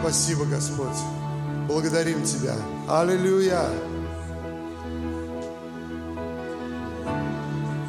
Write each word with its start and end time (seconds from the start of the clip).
Спасибо, 0.00 0.44
Господь. 0.44 0.96
Благодарим 1.66 2.22
Тебя. 2.22 2.54
Аллилуйя. 2.88 3.68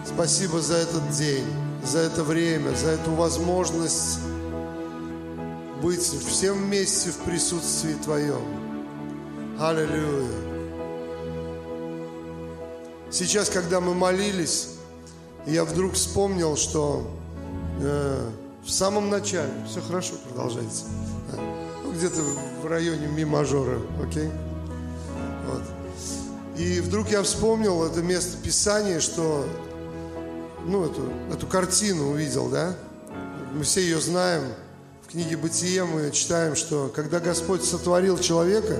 Спасибо 0.05 0.59
за 0.59 0.75
этот 0.75 1.09
день, 1.11 1.45
за 1.83 1.99
это 1.99 2.23
время, 2.23 2.71
за 2.75 2.89
эту 2.89 3.11
возможность 3.11 4.19
быть 5.81 6.01
всем 6.01 6.65
вместе 6.65 7.11
в 7.11 7.17
присутствии 7.19 7.93
Твоем. 8.03 8.41
Аллилуйя. 9.59 10.27
Сейчас, 13.11 13.49
когда 13.49 13.79
мы 13.79 13.93
молились, 13.93 14.69
я 15.45 15.63
вдруг 15.63 15.93
вспомнил, 15.93 16.57
что 16.57 17.09
э, 17.81 18.29
в 18.63 18.69
самом 18.69 19.09
начале, 19.09 19.51
все 19.67 19.81
хорошо, 19.81 20.15
продолжается, 20.27 20.85
где-то 21.99 22.21
в 22.63 22.65
районе 22.65 23.07
ми 23.07 23.25
мажора, 23.25 23.77
окей? 24.01 24.29
Вот. 25.45 25.61
И 26.57 26.79
вдруг 26.79 27.09
я 27.09 27.21
вспомнил 27.23 27.83
это 27.83 28.01
место 28.01 28.37
Писания, 28.41 29.01
что, 29.01 29.45
ну, 30.65 30.85
эту, 30.85 31.01
эту 31.33 31.45
картину 31.45 32.11
увидел, 32.11 32.47
да? 32.47 32.73
Мы 33.53 33.63
все 33.63 33.81
ее 33.81 33.99
знаем. 33.99 34.43
В 35.05 35.11
книге 35.11 35.35
Бытие 35.35 35.83
мы 35.83 36.11
читаем, 36.11 36.55
что 36.55 36.91
когда 36.95 37.19
Господь 37.19 37.65
сотворил 37.65 38.17
человека, 38.17 38.79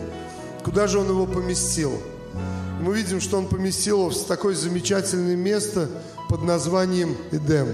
куда 0.64 0.88
же 0.88 1.00
Он 1.00 1.10
его 1.10 1.28
поместил? 1.28 1.92
Мы 2.82 2.96
видим, 2.96 3.20
что 3.20 3.38
Он 3.38 3.48
поместил 3.48 4.00
его 4.00 4.10
в 4.12 4.26
такое 4.26 4.56
замечательное 4.56 5.36
место 5.36 5.90
под 6.30 6.44
названием 6.44 7.18
Эдем. 7.32 7.68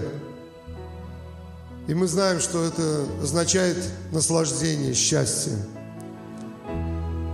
И 1.88 1.94
мы 1.94 2.08
знаем, 2.08 2.40
что 2.40 2.64
это 2.64 3.06
означает 3.22 3.78
наслаждение, 4.12 4.96
счастье. 4.96 5.54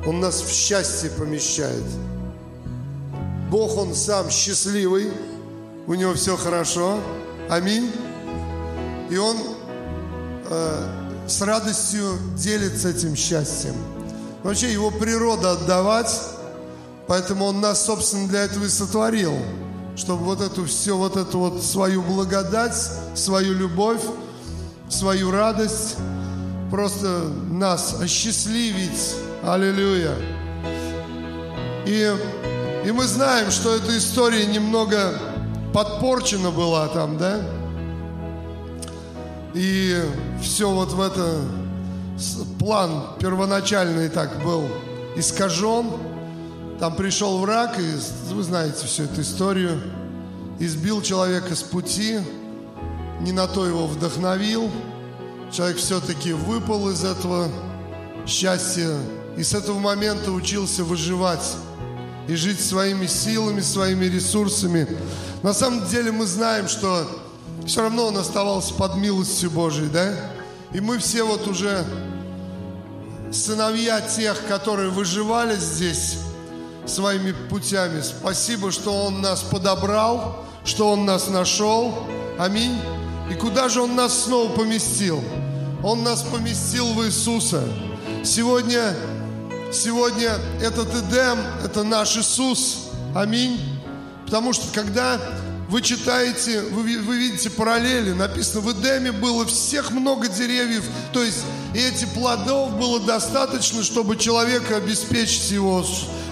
Он 0.06 0.20
нас 0.20 0.42
в 0.42 0.50
счастье 0.52 1.10
помещает. 1.10 1.84
Бог, 3.50 3.78
Он 3.78 3.96
сам 3.96 4.30
счастливый, 4.30 5.12
у 5.88 5.94
Него 5.94 6.14
все 6.16 6.36
хорошо. 6.36 7.00
Аминь. 7.50 7.92
И 9.10 9.18
Он 9.18 9.38
э, 10.50 11.28
с 11.28 11.42
радостью 11.42 12.18
делится 12.36 12.90
этим 12.90 13.16
счастьем. 13.16 13.76
Вообще 14.44 14.72
Его 14.72 14.92
природа 14.92 15.52
отдавать, 15.54 16.14
поэтому 17.08 17.46
Он 17.46 17.62
нас, 17.62 17.86
собственно, 17.86 18.28
для 18.28 18.44
этого 18.44 18.66
и 18.66 18.70
сотворил. 18.70 19.38
Чтобы 19.96 20.26
вот 20.26 20.42
эту 20.42 20.66
все, 20.66 20.98
вот 20.98 21.16
эту 21.16 21.40
вот 21.40 21.64
свою 21.64 22.02
благодать, 22.02 22.76
свою 23.16 23.54
любовь, 23.54 24.02
свою 24.92 25.32
радость, 25.32 25.98
просто 26.70 27.08
нас 27.50 28.00
осчастливить. 28.02 29.16
Аллилуйя. 29.44 30.14
И, 31.86 32.16
и 32.86 32.92
мы 32.92 33.06
знаем, 33.06 33.50
что 33.50 33.76
эта 33.76 33.98
история 33.98 34.46
немного 34.46 35.18
подпорчена 35.74 36.52
была 36.52 36.88
там, 36.90 37.18
да? 37.18 37.42
И 39.54 39.98
все 40.42 40.70
вот 40.70 40.94
в 40.94 41.02
это, 41.02 41.42
план 42.60 43.16
первоначальный 43.20 44.10
так 44.10 44.44
был 44.44 44.68
искажен. 45.16 45.88
Там 46.80 46.96
пришел 46.96 47.40
враг, 47.40 47.80
и 47.80 48.34
вы 48.34 48.44
знаете 48.44 48.86
всю 48.86 49.04
эту 49.04 49.22
историю, 49.22 49.82
избил 50.60 51.02
человека 51.02 51.56
с 51.56 51.64
пути, 51.64 52.20
не 53.22 53.32
на 53.32 53.48
то 53.48 53.66
его 53.66 53.88
вдохновил. 53.88 54.70
Человек 55.52 55.78
все-таки 55.78 56.34
выпал 56.34 56.90
из 56.90 57.04
этого 57.04 57.50
счастья 58.26 58.98
и 59.38 59.44
с 59.44 59.54
этого 59.54 59.80
момента 59.80 60.32
учился 60.32 60.84
выживать 60.84 61.56
и 62.28 62.36
жить 62.36 62.60
своими 62.60 63.06
силами, 63.08 63.62
своими 63.62 64.06
ресурсами. 64.06 64.88
На 65.44 65.54
самом 65.54 65.88
деле 65.88 66.12
мы 66.12 66.26
знаем, 66.26 66.68
что 66.68 67.08
все 67.66 67.82
равно 67.82 68.08
он 68.08 68.18
оставался 68.18 68.74
под 68.74 68.96
милостью 68.96 69.52
Божией, 69.52 69.90
да? 69.90 70.14
И 70.74 70.80
мы 70.80 71.00
все 71.00 71.24
вот 71.24 71.48
уже 71.48 71.86
сыновья 73.32 74.02
тех, 74.02 74.46
которые 74.48 74.90
выживали 74.90 75.56
здесь 75.56 76.18
своими 76.86 77.32
путями. 77.50 78.02
Спасибо, 78.02 78.72
что 78.72 79.06
Он 79.06 79.22
нас 79.22 79.42
подобрал, 79.42 80.46
что 80.64 80.92
Он 80.92 81.06
нас 81.06 81.28
нашел. 81.28 82.08
Аминь. 82.40 82.78
И 83.32 83.34
куда 83.34 83.70
же 83.70 83.82
Он 83.82 83.96
нас 83.96 84.26
снова 84.26 84.52
поместил? 84.52 85.24
Он 85.82 86.04
нас 86.04 86.22
поместил 86.22 86.94
в 86.94 87.06
Иисуса. 87.06 87.64
Сегодня, 88.26 88.94
сегодня 89.72 90.38
этот 90.62 90.90
Эдем, 90.90 91.40
это 91.64 91.84
наш 91.84 92.18
Иисус. 92.18 92.90
Аминь. 93.16 93.58
Потому 94.26 94.52
что 94.52 94.66
когда 94.74 95.18
вы 95.70 95.82
читаете, 95.82 96.62
вы, 96.62 97.00
вы 97.00 97.18
видите 97.18 97.50
параллели, 97.50 98.12
написано, 98.12 98.60
в 98.60 98.74
Эдеме 98.74 99.14
было 99.14 99.46
всех 99.46 99.92
много 99.92 100.28
деревьев, 100.28 100.84
то 101.14 101.24
есть 101.24 101.40
эти 101.74 102.04
плодов 102.04 102.78
было 102.78 103.00
достаточно, 103.00 103.82
чтобы 103.82 104.18
человека 104.18 104.76
обеспечить 104.76 105.52
его 105.52 105.86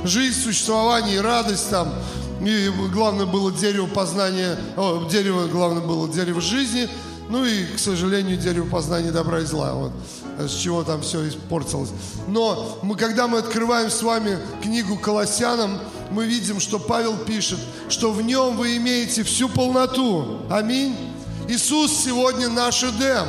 жизнь, 0.03 0.37
существование 0.37 1.15
и 1.15 1.19
радость 1.19 1.69
там. 1.69 1.93
И 2.41 2.71
главное 2.93 3.25
было 3.25 3.51
дерево 3.51 3.87
познания, 3.87 4.57
о, 4.77 5.07
дерево, 5.09 5.47
главное 5.47 5.81
было 5.81 6.07
дерево 6.07 6.39
жизни, 6.39 6.87
ну 7.29 7.45
и, 7.45 7.65
к 7.65 7.79
сожалению, 7.79 8.37
дерево 8.37 8.67
познания 8.67 9.11
добра 9.11 9.41
и 9.41 9.45
зла, 9.45 9.73
вот, 9.73 9.91
с 10.39 10.55
чего 10.55 10.83
там 10.83 11.01
все 11.01 11.27
испортилось. 11.27 11.89
Но 12.27 12.79
мы, 12.81 12.95
когда 12.95 13.27
мы 13.27 13.39
открываем 13.39 13.89
с 13.91 14.01
вами 14.01 14.39
книгу 14.63 14.97
Колоссянам, 14.97 15.79
мы 16.11 16.25
видим, 16.25 16.59
что 16.59 16.79
Павел 16.79 17.17
пишет, 17.17 17.59
что 17.87 18.11
в 18.11 18.21
нем 18.21 18.57
вы 18.57 18.77
имеете 18.77 19.23
всю 19.23 19.47
полноту. 19.47 20.39
Аминь. 20.49 20.95
Иисус 21.47 21.91
сегодня 21.91 22.49
наш 22.49 22.83
Эдем. 22.83 23.27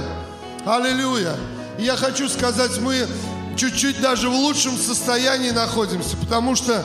Аллилуйя. 0.65 1.37
И 1.79 1.85
я 1.85 1.97
хочу 1.97 2.29
сказать, 2.29 2.79
мы 2.81 3.07
чуть-чуть 3.57 4.01
даже 4.01 4.31
в 4.31 4.35
лучшем 4.35 4.79
состоянии 4.79 5.51
находимся, 5.51 6.17
потому 6.17 6.55
что 6.55 6.85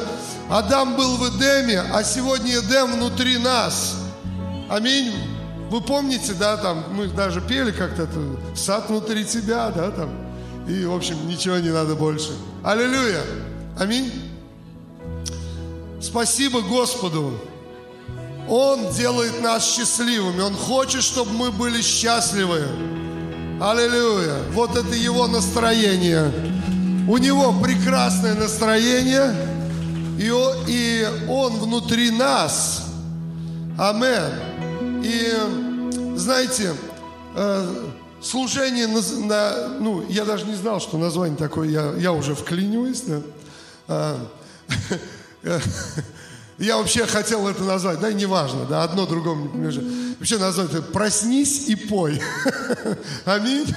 Адам 0.49 0.95
был 0.95 1.17
в 1.17 1.29
Эдеме, 1.29 1.79
а 1.79 2.03
сегодня 2.03 2.59
Эдем 2.59 2.93
внутри 2.93 3.37
нас. 3.37 3.95
Аминь. 4.69 5.11
Вы 5.71 5.81
помните, 5.81 6.33
да, 6.33 6.57
там, 6.57 6.83
мы 6.91 7.07
даже 7.07 7.41
пели 7.41 7.71
как-то 7.71 8.07
сад 8.55 8.89
внутри 8.89 9.25
тебя, 9.25 9.69
да, 9.69 9.89
там. 9.89 10.09
И, 10.67 10.85
в 10.85 10.93
общем, 10.93 11.27
ничего 11.27 11.57
не 11.57 11.69
надо 11.69 11.95
больше. 11.95 12.31
Аллилуйя. 12.63 13.21
Аминь. 13.79 14.11
Спасибо 16.01 16.61
Господу. 16.61 17.39
Он 18.47 18.91
делает 18.91 19.41
нас 19.41 19.65
счастливыми. 19.65 20.41
Он 20.41 20.55
хочет, 20.55 21.03
чтобы 21.03 21.31
мы 21.31 21.51
были 21.51 21.81
счастливы. 21.81 22.61
Аллилуйя. 23.59 24.37
Вот 24.53 24.75
это 24.75 24.95
его 24.95 25.27
настроение. 25.27 26.31
У 27.07 27.17
него 27.17 27.53
прекрасное 27.61 28.35
настроение. 28.35 29.54
И 30.17 30.31
и 30.67 31.07
он 31.27 31.53
внутри 31.59 32.11
нас. 32.11 32.83
Амен. 33.77 34.31
И 35.03 35.33
знаете, 36.15 36.73
э, 37.35 37.89
служение 38.21 38.87
на, 38.87 39.01
на, 39.25 39.67
ну, 39.79 40.05
я 40.09 40.25
даже 40.25 40.45
не 40.45 40.55
знал, 40.55 40.79
что 40.79 40.97
название 40.97 41.37
такое, 41.37 41.69
я, 41.69 41.93
я 41.97 42.11
уже 42.13 42.33
вклиниваюсь. 42.35 43.03
Да? 43.87 44.17
Я 46.57 46.77
вообще 46.77 47.05
хотел 47.05 47.45
это 47.49 47.63
назвать, 47.63 47.99
да, 47.99 48.13
неважно, 48.13 48.65
да, 48.65 48.83
одно 48.83 49.05
другому. 49.05 49.51
Вообще 50.17 50.37
назвать 50.37 50.71
это 50.71 50.81
«Проснись 50.81 51.67
и 51.67 51.75
пой». 51.75 52.21
Аминь. 53.25 53.67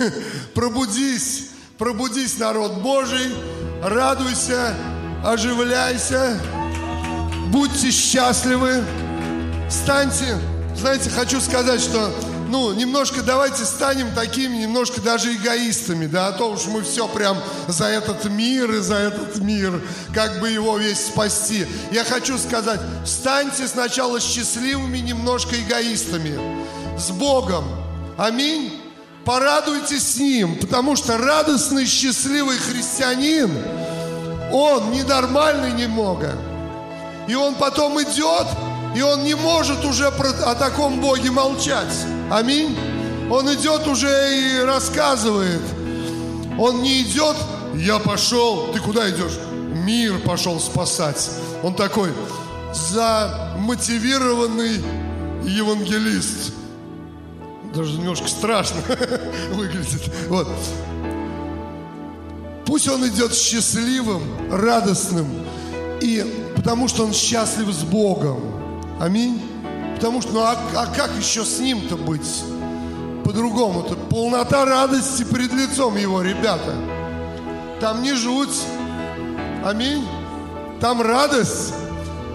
Пробудись, 0.55 1.49
пробудись, 1.77 2.39
народ 2.39 2.75
Божий, 2.75 3.35
радуйся, 3.83 4.77
оживляйся, 5.25 6.39
будьте 7.49 7.91
счастливы, 7.91 8.85
станьте. 9.71 10.39
Знаете, 10.77 11.11
хочу 11.11 11.41
сказать, 11.41 11.81
что 11.81 12.13
ну, 12.49 12.73
немножко 12.73 13.23
давайте 13.23 13.65
станем 13.65 14.15
такими, 14.15 14.57
немножко 14.57 15.01
даже 15.01 15.35
эгоистами, 15.35 16.07
да, 16.07 16.29
а 16.29 16.33
то 16.33 16.51
уж 16.51 16.67
мы 16.67 16.83
все 16.83 17.07
прям 17.07 17.37
за 17.67 17.87
этот 17.87 18.25
мир 18.25 18.71
и 18.73 18.79
за 18.79 18.95
этот 18.95 19.39
мир, 19.39 19.81
как 20.15 20.41
бы 20.41 20.49
его 20.49 20.79
весь 20.79 21.07
спасти. 21.07 21.67
Я 21.91 22.05
хочу 22.05 22.39
сказать, 22.39 22.81
станьте 23.05 23.69
сначала 23.69 24.19
счастливыми, 24.19 24.99
немножко 24.99 25.57
эгоистами, 25.57 26.39
с 26.99 27.11
Богом. 27.11 27.65
Аминь. 28.17 28.81
Порадуйтесь 29.25 30.15
с 30.15 30.17
Ним, 30.17 30.59
потому 30.59 30.97
что 30.97 31.19
радостный, 31.19 31.85
счастливый 31.85 32.57
христианин, 32.57 33.51
он 34.53 34.93
ненормальный 34.93 35.73
немного. 35.73 36.33
И 37.29 37.35
он 37.35 37.55
потом 37.55 38.01
идет, 38.03 38.47
и 38.97 39.03
он 39.03 39.25
не 39.25 39.35
может 39.35 39.85
уже 39.85 40.07
о 40.07 40.55
таком 40.55 41.01
Боге 41.01 41.31
молчать. 41.31 41.95
Аминь. 42.31 42.77
Он 43.31 43.53
идет 43.53 43.87
уже 43.87 44.09
и 44.09 44.65
рассказывает. 44.65 45.61
Он 46.59 46.83
не 46.83 47.03
идет 47.03 47.37
я 47.79 47.99
пошел, 47.99 48.73
ты 48.73 48.81
куда 48.81 49.11
идешь? 49.11 49.39
Мир 49.85 50.19
пошел 50.21 50.59
спасать. 50.59 51.31
Он 51.63 51.75
такой 51.75 52.09
замотивированный 52.75 54.83
евангелист. 55.45 56.55
Даже 57.75 57.99
немножко 57.99 58.29
страшно 58.29 58.81
выглядит. 59.53 60.11
Вот. 60.29 60.49
Пусть 62.69 62.87
он 62.87 63.09
идет 63.09 63.35
счастливым, 63.35 64.23
радостным, 64.51 65.27
и 66.03 66.53
потому 66.55 66.87
что 66.87 67.07
он 67.07 67.15
счастлив 67.15 67.73
с 67.73 67.83
Богом. 67.83 68.43
Аминь. 69.01 69.41
Потому 69.95 70.21
что, 70.21 70.33
ну 70.35 70.41
а, 70.41 70.55
а 70.77 70.87
как 70.87 71.11
еще 71.19 71.47
с 71.47 71.61
ним-то 71.61 71.97
быть? 71.97 72.45
По-другому. 73.25 73.87
Это 73.87 73.95
полнота 73.95 74.67
радости 74.67 75.25
перед 75.25 75.51
лицом 75.55 75.97
его, 75.97 76.21
ребята. 76.21 76.75
Там 77.81 78.03
не 78.03 78.13
жуть. 78.13 78.63
Аминь. 79.65 80.07
Там 80.79 81.01
радость. 81.01 81.73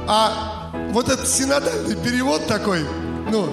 А 0.08 0.72
вот 0.94 1.10
этот 1.10 1.28
синодальный 1.28 1.96
перевод 1.96 2.48
такой, 2.48 2.84
ну, 3.32 3.50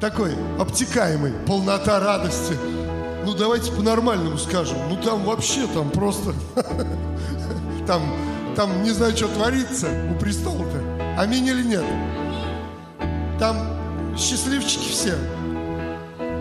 такой 0.00 0.32
обтекаемый, 0.58 1.32
полнота 1.46 2.00
радости. 2.00 2.56
Ну, 3.24 3.34
давайте 3.34 3.70
по-нормальному 3.72 4.38
скажем. 4.38 4.78
Ну, 4.88 4.96
там 4.96 5.24
вообще, 5.24 5.66
там 5.66 5.90
просто... 5.90 6.34
Там, 7.86 8.02
там 8.54 8.84
не 8.84 8.90
знаю, 8.90 9.16
что 9.16 9.26
творится 9.26 9.88
у 10.12 10.14
престола-то. 10.20 11.18
Аминь 11.18 11.46
или 11.46 11.64
нет? 11.64 11.84
Там 13.40 13.56
счастливчики 14.16 14.88
все. 14.92 15.14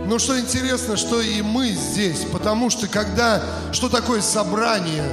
Но 0.05 0.19
что 0.19 0.39
интересно, 0.39 0.95
что 0.95 1.21
и 1.21 1.41
мы 1.41 1.69
здесь, 1.69 2.25
потому 2.31 2.69
что 2.69 2.87
когда, 2.87 3.41
что 3.71 3.89
такое 3.89 4.21
собрание? 4.21 5.03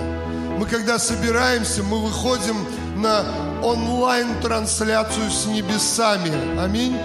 Мы 0.58 0.66
когда 0.66 0.98
собираемся, 0.98 1.82
мы 1.82 2.02
выходим 2.02 2.56
на 2.96 3.24
онлайн-трансляцию 3.62 5.30
с 5.30 5.46
небесами. 5.46 6.32
Аминь. 6.58 6.96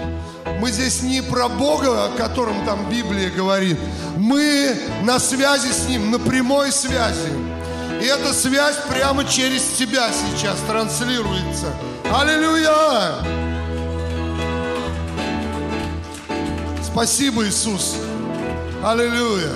Мы 0.62 0.70
здесь 0.70 1.02
не 1.02 1.22
про 1.22 1.48
Бога, 1.48 2.04
о 2.04 2.16
котором 2.16 2.64
там 2.64 2.88
Библия 2.88 3.30
говорит. 3.30 3.76
Мы 4.16 4.80
на 5.02 5.18
связи 5.18 5.72
с 5.72 5.88
Ним, 5.88 6.12
на 6.12 6.20
прямой 6.20 6.70
связи. 6.70 7.32
И 8.00 8.04
эта 8.04 8.32
связь 8.32 8.76
прямо 8.88 9.24
через 9.24 9.64
тебя 9.76 10.08
сейчас 10.12 10.60
транслируется. 10.68 11.66
Аллилуйя! 12.14 13.16
Спасибо, 16.84 17.44
Иисус. 17.44 17.96
Аллилуйя. 18.84 19.50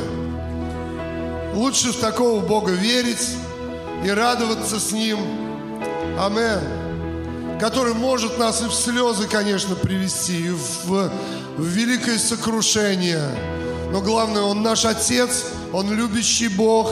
Лучше 1.54 1.92
в 1.92 2.00
такого 2.00 2.40
Бога 2.40 2.72
верить 2.72 3.36
и 4.04 4.10
радоваться 4.10 4.80
с 4.80 4.90
Ним. 4.90 5.20
Аминь 6.18 6.75
который 7.60 7.94
может 7.94 8.38
нас 8.38 8.62
и 8.62 8.66
в 8.66 8.72
слезы, 8.72 9.26
конечно, 9.26 9.74
привести, 9.74 10.46
и 10.46 10.50
в, 10.50 11.10
в 11.56 11.64
великое 11.64 12.18
сокрушение. 12.18 13.28
Но 13.92 14.00
главное, 14.00 14.42
Он 14.42 14.62
наш 14.62 14.84
Отец, 14.84 15.46
Он 15.72 15.92
любящий 15.92 16.48
Бог, 16.48 16.90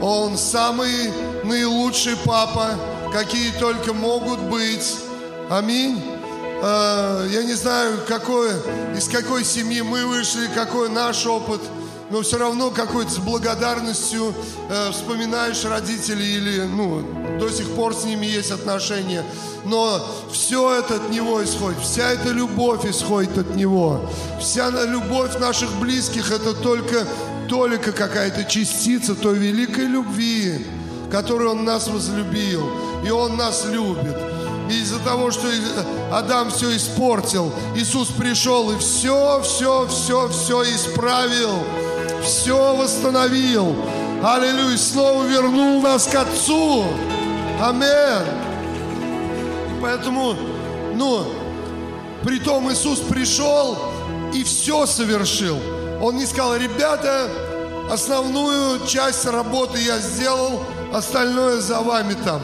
Он 0.00 0.38
самый 0.38 1.12
наилучший 1.44 2.16
Папа, 2.24 2.70
какие 3.12 3.50
только 3.52 3.92
могут 3.92 4.40
быть. 4.40 4.96
Аминь. 5.50 6.02
А, 6.62 7.26
я 7.28 7.42
не 7.42 7.54
знаю, 7.54 7.98
какой, 8.06 8.50
из 8.96 9.08
какой 9.08 9.44
семьи 9.44 9.82
мы 9.82 10.06
вышли, 10.06 10.48
какой 10.54 10.88
наш 10.88 11.26
опыт– 11.26 11.60
но 12.10 12.22
все 12.22 12.38
равно 12.38 12.70
какой-то 12.70 13.10
с 13.10 13.18
благодарностью 13.18 14.34
э, 14.68 14.90
вспоминаешь 14.90 15.64
родителей 15.64 16.36
или, 16.36 16.62
ну, 16.62 17.04
до 17.40 17.50
сих 17.50 17.68
пор 17.70 17.94
с 17.94 18.04
ними 18.04 18.26
есть 18.26 18.50
отношения. 18.50 19.24
Но 19.64 20.00
все 20.32 20.78
это 20.78 20.96
от 20.96 21.10
Него 21.10 21.42
исходит, 21.42 21.80
вся 21.80 22.10
эта 22.10 22.30
любовь 22.30 22.86
исходит 22.86 23.36
от 23.38 23.56
Него. 23.56 24.08
Вся 24.40 24.70
любовь 24.70 25.38
наших 25.38 25.72
близких– 25.80 26.30
это 26.32 26.54
только, 26.54 27.06
только 27.48 27.92
какая-то 27.92 28.44
частица 28.44 29.14
той 29.14 29.38
великой 29.38 29.86
любви, 29.86 30.66
которую 31.10 31.50
Он 31.50 31.64
нас 31.64 31.88
возлюбил, 31.88 32.70
и 33.04 33.10
Он 33.10 33.36
нас 33.36 33.64
любит. 33.66 34.16
И 34.70 34.80
из-за 34.80 35.00
того, 35.00 35.32
что 35.32 35.48
Адам 36.12 36.50
все 36.50 36.76
испортил, 36.76 37.52
Иисус 37.74 38.08
пришел 38.08 38.70
и 38.70 38.78
все, 38.78 39.42
все, 39.42 39.88
все, 39.88 40.28
все 40.28 40.62
исправил 40.62 41.58
все 42.22 42.74
восстановил. 42.76 43.74
Аллилуйя. 44.22 44.76
Снова 44.76 45.24
вернул 45.24 45.82
нас 45.82 46.06
к 46.06 46.14
Отцу. 46.14 46.84
Амин. 47.60 48.24
Поэтому, 49.82 50.34
ну, 50.94 51.26
притом 52.24 52.72
Иисус 52.72 53.00
пришел 53.00 53.76
и 54.34 54.42
все 54.44 54.86
совершил. 54.86 55.58
Он 56.00 56.16
не 56.16 56.24
сказал, 56.24 56.56
ребята, 56.56 57.28
основную 57.90 58.86
часть 58.86 59.26
работы 59.26 59.78
я 59.78 59.98
сделал, 59.98 60.64
остальное 60.94 61.60
за 61.60 61.80
вами 61.80 62.14
там. 62.24 62.40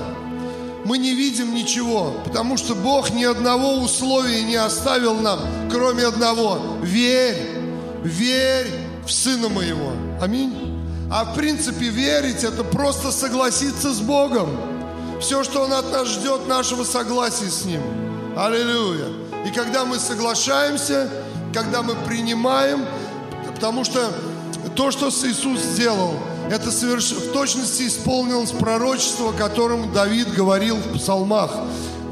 Мы 0.84 0.98
не 0.98 1.14
видим 1.14 1.54
ничего, 1.54 2.14
потому 2.24 2.58
что 2.58 2.74
Бог 2.74 3.10
ни 3.10 3.24
одного 3.24 3.78
условия 3.78 4.42
не 4.42 4.56
оставил 4.56 5.14
нам, 5.14 5.40
кроме 5.70 6.04
одного. 6.04 6.58
Верь, 6.82 7.58
верь 8.04 8.70
в 9.06 9.10
Сына 9.10 9.48
Моего. 9.48 9.92
Аминь. 10.20 10.78
А 11.10 11.24
в 11.24 11.34
принципе 11.34 11.86
верить 11.86 12.44
это 12.44 12.62
просто 12.64 13.10
согласиться 13.10 13.92
с 13.92 14.00
Богом. 14.00 14.75
Все, 15.20 15.42
что 15.44 15.62
Он 15.62 15.72
от 15.72 15.90
нас 15.92 16.08
ждет, 16.08 16.46
нашего 16.46 16.84
согласия 16.84 17.50
с 17.50 17.64
Ним. 17.64 17.80
Аллилуйя. 18.36 19.06
И 19.46 19.50
когда 19.50 19.84
мы 19.84 19.98
соглашаемся, 19.98 21.10
когда 21.54 21.82
мы 21.82 21.94
принимаем, 21.94 22.84
потому 23.54 23.84
что 23.84 24.10
то, 24.74 24.90
что 24.90 25.08
Иисус 25.08 25.60
сделал, 25.60 26.14
это 26.50 26.70
соверш... 26.70 27.12
в 27.12 27.32
точности 27.32 27.86
исполнилось 27.86 28.50
пророчество, 28.50 29.30
о 29.30 29.32
котором 29.32 29.92
Давид 29.92 30.32
говорил 30.34 30.76
в 30.76 30.98
псалмах. 30.98 31.50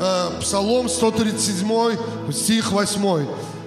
Э, 0.01 0.41
Псалом 0.41 0.89
137, 0.89 2.33
стих 2.33 2.73
8. 2.73 3.27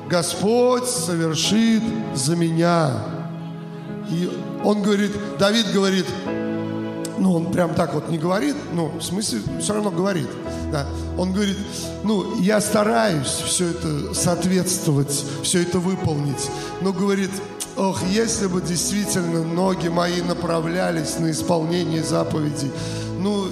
Господь 0.10 0.88
совершит 0.88 1.84
за 2.16 2.36
меня 2.36 2.92
и 4.10 4.30
он 4.64 4.82
говорит, 4.82 5.12
Давид 5.38 5.72
говорит, 5.74 6.06
ну, 7.18 7.34
он 7.34 7.52
прям 7.52 7.74
так 7.74 7.94
вот 7.94 8.10
не 8.10 8.18
говорит, 8.18 8.56
ну, 8.74 8.92
в 8.98 9.02
смысле, 9.02 9.40
все 9.60 9.74
равно 9.74 9.92
говорит. 9.92 10.28
Да. 10.72 10.88
Он 11.18 11.34
говорит, 11.34 11.58
ну, 12.04 12.40
я 12.40 12.62
стараюсь 12.62 13.28
все 13.28 13.70
это 13.70 14.14
соответствовать, 14.14 15.24
все 15.44 15.62
это 15.64 15.80
выполнить. 15.80 16.50
Но 16.82 16.94
говорит, 16.94 17.32
ох, 17.76 18.02
если 18.10 18.48
бы 18.48 18.62
действительно 18.62 19.44
ноги 19.44 19.88
мои 19.88 20.22
направлялись 20.22 21.20
на 21.20 21.32
исполнение 21.32 22.04
заповедей, 22.04 22.72
ну, 23.20 23.48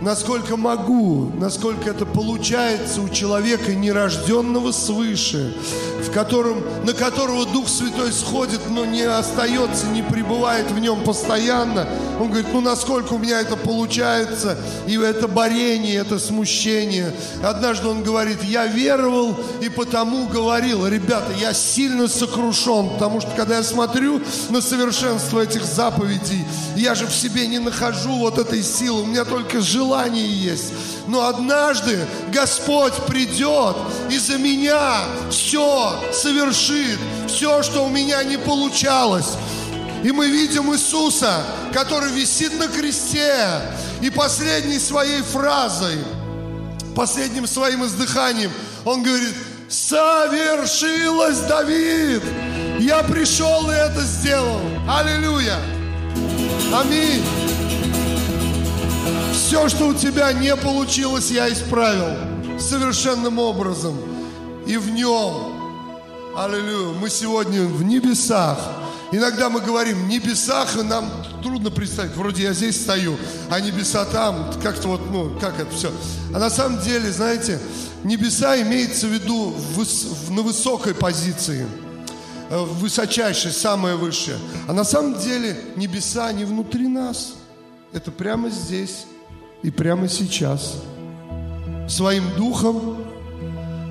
насколько 0.00 0.56
могу, 0.56 1.30
насколько 1.38 1.90
это 1.90 2.06
получается 2.06 3.02
у 3.02 3.08
человека, 3.08 3.74
нерожденного 3.74 4.72
свыше, 4.72 5.54
в 6.02 6.10
котором, 6.10 6.62
на 6.84 6.94
которого 6.94 7.46
Дух 7.46 7.68
Святой 7.68 8.12
сходит, 8.12 8.60
но 8.70 8.84
не 8.84 9.02
остается, 9.02 9.86
не 9.88 10.02
пребывает 10.02 10.70
в 10.70 10.78
нем 10.78 11.04
постоянно. 11.04 11.88
Он 12.18 12.28
говорит, 12.28 12.48
ну 12.52 12.60
насколько 12.60 13.14
у 13.14 13.18
меня 13.18 13.40
это 13.40 13.56
получается, 13.56 14.58
и 14.86 14.96
это 14.96 15.28
борение, 15.28 15.96
это 15.96 16.18
смущение. 16.18 17.14
Однажды 17.42 17.88
он 17.88 18.02
говорит, 18.02 18.42
я 18.42 18.66
веровал 18.66 19.38
и 19.60 19.68
потому 19.68 20.26
говорил, 20.28 20.86
ребята, 20.86 21.32
я 21.38 21.52
сильно 21.52 22.08
сокрушен, 22.08 22.90
потому 22.90 23.20
что 23.20 23.30
когда 23.36 23.58
я 23.58 23.62
смотрю 23.62 24.20
на 24.48 24.62
совершенство 24.62 25.40
этих 25.40 25.64
заповедей, 25.64 26.44
я 26.76 26.94
же 26.94 27.06
в 27.06 27.14
себе 27.14 27.46
не 27.46 27.58
нахожу 27.58 28.16
вот 28.18 28.38
этой 28.38 28.62
силы, 28.62 29.02
у 29.02 29.06
меня 29.06 29.24
только 29.24 29.60
желание 29.60 29.89
желание 29.90 30.26
есть. 30.26 30.72
Но 31.08 31.26
однажды 31.26 32.06
Господь 32.32 32.94
придет 33.08 33.76
и 34.08 34.18
за 34.18 34.38
меня 34.38 35.00
все 35.30 35.94
совершит, 36.12 36.98
все, 37.26 37.62
что 37.64 37.84
у 37.84 37.88
меня 37.88 38.22
не 38.22 38.36
получалось. 38.36 39.32
И 40.04 40.12
мы 40.12 40.30
видим 40.30 40.72
Иисуса, 40.72 41.42
который 41.72 42.12
висит 42.12 42.58
на 42.58 42.68
кресте, 42.68 43.60
и 44.00 44.08
последней 44.08 44.78
своей 44.78 45.22
фразой, 45.22 45.98
последним 46.94 47.46
своим 47.46 47.84
издыханием, 47.84 48.50
он 48.84 49.02
говорит, 49.02 49.34
совершилось, 49.68 51.40
Давид! 51.40 52.22
Я 52.78 53.02
пришел 53.02 53.70
и 53.70 53.74
это 53.74 54.00
сделал. 54.02 54.60
Аллилуйя! 54.88 55.58
Аминь! 56.72 57.49
Все, 59.32 59.68
что 59.68 59.88
у 59.88 59.94
тебя 59.94 60.32
не 60.32 60.54
получилось, 60.56 61.30
я 61.30 61.52
исправил 61.52 62.16
совершенным 62.58 63.38
образом. 63.38 63.96
И 64.66 64.76
в 64.76 64.90
нем, 64.90 66.36
аллилуйя, 66.36 66.94
мы 67.00 67.10
сегодня 67.10 67.62
в 67.62 67.82
небесах. 67.82 68.58
Иногда 69.12 69.50
мы 69.50 69.60
говорим 69.60 70.08
небесах, 70.08 70.76
и 70.76 70.82
нам 70.82 71.10
трудно 71.42 71.70
представить. 71.70 72.14
Вроде 72.14 72.44
я 72.44 72.52
здесь 72.52 72.80
стою, 72.80 73.16
а 73.50 73.60
небеса 73.60 74.04
там. 74.04 74.52
Как-то 74.62 74.88
вот, 74.88 75.10
ну, 75.10 75.36
как 75.40 75.58
это 75.58 75.74
все. 75.74 75.92
А 76.32 76.38
на 76.38 76.50
самом 76.50 76.80
деле, 76.80 77.10
знаете, 77.10 77.58
небеса 78.04 78.60
имеется 78.62 79.06
в 79.06 79.10
виду 79.10 79.54
в, 79.74 80.30
на 80.30 80.42
высокой 80.42 80.94
позиции. 80.94 81.66
Э, 82.50 82.64
высочайшей, 82.64 83.52
самое 83.52 83.96
высшее. 83.96 84.38
А 84.68 84.72
на 84.72 84.84
самом 84.84 85.18
деле 85.18 85.56
небеса 85.76 86.32
не 86.32 86.44
внутри 86.44 86.86
нас. 86.86 87.34
Это 87.92 88.12
прямо 88.12 88.50
здесь 88.50 89.06
и 89.62 89.70
прямо 89.70 90.08
сейчас. 90.08 90.82
Своим 91.88 92.24
духом 92.36 92.96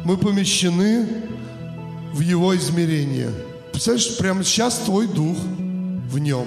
мы 0.05 0.17
помещены 0.17 1.07
в 2.13 2.21
его 2.21 2.55
измерение– 2.55 3.31
Представляешь, 3.79 4.17
прямо 4.17 4.43
сейчас 4.43 4.79
твой 4.79 5.07
дух 5.07 5.38
в 6.09 6.19
нем. 6.19 6.45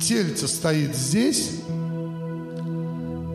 Тельце 0.00 0.46
стоит 0.46 0.94
здесь, 0.94 1.50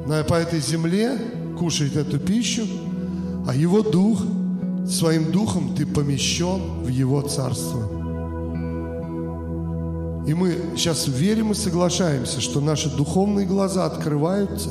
по 0.05 0.35
этой 0.35 0.61
земле, 0.61 1.17
кушает 1.59 1.97
эту 1.97 2.17
пищу, 2.17 2.65
а 3.45 3.53
его 3.53 3.81
дух, 3.81 4.21
своим 4.89 5.33
духом 5.33 5.75
ты 5.75 5.85
помещен 5.85 6.83
в 6.83 6.87
его 6.87 7.21
царство. 7.23 7.96
И 10.27 10.33
мы 10.33 10.57
сейчас 10.75 11.07
верим 11.07 11.51
и 11.51 11.55
соглашаемся, 11.55 12.41
что 12.41 12.59
наши 12.59 12.95
духовные 12.95 13.45
глаза 13.45 13.85
открываются, 13.85 14.69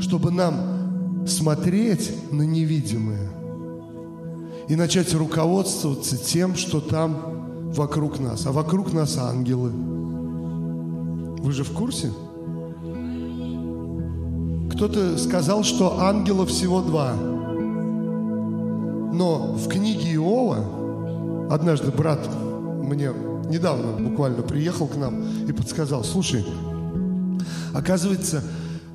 чтобы 0.00 0.30
нам 0.30 1.26
смотреть 1.26 2.32
на 2.32 2.42
невидимое– 2.42 3.32
и 4.68 4.76
начать 4.76 5.12
руководствоваться 5.14 6.16
тем, 6.18 6.54
что 6.54 6.80
там 6.80 7.72
вокруг 7.72 8.20
нас. 8.20 8.46
А 8.46 8.52
вокруг 8.52 8.92
нас 8.92 9.16
ангелы. 9.16 9.70
Вы 9.70 11.52
же 11.52 11.64
в 11.64 11.72
курсе? 11.72 12.12
Кто-то 14.72 15.16
сказал, 15.18 15.64
что 15.64 16.00
ангелов 16.00 16.50
всего 16.50 16.82
два. 16.82 17.14
Но 19.12 19.54
в 19.54 19.68
книге 19.68 20.14
Иова 20.14 21.48
однажды 21.50 21.90
брат 21.90 22.20
мне 22.82 23.10
недавно 23.48 23.92
буквально 23.92 24.42
приехал 24.42 24.86
к 24.86 24.96
нам 24.96 25.46
и 25.46 25.52
подсказал, 25.52 26.04
слушай, 26.04 26.44
оказывается, 27.74 28.42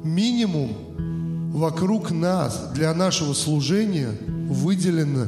минимум 0.03 1.51
вокруг 1.53 2.11
нас 2.11 2.71
для 2.73 2.93
нашего 2.93 3.33
служения 3.33 4.09
выделено 4.49 5.27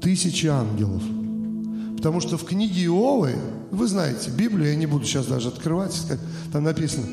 тысячи 0.00 0.46
ангелов. 0.46 1.02
Потому 1.96 2.20
что 2.20 2.38
в 2.38 2.44
книге 2.44 2.84
Иовы, 2.84 3.34
вы 3.70 3.86
знаете, 3.86 4.30
Библию 4.30 4.70
я 4.70 4.76
не 4.76 4.86
буду 4.86 5.04
сейчас 5.04 5.26
даже 5.26 5.48
открывать, 5.48 5.94
там 6.52 6.64
написано, 6.64 7.06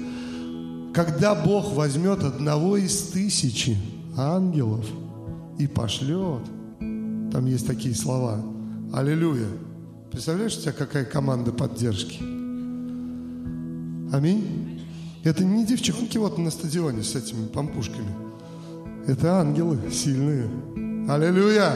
когда 0.93 1.35
Бог 1.35 1.73
возьмет 1.73 2.23
одного 2.23 2.77
из 2.77 3.09
тысячи 3.09 3.77
ангелов 4.15 4.85
и 5.59 5.67
пошлет, 5.67 6.41
там 6.79 7.45
есть 7.45 7.67
такие 7.67 7.93
слова, 7.93 8.41
аллилуйя. 8.93 9.47
Представляешь, 10.17 10.57
у 10.57 10.61
тебя 10.61 10.71
какая 10.71 11.05
команда 11.05 11.51
поддержки? 11.51 12.17
Аминь. 14.11 14.81
Это 15.23 15.45
не 15.45 15.63
девчонки 15.63 16.17
вот 16.17 16.39
на 16.39 16.49
стадионе 16.49 17.03
с 17.03 17.15
этими 17.15 17.45
помпушками. 17.45 18.09
Это 19.05 19.39
ангелы 19.39 19.77
сильные. 19.91 20.49
Аллилуйя. 21.07 21.71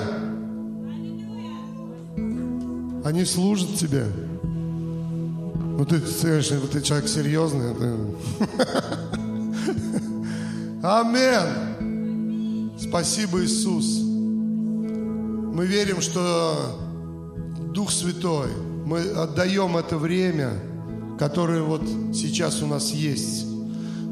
Они 3.06 3.26
служат 3.26 3.76
тебе. 3.76 4.08
Ну 4.42 5.86
ты, 5.86 6.02
конечно, 6.02 6.60
ты 6.62 6.82
человек 6.82 7.08
серьезный. 7.08 7.76
Амин. 10.82 12.72
Спасибо, 12.80 13.44
Иисус. 13.44 14.00
Мы 15.54 15.68
верим, 15.68 16.02
что 16.02 16.91
Дух 17.74 17.90
Святой, 17.90 18.50
мы 18.86 19.00
отдаем 19.00 19.78
это 19.78 19.98
время, 19.98 20.52
которое 21.18 21.62
вот 21.62 21.82
сейчас 22.14 22.62
у 22.62 22.68
нас 22.68 22.92
есть. 22.92 23.46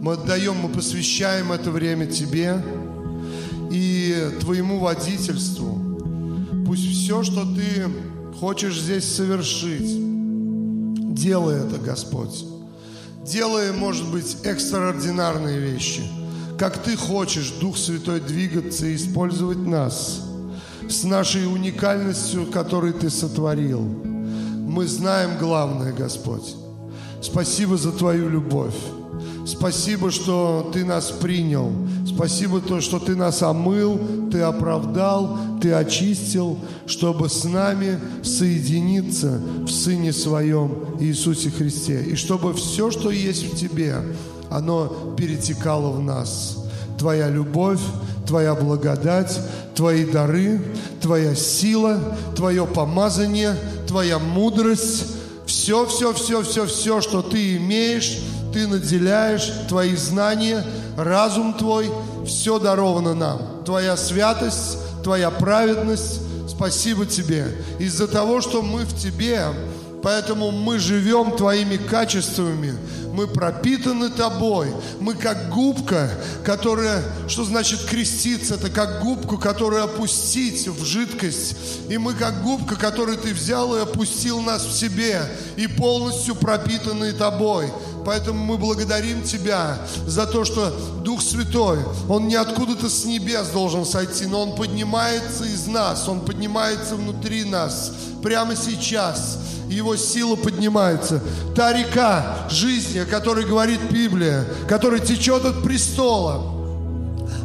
Мы 0.02 0.14
отдаем, 0.14 0.56
мы 0.56 0.70
посвящаем 0.70 1.52
это 1.52 1.70
время 1.70 2.06
Тебе 2.06 2.64
и 3.70 4.16
Твоему 4.40 4.80
водительству. 4.80 5.78
Пусть 6.66 6.90
все, 6.90 7.22
что 7.22 7.44
Ты 7.44 7.88
хочешь 8.40 8.80
здесь 8.80 9.04
совершить, 9.04 9.94
делай 11.14 11.58
это, 11.58 11.80
Господь. 11.80 12.46
Делай, 13.26 13.74
может 13.74 14.10
быть, 14.10 14.38
экстраординарные 14.46 15.60
вещи. 15.60 16.04
Как 16.58 16.82
Ты 16.82 16.96
хочешь, 16.96 17.52
Дух 17.60 17.78
Святой, 17.78 18.22
двигаться 18.22 18.86
и 18.86 18.96
использовать 18.96 19.60
нас 19.60 20.29
с 20.90 21.04
нашей 21.04 21.46
уникальностью, 21.46 22.48
которую 22.48 22.94
Ты 22.94 23.10
сотворил. 23.10 23.82
Мы 23.82 24.88
знаем 24.88 25.38
главное, 25.40 25.94
Господь. 25.94 26.56
Спасибо 27.22 27.78
за 27.78 27.92
Твою 27.92 28.30
любовь. 28.30 28.76
Спасибо, 29.46 30.12
что 30.12 30.70
Ты 30.74 30.86
нас 30.86 31.12
принял. 31.12 31.72
Спасибо, 32.08 32.60
то, 32.60 32.82
что 32.82 33.00
Ты 33.00 33.16
нас 33.16 33.42
омыл, 33.42 34.00
Ты 34.32 34.42
оправдал, 34.42 35.38
Ты 35.62 35.74
очистил, 35.74 36.58
чтобы 36.86 37.30
с 37.30 37.44
нами 37.44 38.00
соединиться 38.24 39.42
в 39.64 39.70
Сыне 39.70 40.14
Своем 40.14 40.98
Иисусе 41.00 41.50
Христе. 41.50 42.02
И 42.02 42.16
чтобы 42.16 42.54
все, 42.54 42.92
что 42.92 43.12
есть 43.12 43.52
в 43.52 43.56
Тебе, 43.56 43.96
оно 44.50 45.16
перетекало 45.18 45.92
в 45.92 46.02
нас. 46.02 46.58
Твоя 46.98 47.30
любовь, 47.30 47.82
Твоя 48.30 48.54
благодать, 48.54 49.42
Твои 49.74 50.06
дары, 50.06 50.62
Твоя 51.02 51.34
сила, 51.34 52.16
Твое 52.36 52.68
помазание, 52.68 53.56
Твоя 53.88 54.20
мудрость, 54.20 55.08
все, 55.48 55.88
все, 55.88 56.14
все, 56.14 56.44
все, 56.44 56.68
все, 56.68 57.02
что 57.02 57.24
Ты 57.24 57.58
имеешь, 57.58 58.20
ты 58.54 58.68
наделяешь, 58.68 59.52
Твои 59.68 59.96
знания, 59.96 60.64
разум 60.96 61.56
Твой, 61.56 61.90
все 62.28 62.60
даровано 62.60 63.16
нам. 63.16 63.42
Твоя 63.66 63.98
святость, 63.98 64.78
Твоя 65.04 65.32
праведность, 65.32 66.22
спасибо 66.48 67.08
Тебе. 67.08 67.48
Из-за 67.80 68.08
того, 68.08 68.42
что 68.42 68.62
мы 68.62 68.82
в 68.82 68.96
Тебе, 68.96 69.48
поэтому 70.04 70.52
мы 70.52 70.78
живем 70.78 71.36
Твоими 71.36 71.78
качествами, 71.78 72.76
мы 73.20 73.28
пропитаны 73.28 74.10
Тобой, 74.10 74.74
мы 75.02 75.14
как 75.14 75.50
губка, 75.50 76.10
которая, 76.46 77.04
что 77.28 77.44
значит 77.44 77.82
креститься, 77.82 78.56
это 78.56 78.70
как 78.70 79.02
губку, 79.02 79.38
которую 79.38 79.84
опустить 79.84 80.70
в 80.70 80.86
жидкость, 80.86 81.58
и 81.90 81.98
мы 81.98 82.14
как 82.14 82.42
губка, 82.44 82.78
которую 82.78 83.18
Ты 83.18 83.34
взял 83.34 83.76
и 83.76 83.82
опустил 83.82 84.40
нас 84.40 84.64
в 84.64 84.72
себе, 84.72 85.22
и 85.58 85.68
полностью 85.68 86.34
пропитаны 86.34 87.12
Тобой. 87.12 87.70
Поэтому 88.06 88.42
мы 88.46 88.58
благодарим 88.58 89.22
Тебя 89.24 89.78
за 90.08 90.26
то, 90.26 90.46
что 90.46 90.70
Дух 91.04 91.22
Святой, 91.22 91.80
Он 92.08 92.30
не 92.30 92.36
откуда-то 92.36 92.90
с 92.90 93.04
небес 93.04 93.50
должен 93.50 93.86
сойти, 93.86 94.28
но 94.28 94.44
Он 94.44 94.56
поднимается 94.56 95.44
из 95.44 95.68
нас, 95.68 96.08
Он 96.08 96.22
поднимается 96.22 96.96
внутри 96.96 97.44
нас 97.44 97.92
прямо 98.24 98.56
сейчас. 98.56 99.40
Его 99.70 99.96
сила 99.96 100.36
поднимается. 100.36 101.22
Та 101.56 101.74
река 101.74 102.48
жизни, 102.50 103.00
о 103.00 103.06
которой 103.06 103.46
говорит 103.46 103.80
Библия, 103.92 104.46
которая 104.68 105.00
течет 105.00 105.46
от 105.46 105.64
престола, 105.64 106.60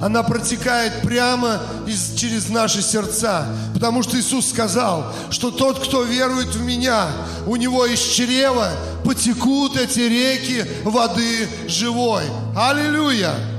она 0.00 0.22
протекает 0.22 1.02
прямо 1.02 1.60
из, 1.86 2.14
через 2.14 2.48
наши 2.48 2.82
сердца. 2.82 3.46
Потому 3.72 4.02
что 4.02 4.18
Иисус 4.18 4.48
сказал, 4.48 5.12
что 5.30 5.50
тот, 5.50 5.86
кто 5.86 6.02
верует 6.02 6.54
в 6.54 6.62
Меня, 6.62 7.08
у 7.46 7.56
него 7.56 7.86
из 7.86 8.00
чрева 8.00 8.70
потекут 9.04 9.76
эти 9.76 10.00
реки 10.00 10.64
воды 10.84 11.48
живой. 11.68 12.24
Аллилуйя! 12.56 13.53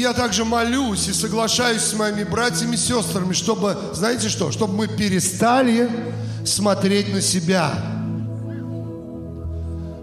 Я 0.00 0.12
также 0.12 0.44
молюсь 0.44 1.08
и 1.08 1.12
соглашаюсь 1.12 1.82
с 1.82 1.94
моими 1.94 2.24
братьями 2.24 2.74
и 2.74 2.78
сестрами, 2.78 3.32
чтобы, 3.32 3.76
знаете 3.92 4.28
что, 4.28 4.50
чтобы 4.50 4.74
мы 4.74 4.88
перестали 4.88 5.90
смотреть 6.44 7.12
на 7.12 7.20
себя. 7.20 7.72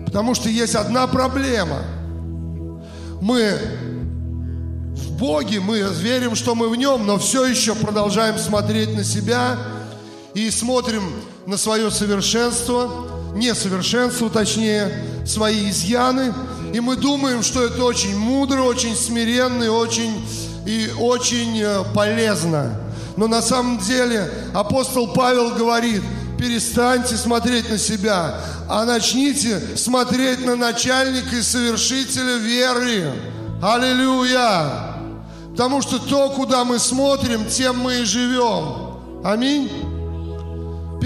Потому 0.05 0.35
что 0.35 0.49
есть 0.49 0.75
одна 0.75 1.07
проблема. 1.07 1.81
Мы 3.21 3.57
в 4.95 5.11
Боге, 5.17 5.59
мы 5.59 5.79
верим, 5.79 6.35
что 6.35 6.55
мы 6.55 6.69
в 6.69 6.75
Нем, 6.75 7.05
но 7.05 7.17
все 7.17 7.45
еще 7.45 7.75
продолжаем 7.75 8.37
смотреть 8.37 8.95
на 8.95 9.03
себя 9.03 9.57
и 10.33 10.49
смотрим 10.49 11.03
на 11.45 11.57
свое 11.57 11.91
совершенство, 11.91 13.07
несовершенство, 13.35 14.29
точнее, 14.29 14.91
свои 15.25 15.69
изъяны. 15.69 16.33
И 16.73 16.79
мы 16.79 16.95
думаем, 16.95 17.43
что 17.43 17.63
это 17.63 17.83
очень 17.83 18.17
мудро, 18.17 18.61
очень 18.61 18.95
смиренно 18.95 19.63
и 19.63 19.69
очень 19.69 20.13
и 20.67 20.91
очень 20.99 21.61
э, 21.61 21.83
полезно. 21.95 22.75
Но 23.15 23.27
на 23.27 23.41
самом 23.41 23.79
деле 23.79 24.29
апостол 24.53 25.07
Павел 25.13 25.55
говорит, 25.55 26.03
перестаньте 26.37 27.15
смотреть 27.15 27.69
на 27.69 27.77
себя, 27.77 28.39
а 28.69 28.85
начните 28.85 29.59
смотреть 29.77 30.45
на 30.45 30.55
начальника 30.55 31.37
и 31.37 31.41
совершителя 31.41 32.35
веры. 32.35 33.11
Аллилуйя! 33.61 34.95
Потому 35.51 35.81
что 35.81 35.97
то, 35.97 36.29
куда 36.29 36.65
мы 36.65 36.77
смотрим, 36.77 37.47
тем 37.47 37.79
мы 37.79 38.01
и 38.01 38.03
живем. 38.03 39.23
Аминь. 39.23 39.96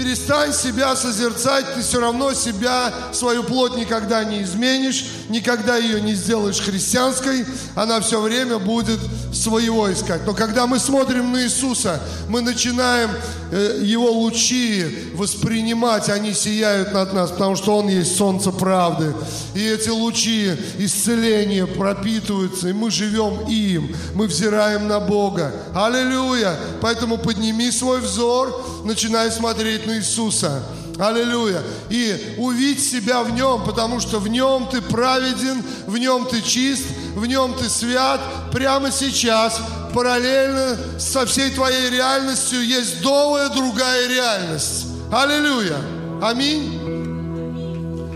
Перестань 0.02 0.52
себя 0.52 0.96
созерцать, 0.96 1.74
ты 1.74 1.82
все 1.82 2.00
равно 2.00 2.34
себя, 2.34 2.92
свою 3.12 3.44
плоть 3.44 3.76
никогда 3.76 4.24
не 4.24 4.42
изменишь, 4.42 5.04
никогда 5.28 5.76
ее 5.76 6.00
не 6.00 6.14
сделаешь 6.14 6.60
христианской, 6.60 7.46
она 7.76 8.00
все 8.00 8.20
время 8.20 8.58
будет 8.58 8.98
своего 9.32 9.92
искать. 9.92 10.26
Но 10.26 10.34
когда 10.34 10.66
мы 10.66 10.80
смотрим 10.80 11.30
на 11.30 11.44
Иисуса, 11.44 12.00
мы 12.28 12.40
начинаем 12.40 13.10
э, 13.52 13.78
Его 13.82 14.10
лучи 14.10 15.12
воспринимать, 15.14 16.08
они 16.08 16.34
сияют 16.34 16.92
над 16.92 17.12
нас, 17.12 17.30
потому 17.30 17.54
что 17.54 17.76
Он 17.76 17.88
есть 17.88 18.16
солнце 18.16 18.50
правды. 18.50 19.14
И 19.54 19.64
эти 19.64 19.88
лучи 19.88 20.50
исцеления 20.78 21.66
пропитываются, 21.66 22.68
и 22.70 22.72
мы 22.72 22.90
живем 22.90 23.46
им, 23.48 23.94
мы 24.14 24.26
взираем 24.26 24.88
на 24.88 24.98
Бога. 24.98 25.52
Аллилуйя! 25.74 26.56
Поэтому 26.80 27.18
подними 27.18 27.70
свой 27.70 28.00
взор, 28.00 28.82
начинай 28.84 29.30
смотреть 29.30 29.86
на 29.86 29.91
Иисуса. 29.96 30.62
Аллилуйя. 30.98 31.62
И 31.90 32.36
увидь 32.38 32.84
себя 32.84 33.22
в 33.22 33.30
нем, 33.32 33.64
потому 33.64 34.00
что 34.00 34.18
в 34.18 34.28
нем 34.28 34.68
ты 34.70 34.82
праведен, 34.82 35.62
в 35.86 35.96
нем 35.98 36.26
ты 36.26 36.42
чист, 36.42 36.84
в 37.14 37.26
нем 37.26 37.54
ты 37.54 37.68
свят. 37.68 38.20
Прямо 38.52 38.90
сейчас, 38.90 39.60
параллельно 39.94 40.76
со 40.98 41.26
всей 41.26 41.50
твоей 41.50 41.90
реальностью, 41.90 42.64
есть 42.64 43.02
новая 43.02 43.48
другая 43.48 44.08
реальность. 44.08 44.86
Аллилуйя. 45.12 45.78
Аминь. 46.22 46.80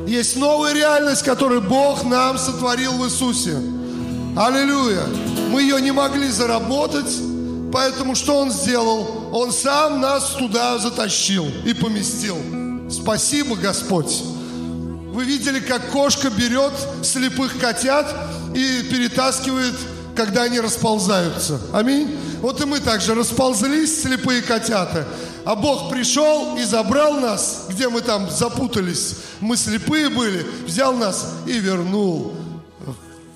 Есть 0.06 0.37
новая 0.37 0.73
реальность, 0.73 1.23
которую 1.25 1.62
Бог 1.62 2.04
нам 2.04 2.38
сотворил 2.38 2.92
в 2.92 3.06
Иисусе. 3.06 3.56
Аллилуйя. 4.37 5.02
Мы 5.50 5.62
ее 5.62 5.80
не 5.80 5.90
могли 5.90 6.28
заработать, 6.28 7.11
поэтому 7.76 8.14
что 8.14 8.38
Он 8.38 8.50
сделал? 8.50 9.28
Он 9.35 9.52
сам 9.52 10.00
нас 10.00 10.30
туда 10.30 10.78
затащил 10.78 11.47
и 11.66 11.75
поместил. 11.75 12.38
Спасибо, 12.90 13.54
Господь. 13.54 14.23
Вы 15.12 15.25
видели, 15.25 15.61
как 15.61 15.90
кошка 15.90 16.30
берет 16.30 16.73
слепых 17.02 17.59
котят 17.59 18.06
и 18.54 18.83
перетаскивает, 18.90 19.75
когда 20.14 20.45
они 20.45 20.59
расползаются. 20.59 21.61
Аминь. 21.75 22.16
Вот 22.40 22.62
и 22.62 22.64
мы 22.64 22.80
также 22.80 23.14
расползлись, 23.14 24.00
слепые 24.00 24.40
котята. 24.40 25.06
А 25.45 25.54
Бог 25.54 25.90
пришел 25.90 26.56
и 26.56 26.64
забрал 26.64 27.21
нас, 27.21 27.66
где 27.68 27.90
мы 27.90 28.00
там 28.00 28.30
запутались. 28.30 29.16
Мы 29.40 29.59
слепые 29.59 30.09
были, 30.09 30.47
взял 30.64 30.95
нас 30.95 31.26
и 31.47 31.59
вернул 31.59 32.33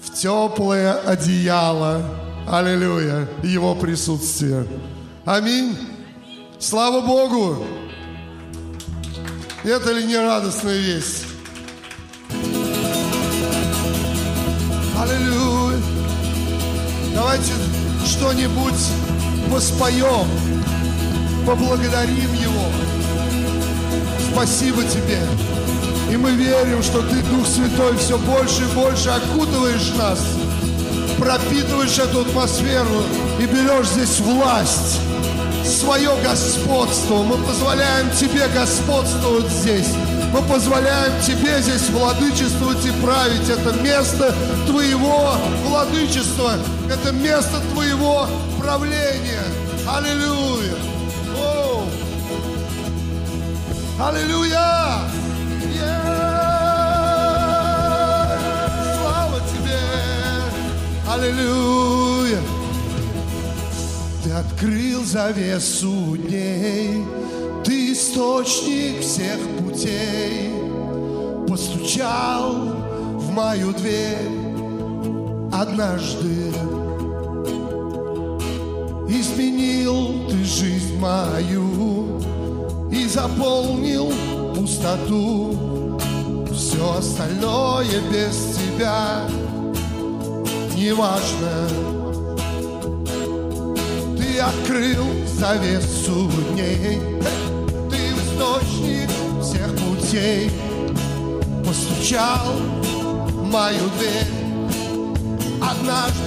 в 0.02 0.14
теплое 0.14 0.94
одеяло. 0.94 2.29
Аллилуйя. 2.50 3.28
Его 3.45 3.76
присутствие. 3.76 4.66
Аминь. 5.25 5.76
Слава 6.59 7.00
Богу. 7.00 7.64
Это 9.62 9.92
ли 9.92 10.04
не 10.04 10.16
радостная 10.16 10.76
весть? 10.76 11.26
Аллилуйя. 14.99 15.80
Давайте 17.14 17.52
что-нибудь 18.04 18.83
воспоем, 19.49 20.26
поблагодарим 21.47 22.35
Его. 22.35 22.66
Спасибо 24.33 24.82
Тебе. 24.82 25.21
И 26.10 26.17
мы 26.17 26.32
верим, 26.32 26.82
что 26.82 27.00
Ты, 27.02 27.23
Дух 27.30 27.47
Святой, 27.47 27.97
все 27.97 28.19
больше 28.19 28.65
и 28.65 28.75
больше 28.75 29.10
окутываешь 29.10 29.93
нас, 29.97 30.19
пропитываешь 31.21 31.99
эту 31.99 32.23
атмосферу 32.23 33.02
и 33.39 33.45
берешь 33.45 33.89
здесь 33.89 34.21
власть 34.21 35.00
свое 35.65 36.11
господство. 36.25 37.23
Мы 37.23 37.37
позволяем 37.45 38.11
Тебе 38.13 38.49
господствовать 38.49 39.49
здесь. 39.50 39.89
Мы 40.33 40.41
позволяем 40.43 41.13
Тебе 41.21 41.61
здесь 41.61 41.91
владычествовать 41.91 42.85
и 42.87 42.91
править. 43.02 43.49
Это 43.49 43.73
место 43.83 44.35
Твоего 44.67 45.35
владычества. 45.67 46.54
Это 46.91 47.13
место 47.13 47.61
Твоего 47.73 48.26
правления. 48.59 49.45
Аллилуйя. 49.87 50.75
О! 51.37 51.85
Аллилуйя. 54.00 55.00
Аллилуйя. 61.12 62.38
Ты 64.23 64.30
открыл 64.30 65.04
завесу 65.04 66.16
дней, 66.16 67.04
Ты 67.64 67.92
источник 67.92 69.00
всех 69.00 69.40
путей. 69.58 70.52
Постучал 71.49 72.52
в 73.18 73.32
мою 73.32 73.73
дверь 73.73 74.30
однажды. 75.52 76.52
Изменил 79.08 80.28
ты 80.28 80.44
жизнь 80.44 80.96
мою 81.00 82.20
И 82.92 83.08
заполнил 83.08 84.12
пустоту. 84.54 85.99
Все 86.54 86.99
остальное 86.99 88.00
без 88.12 88.56
тебя 88.56 89.26
неважно. 90.80 91.90
Открыл 94.43 95.04
завесу 95.26 96.30
дней 96.52 96.99
Ты 97.90 97.97
источник 97.97 99.10
всех 99.43 99.76
путей. 99.76 100.50
Постучал 101.62 102.54
в 103.28 103.45
мою 103.45 103.88
дверь 103.99 104.26
Однажды 105.60 106.25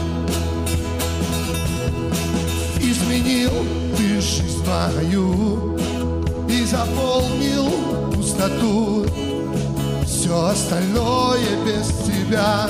Изменил 2.80 3.52
ты 3.98 4.22
жизнь 4.22 4.64
мою 4.68 5.76
И 6.48 6.64
заполнил 6.64 7.72
пустоту. 8.14 9.08
Все 10.06 10.46
остальное 10.46 11.42
без 11.66 11.88
тебя 12.06 12.70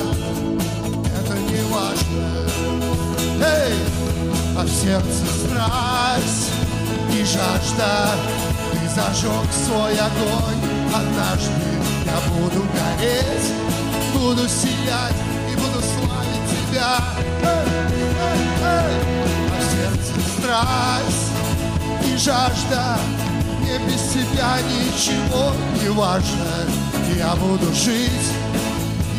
Важно 1.74 3.44
Эй! 3.44 3.74
а 4.56 4.62
в 4.62 4.68
сердце 4.68 5.24
страсть 5.44 6.52
и 7.12 7.24
жажда. 7.24 8.14
Ты 8.72 8.88
зажег 8.88 9.52
свой 9.66 9.92
огонь, 9.94 10.62
однажды 10.94 11.50
я 12.04 12.18
буду 12.30 12.64
гореть, 12.72 13.52
буду 14.14 14.48
сиять 14.48 15.16
и 15.50 15.56
буду 15.56 15.80
славить 15.82 16.46
тебя. 16.70 16.98
А 18.62 18.80
в 19.58 19.64
сердце 19.72 20.14
страсть 20.38 21.32
и 22.06 22.16
жажда, 22.16 22.98
мне 23.60 23.78
без 23.78 24.00
тебя 24.12 24.58
ничего 24.68 25.52
не 25.82 25.88
важно. 25.90 26.46
Я 27.16 27.34
буду 27.34 27.72
жить, 27.74 28.30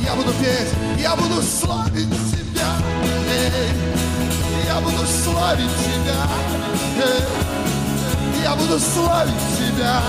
я 0.06 0.16
буду 0.16 0.32
петь, 0.34 1.02
я 1.02 1.16
буду 1.16 1.42
славить. 1.42 2.08
Эй 2.32 2.35
я 4.66 4.82
буду 4.82 5.06
славить 5.06 5.70
Тебя. 5.84 6.28
Я 8.42 8.56
буду 8.56 8.80
славить 8.80 9.34
Тебя. 9.58 10.02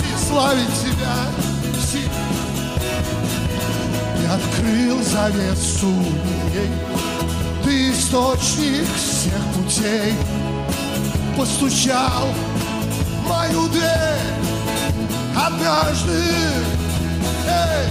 И 0.00 0.28
славить 0.28 0.68
Тебя. 0.82 1.16
Я 4.22 4.34
открыл 4.34 5.02
завесу 5.02 5.92
дней. 5.92 6.70
Ты 7.64 7.90
источник 7.90 8.86
всех 8.96 9.40
путей. 9.54 10.14
Постучал 11.36 12.28
мою 13.26 13.68
дверь 13.68 14.34
однажды. 15.34 16.22
Эй, 17.46 17.88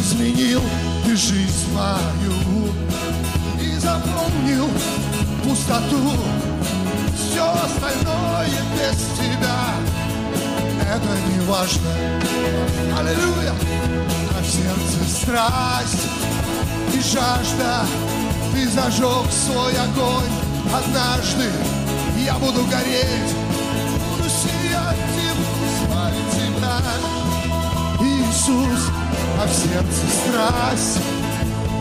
изменил 0.00 0.62
ты 1.14 1.16
жизнь 1.16 1.72
мою 1.72 2.32
заполнил 3.78 4.68
пустоту. 5.44 6.10
Все 7.14 7.44
остальное 7.52 8.48
без 8.74 8.98
тебя, 9.16 9.60
это 10.82 11.08
не 11.28 11.40
важно. 11.46 11.90
Аллилуйя! 12.98 13.54
А 14.36 14.42
в 14.42 14.46
сердце 14.46 15.20
страсть 15.20 16.08
и 16.92 17.00
жажда, 17.00 17.86
ты 18.52 18.68
зажег 18.68 19.30
свой 19.30 19.72
огонь 19.72 20.32
Однажды 20.72 21.50
я 22.24 22.34
буду 22.34 22.64
гореть 22.64 23.34
Буду 24.10 24.28
сиять 24.28 24.96
и 25.16 25.28
буду 25.38 25.92
славить 25.92 26.30
тебя 26.32 26.80
Иисус, 28.00 28.90
в 29.46 29.52
сердце 29.52 30.04
страсть 30.10 31.00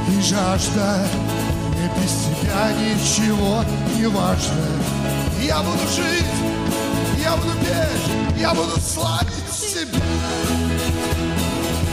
и 0.10 0.22
жажда 0.22 1.06
Мне 1.70 1.90
без 1.98 2.12
тебя 2.12 2.72
ничего 2.74 3.64
не 3.96 4.08
важно 4.08 4.66
Я 5.42 5.60
буду 5.60 5.88
жить, 5.96 6.26
я 7.22 7.36
буду 7.36 7.54
петь, 7.60 8.40
я 8.40 8.54
буду 8.54 8.80
славить 8.80 9.50
тебя 9.60 10.00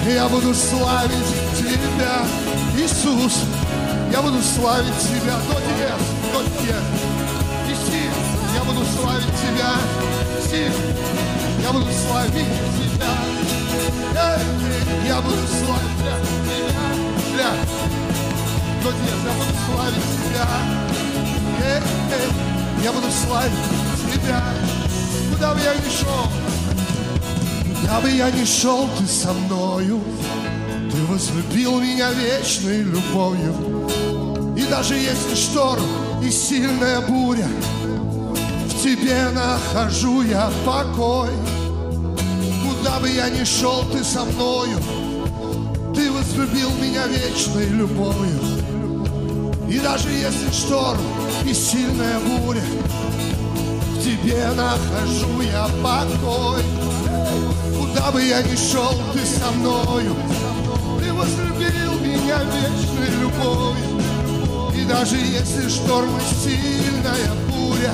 я 0.07 0.29
буду 0.29 0.55
славить 0.55 1.13
Тебя, 1.59 2.25
Иисус. 2.77 3.45
Я 4.11 4.23
буду 4.23 4.41
славить 4.43 4.99
Тебя 4.99 5.37
до 5.47 5.55
Тебя, 5.55 5.95
до 6.33 6.43
Тебя. 6.59 6.79
Иси, 7.69 8.09
я 8.55 8.65
буду 8.65 8.85
славить 8.87 9.27
Тебя. 9.27 9.75
Иси, 10.41 10.73
я 11.63 11.73
буду 11.73 11.87
славить 11.93 12.33
Тебя. 12.33 13.60
Я 15.07 15.21
буду 15.21 15.37
славить 15.47 15.97
Тебя. 17.27 17.51
До 18.83 18.91
Тебя, 18.91 19.15
я 19.25 19.33
буду 19.33 19.55
славить 19.67 20.09
Тебя. 20.25 20.49
Эй, 21.65 21.83
эй, 22.15 22.85
я 22.85 22.93
буду 22.93 23.11
славить 23.11 23.53
Тебя. 24.13 24.43
Куда 25.33 25.55
бы 25.55 25.61
я 25.61 25.75
ни 25.75 25.89
шел, 25.89 26.27
Куда 27.81 28.01
бы 28.01 28.11
я 28.11 28.31
ни 28.31 28.45
шел, 28.45 28.89
ты 28.99 29.07
со 29.07 29.33
мною 29.33 30.03
Ты 30.93 31.03
возлюбил 31.07 31.81
меня 31.81 32.11
вечной 32.11 32.83
любовью 32.83 33.89
И 34.55 34.63
даже 34.65 34.97
если 34.97 35.35
шторм 35.35 35.83
и 36.23 36.31
сильная 36.31 37.01
буря 37.01 37.49
В 38.69 38.83
тебе 38.83 39.31
нахожу 39.31 40.23
я 40.23 40.51
покой 40.67 41.31
Куда 42.81 42.99
бы 42.99 43.11
я 43.11 43.29
ни 43.29 43.45
шел, 43.45 43.85
ты 43.93 44.03
со 44.03 44.25
мною. 44.25 44.79
Ты 45.95 46.11
возлюбил 46.11 46.71
меня 46.81 47.07
вечной 47.09 47.67
любовью. 47.67 48.41
И 49.69 49.79
даже 49.81 50.09
если 50.09 50.51
шторм 50.51 50.99
и 51.45 51.53
сильная 51.53 52.19
буря 52.21 52.63
В 53.93 54.03
тебе 54.03 54.49
нахожу 54.57 55.43
я 55.43 55.69
покой. 55.83 56.63
Куда 57.79 58.11
бы 58.13 58.23
я 58.23 58.43
ни 58.43 58.57
шел, 58.57 58.95
ты 59.13 59.27
со 59.27 59.51
мною. 59.51 60.17
Ты 61.01 61.13
возлюбил 61.13 62.01
меня 62.01 62.39
вечной 62.45 63.11
любовью. 63.21 64.01
И 64.75 64.85
даже 64.87 65.17
если 65.17 65.69
шторм 65.69 66.17
и 66.17 66.49
сильная 66.49 67.35
буря 67.51 67.93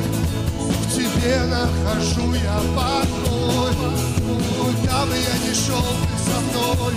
В 0.62 0.94
тебе 0.94 1.42
нахожу 1.42 2.34
я 2.34 2.60
покой 2.76 4.25
Куда 4.66 5.06
бы 5.06 5.14
я 5.14 5.48
ни 5.48 5.54
шел, 5.54 5.78
ты 5.78 6.16
со 6.26 6.40
мною 6.40 6.96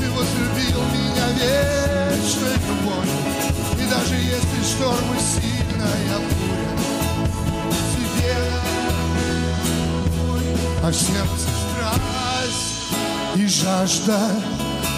Ты 0.00 0.10
возлюбил 0.10 0.80
меня 0.92 1.26
вечной 1.38 2.56
любовью 2.66 3.20
И 3.78 3.84
даже 3.88 4.16
если 4.16 4.60
шторм 4.64 5.08
и 5.14 5.20
сильная 5.20 6.18
буря 6.18 6.74
тебе 7.94 8.34
а 10.82 10.90
в 10.90 10.94
сердце 10.94 11.48
страсть 11.48 12.74
и 13.36 13.46
жажда. 13.46 14.30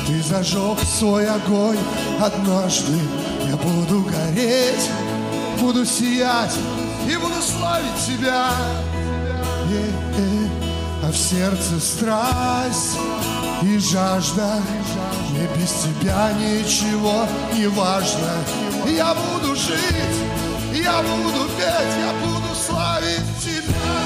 Ты 0.06 0.22
зажег 0.22 0.78
свой 0.80 1.26
огонь 1.28 1.78
однажды. 2.20 2.98
Я 3.48 3.56
буду 3.56 4.02
гореть, 4.02 4.90
буду 5.60 5.84
сиять 5.84 6.54
и 7.10 7.16
буду 7.16 7.40
славить 7.42 8.06
тебя. 8.06 8.50
Е-е. 9.68 9.90
А 10.18 10.45
в 11.16 11.18
сердце 11.18 11.80
страсть 11.80 12.98
и 13.62 13.78
жажда. 13.78 14.60
Мне 15.30 15.48
без 15.56 15.70
тебя 15.72 16.30
ничего 16.34 17.26
не 17.54 17.68
важно. 17.68 18.32
Я 18.86 19.14
буду 19.14 19.56
жить, 19.56 20.18
я 20.74 21.00
буду 21.00 21.48
петь, 21.56 21.96
я 21.98 22.12
буду 22.22 22.54
славить 22.54 23.38
тебя. 23.42 23.96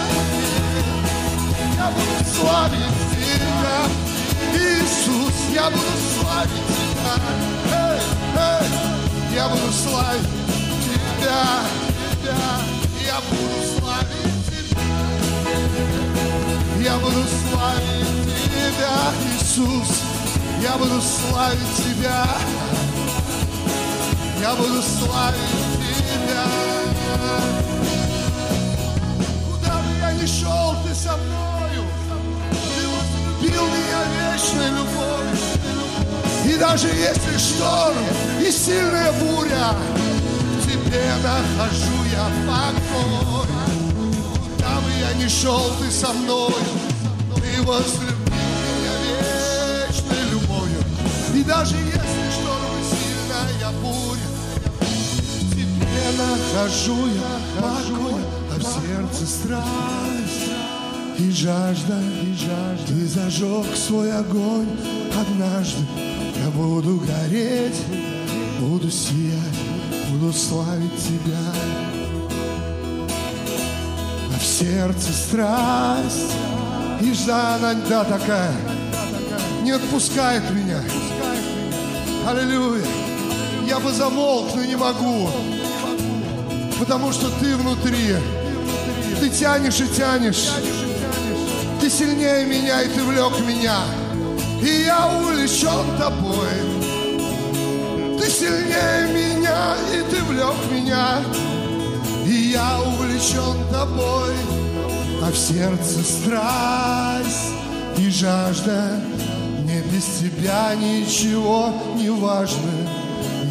Я 1.76 1.90
буду 1.90 2.24
славить 2.32 2.96
Тебя, 3.10 3.78
Иисус, 4.54 5.34
я 5.52 5.68
буду 5.68 5.96
славить 6.20 6.66
Тебя. 6.68 7.14
Эй, 7.72 8.00
эй, 8.36 9.34
я 9.34 9.48
буду 9.48 9.72
славить 9.72 10.28
Тебя, 10.84 11.42
Тебя, 12.22 12.42
я 13.04 13.20
буду 13.28 13.80
славить 13.80 14.46
Тебя. 14.46 16.19
Я 16.82 16.96
буду 16.96 17.22
славить 17.50 18.06
Тебя, 18.48 19.12
Иисус, 19.34 20.02
я 20.62 20.78
буду 20.78 20.98
славить 21.02 21.76
Тебя. 21.76 22.26
Я 24.40 24.54
буду 24.54 24.80
славить 24.80 25.40
Тебя. 26.08 26.44
Куда 29.46 29.74
бы 29.74 29.90
я 30.00 30.12
ни 30.12 30.24
шел, 30.24 30.74
Ты 30.86 30.94
со 30.94 31.18
мною. 31.18 31.84
Ты 32.50 32.88
возлюбил 32.88 33.66
меня 33.66 34.32
вечной 34.32 34.70
любовью. 34.70 35.36
И 36.46 36.58
даже 36.58 36.88
если 36.88 37.36
шторм 37.36 37.96
и 38.40 38.50
сильная 38.50 39.12
буря, 39.12 39.74
Тебе 40.64 41.12
нахожу 41.22 42.04
я 42.10 42.26
покой. 42.46 43.39
Ни 45.20 45.28
шел, 45.28 45.70
Ты 45.78 45.90
со 45.90 46.14
мною. 46.14 46.54
Ты 47.36 47.62
возлюбил 47.62 48.16
меня 48.30 48.94
вечной 49.04 50.30
любовью. 50.30 50.82
И 51.34 51.42
даже 51.42 51.76
если 51.76 52.24
шторм 52.32 52.72
и 52.80 52.84
сильная 52.88 53.70
буря, 53.82 54.28
Тебе 55.50 56.04
нахожу 56.16 57.06
я 57.08 57.60
покой, 57.60 58.22
а 58.50 58.58
в 58.58 58.62
сердце 58.62 59.26
страсть 59.26 60.50
и 61.18 61.30
жажда, 61.30 62.00
и 62.22 62.34
жажда. 62.34 62.86
Ты 62.86 63.06
зажег 63.06 63.76
свой 63.76 64.10
огонь 64.16 64.70
однажды. 65.14 65.84
Я 66.42 66.50
буду 66.50 66.96
гореть, 67.00 67.76
буду 68.58 68.90
сиять, 68.90 69.60
буду 70.10 70.32
славить 70.32 70.96
Тебя. 70.96 71.59
Сердце 74.60 75.12
страсть 75.12 76.34
да, 77.26 78.04
такая 78.04 78.52
не 79.62 79.70
отпускает 79.70 80.42
меня. 80.50 80.80
Аллилуйя. 82.28 82.84
Я 83.66 83.78
бы 83.78 83.92
замолк, 83.92 84.48
но 84.54 84.64
не 84.64 84.76
могу. 84.76 85.30
Потому 86.78 87.12
что 87.12 87.30
ты 87.40 87.56
внутри. 87.56 88.16
Ты 89.20 89.30
тянешь 89.30 89.80
и 89.80 89.88
тянешь. 89.88 90.50
Ты 91.80 91.88
сильнее 91.88 92.46
меня, 92.46 92.82
и 92.82 92.88
ты 92.88 93.02
влек 93.02 93.38
меня. 93.46 93.78
И 94.62 94.84
я 94.84 95.08
увлечен 95.08 95.96
тобой. 95.98 96.48
Ты 98.18 98.30
сильнее 98.30 99.08
меня, 99.12 99.74
и 99.94 100.10
ты 100.10 100.22
влек 100.24 100.56
меня. 100.70 101.20
Я 102.50 102.80
увлечен 102.80 103.64
тобой. 103.70 104.34
А 105.22 105.30
в 105.30 105.36
сердце 105.36 106.02
страсть 106.02 107.52
и 107.96 108.10
жажда. 108.10 109.00
Мне 109.62 109.82
без 109.82 110.04
тебя 110.18 110.74
ничего 110.74 111.72
не 111.94 112.10
важно. 112.10 112.72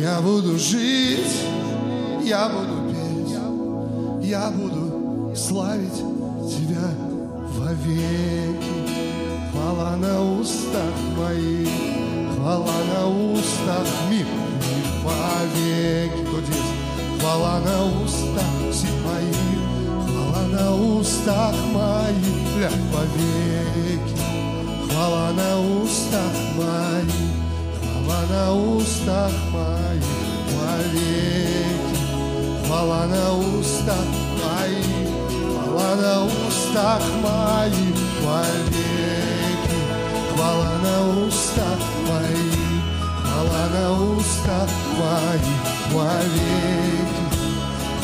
Я 0.01 0.19
буду 0.19 0.59
жить, 0.59 1.45
я 2.25 2.49
буду 2.49 2.91
петь, 2.91 4.27
я 4.27 4.51
буду 4.51 5.33
славить 5.33 5.95
тебя 6.49 6.89
вовеки. 7.55 8.99
Хвала 9.51 9.95
на 9.95 10.21
устах 10.21 10.93
моих, 11.17 11.69
хвала 12.35 12.75
на 12.93 13.07
устах 13.07 13.87
мир 14.09 14.25
вовеки. 15.03 16.25
Кто 16.25 16.41
здесь? 16.41 16.78
хвала 17.19 17.59
на 17.59 17.83
устах 18.01 18.53
моих, 19.05 19.35
хвала 20.05 20.47
на 20.47 20.75
устах 20.75 21.55
моих, 21.73 22.39
для 22.55 22.69
повеки. 22.91 24.19
Хвала 24.89 25.31
на 25.31 25.59
устах 25.59 26.35
моих, 26.57 27.13
хвала 27.81 28.21
на 28.29 28.53
устах 28.53 29.31
моих, 29.53 30.03
вовеки. 30.55 31.99
Хвала 32.65 33.05
на 33.07 33.33
устах 33.33 34.09
моих, 34.39 35.09
хвала 35.65 35.95
на 35.95 36.23
устах 36.23 37.03
моих, 37.23 37.97
вовеки. 38.23 39.79
Хвала 40.33 40.71
на 40.83 41.25
устах 41.25 41.81
моих, 42.07 42.59
хвала 43.23 43.63
на 43.73 43.91
устах 43.91 44.69
моих, 44.97 45.93
вовеки. 45.93 47.08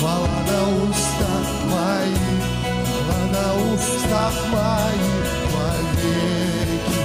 Хвала 0.05 0.37
на 0.45 0.61
устах 0.83 1.49
моих, 1.65 2.43
хвала 2.85 3.19
на 3.33 3.45
устах 3.73 4.37
моих 4.51 5.29
вовеки. 5.51 6.99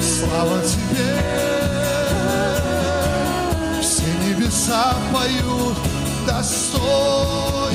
Слава 0.00 0.58
тебе. 0.60 1.57
сердца 4.68 4.94
поют, 5.12 5.76
достоин 6.26 7.70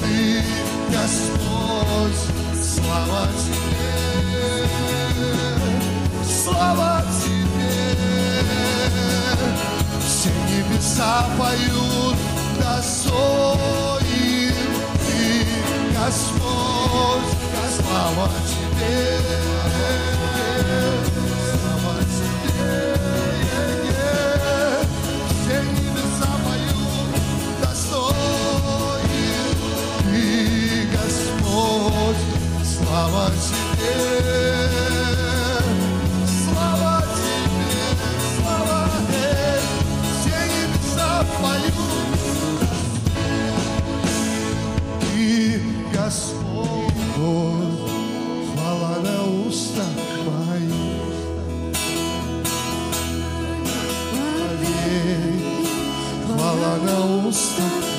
ты, 0.00 0.42
Господь, 0.88 2.20
слава 2.58 3.28
тебе, 3.44 4.68
слава 6.42 7.04
тебе. 7.22 7.90
Все 10.06 10.30
небеса 10.48 11.26
поют, 11.38 12.16
достоин 12.58 14.00
ты, 15.06 15.46
Господь, 15.94 17.30
слава 17.76 18.30
тебе. 18.48 20.19
слава 32.90 33.30
тебе. 33.30 33.94
Слава 36.26 37.02
тебе, 37.14 37.86
слава 38.42 38.88
тебе, 38.96 39.60
все 40.20 40.38
небеса 40.54 41.12
поют. 41.40 42.60
И 45.14 45.62
Господь, 45.94 47.00
хвала 48.54 48.96
на 49.04 49.16
уста 49.46 49.88
моих. 50.26 51.18
Поверь, 54.10 55.66
хвала 56.26 56.74
на 56.82 57.28
устах 57.28 57.89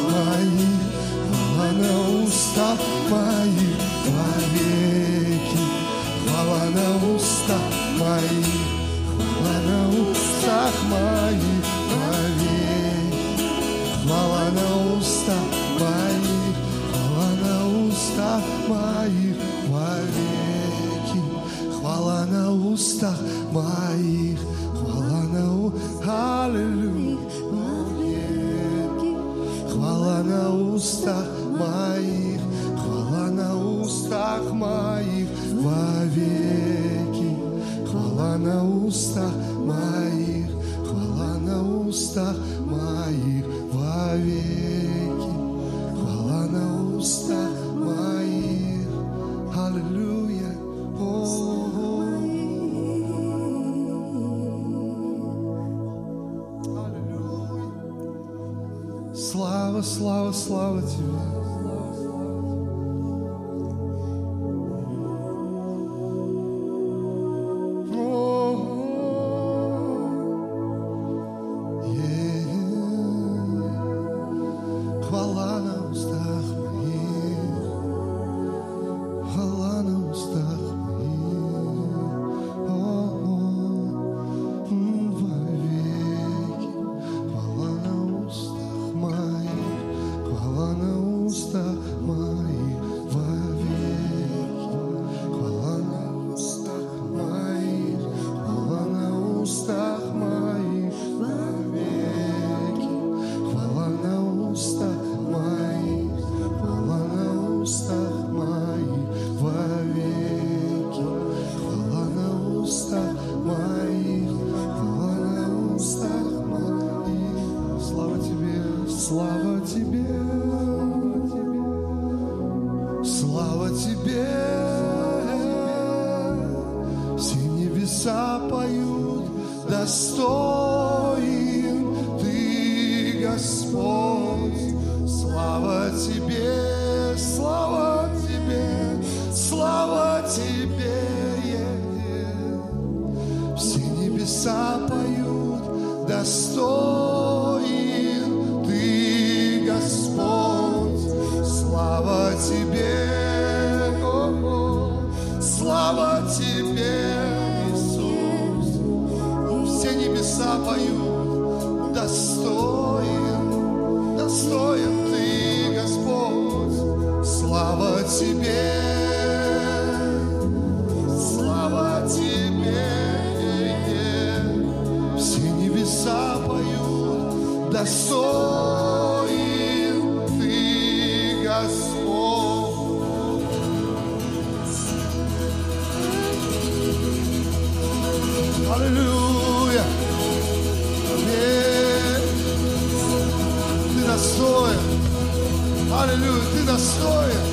достоин. 196.82 197.44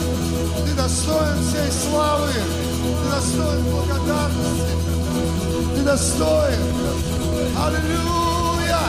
Ты 0.64 0.72
достоин 0.74 1.38
всей 1.42 1.70
славы. 1.70 2.32
Ты 2.32 3.10
достоин 3.10 3.64
благодарности. 3.64 4.74
Ты 5.76 5.82
достоин. 5.82 6.62
Аллилуйя. 7.58 8.84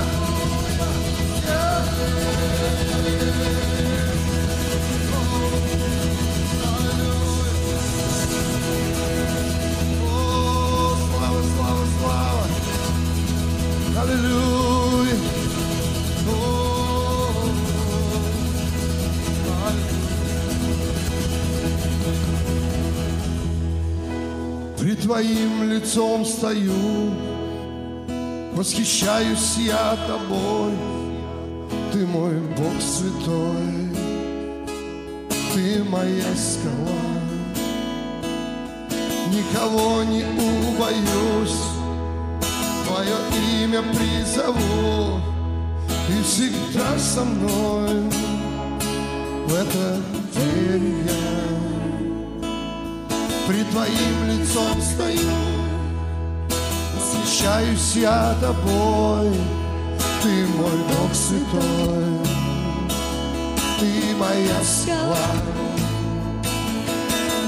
О, 10.02 10.98
слава, 11.12 11.40
слава, 11.58 11.84
слава. 12.00 12.44
Аллилуйя. 14.02 14.69
Пред 25.00 25.08
Твоим 25.08 25.64
лицом 25.72 26.26
стою, 26.26 27.12
Восхищаюсь 28.54 29.56
я 29.58 29.98
Тобой, 30.08 30.74
Ты 31.94 32.06
мой 32.06 32.36
Бог 32.58 32.82
святой, 32.82 33.96
Ты 35.54 35.84
моя 35.86 36.36
скала. 36.36 37.00
Никого 39.32 40.04
не 40.04 40.26
убоюсь, 40.26 41.62
Твое 42.86 43.64
имя 43.64 43.82
призову, 43.94 45.22
Ты 46.08 46.24
всегда 46.24 46.98
со 47.00 47.24
мной, 47.24 48.10
В 49.48 49.54
это 49.54 50.02
верю 50.36 51.04
я. 51.06 51.39
Пред 53.50 53.68
Твоим 53.72 54.28
лицом 54.28 54.80
стою, 54.80 55.18
Восхищаюсь 56.96 57.96
я 57.96 58.36
Тобой, 58.40 59.32
Ты 60.22 60.46
мой 60.56 60.78
Бог 60.88 61.12
святой, 61.16 62.20
Ты 63.80 64.16
моя 64.18 64.64
скала. 64.64 65.18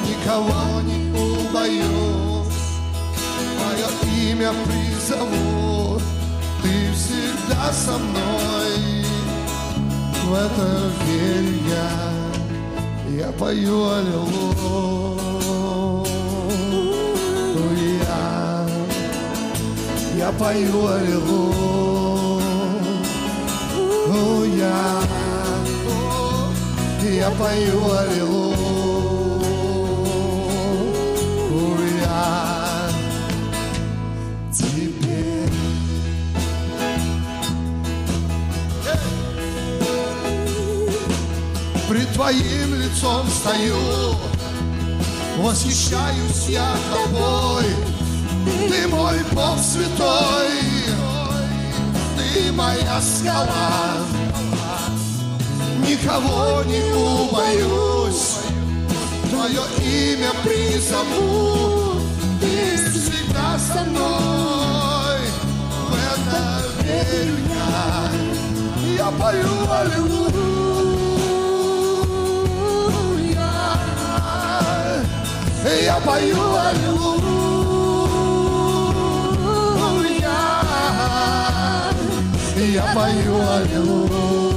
Никого 0.03 0.81
не 0.81 1.11
убоюсь, 1.11 2.47
Твое 3.59 4.31
имя 4.31 4.53
призову, 4.65 6.01
Ты 6.63 6.91
всегда 6.95 7.71
со 7.71 7.99
мной, 7.99 9.05
В 10.25 10.33
это 10.33 10.91
верю 11.05 11.59
я, 11.69 13.23
Я 13.23 13.31
пою 13.33 13.87
аллилуйя. 13.87 15.30
Я 20.21 20.31
пою 20.33 20.85
аллилуйя. 20.85 22.41
Я. 27.01 27.31
Пою 27.31 27.91
аллилуйя. 27.91 28.61
Пред 41.89 42.13
Твоим 42.13 42.75
лицом 42.75 43.27
стою, 43.27 43.75
Восхищаюсь 45.39 46.47
я 46.47 46.75
Тобой, 46.91 47.65
Ты 48.69 48.87
мой 48.87 49.19
Бог 49.33 49.57
святой, 49.59 50.49
Ты 52.17 52.51
моя 52.51 52.99
скала. 53.01 53.97
Никого 55.87 56.63
не 56.63 56.81
убоюсь, 56.93 58.39
Твое 59.29 59.61
имя 59.79 60.31
призову, 60.43 62.01
Ты 62.41 62.77
всегда 62.91 63.57
со 63.57 63.83
мной, 63.85 65.19
в 65.87 65.93
это 65.95 66.63
верю 66.83 67.37
я. 67.49 68.95
Я 68.97 69.11
пою 69.11 69.71
аллилуйя. 69.71 70.31
Я 75.83 75.99
пою 76.05 76.55
аллилуйя. 76.55 77.40
Я 82.61 82.83
пою 82.93 83.41
аллилуйя. 83.41 84.51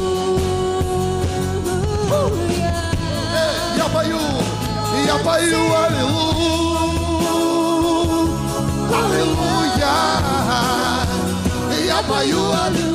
Я 3.77 3.85
пою, 3.89 4.21
я 5.07 5.15
пою 5.25 5.73
аллилуйя. 5.75 6.65
Аллилуйя. 8.93 9.97
Я 11.87 12.03
пою 12.07 12.41
аллилуйя. 12.53 12.65
Аллилуйя. 12.65 12.94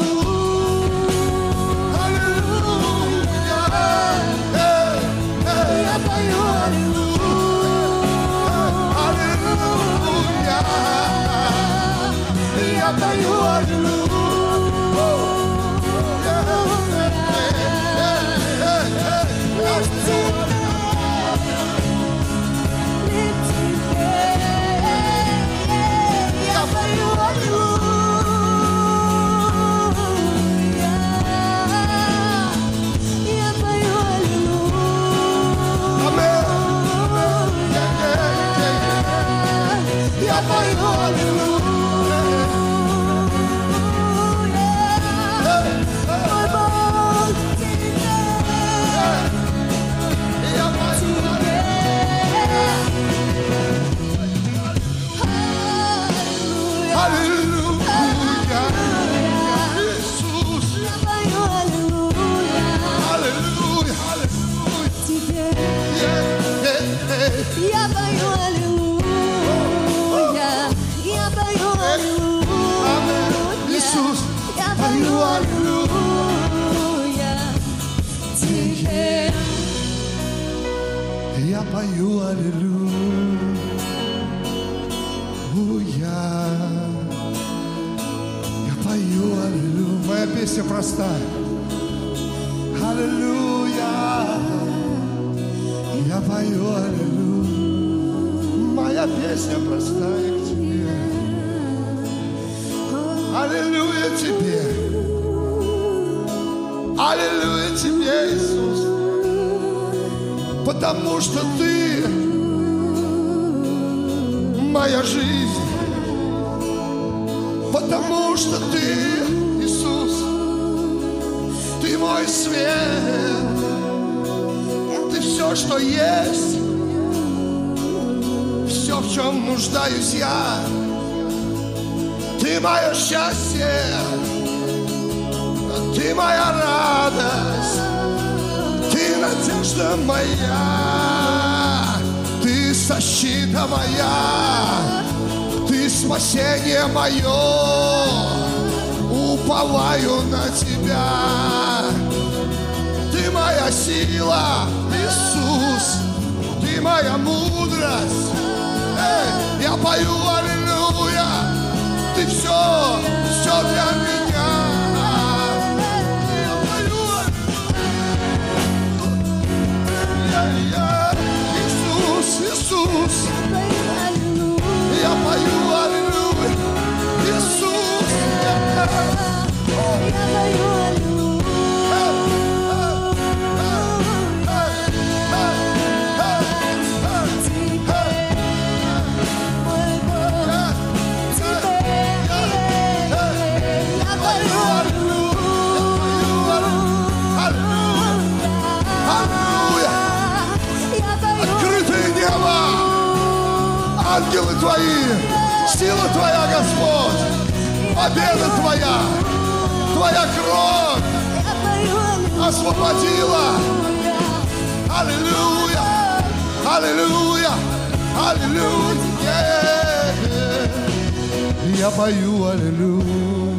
я 221.90 221.96
пою 221.96 222.46
аллилуйю. 222.46 223.56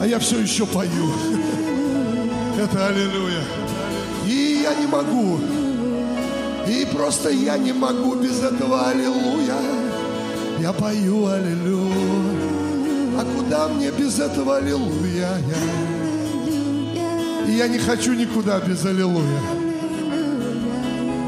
А 0.00 0.06
я 0.06 0.18
все 0.18 0.40
еще 0.40 0.66
пою. 0.66 1.12
Это 2.58 2.86
аллилуйя. 2.86 3.42
И 4.26 4.62
я 4.62 4.74
не 4.74 4.86
могу. 4.86 5.38
И 6.66 6.86
просто 6.86 7.30
я 7.30 7.58
не 7.58 7.72
могу 7.72 8.14
без 8.14 8.42
этого 8.42 8.88
аллилуйя. 8.88 9.56
Я 10.60 10.72
пою 10.72 11.26
аллилуйя. 11.26 11.92
А 13.18 13.24
куда 13.36 13.68
мне 13.68 13.90
без 13.90 14.18
этого 14.18 14.56
аллилуйя? 14.56 15.38
И 17.46 17.52
я 17.52 17.68
не 17.68 17.78
хочу 17.78 18.14
никуда 18.14 18.60
без 18.60 18.84
аллилуйя. 18.84 19.40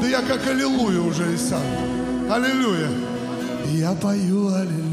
Да 0.01 0.07
я 0.07 0.21
как 0.21 0.47
аллилуйя 0.47 1.01
уже 1.01 1.33
и 1.33 1.37
сам. 1.37 1.61
Аллилуйя. 2.31 2.89
Я 3.73 3.93
пою 3.93 4.47
аллилуйя. 4.47 4.86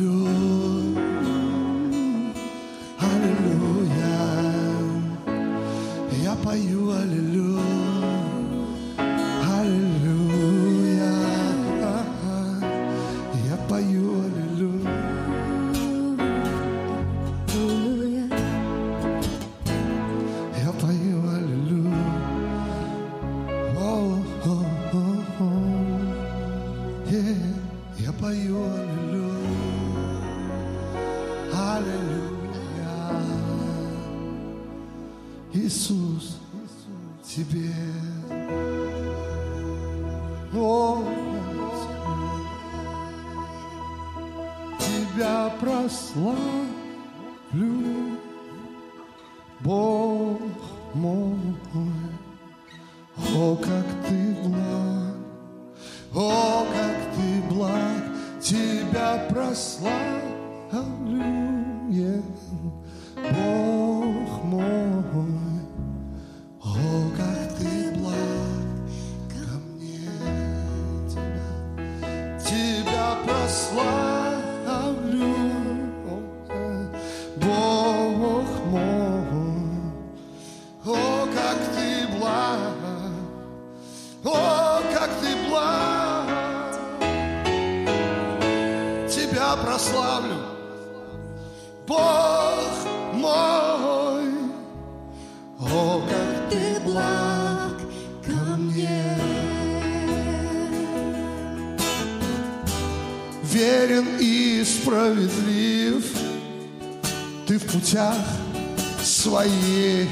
своей. 109.04 110.08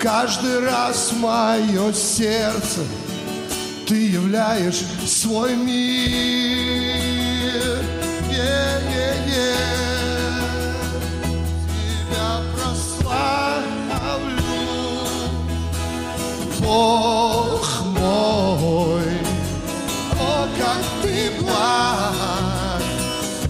Каждый 0.00 0.60
раз 0.64 1.12
мое 1.18 1.92
сердце 1.92 2.80
ты 3.86 4.08
являешь 4.08 4.82
свой 5.06 5.54
мир. 5.56 5.78
Yeah, 8.30 8.80
yeah, 8.94 9.16
yeah. 9.26 9.58
Тебя 12.08 12.40
прославлю. 12.54 13.64
Бог. 16.60 17.17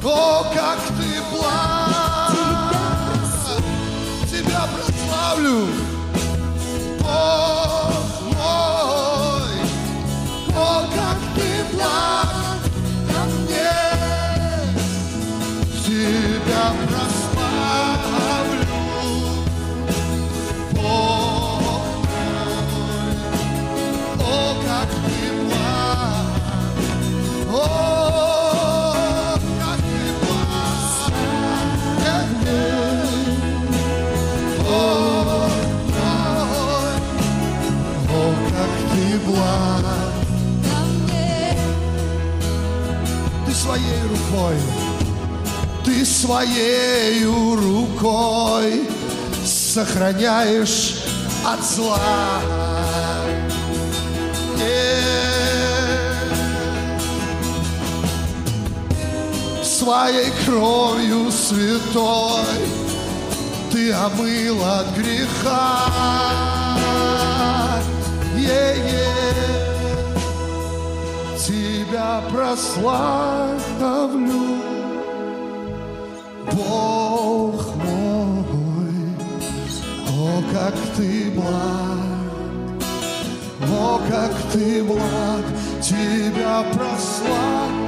О, 0.05 0.45
как 0.55 0.79
ты 0.97 1.21
благ! 1.33 2.33
Тебя 4.31 4.69
прославлю! 4.73 5.78
Мой, 44.39 44.57
ты 45.85 46.05
своею 46.05 47.57
рукой 47.57 48.89
сохраняешь 49.45 51.05
от 51.45 51.65
зла. 51.65 51.99
Своей 59.63 60.31
кровью 60.45 61.31
святой 61.33 62.61
ты 63.73 63.93
омыл 63.93 64.63
от 64.63 64.89
греха. 64.99 65.89
Е-е. 68.37 69.08
Тебя 71.89 72.21
прославлю, 72.31 73.57
Бог 76.53 77.77
мой, 77.77 78.99
о, 80.11 80.43
как 80.53 80.75
ты 80.99 81.31
благ, 81.31 82.79
о, 83.73 84.01
как 84.11 84.33
ты 84.53 84.85
благ, 84.85 85.45
тебя 85.81 86.63
прославлю, 86.75 87.88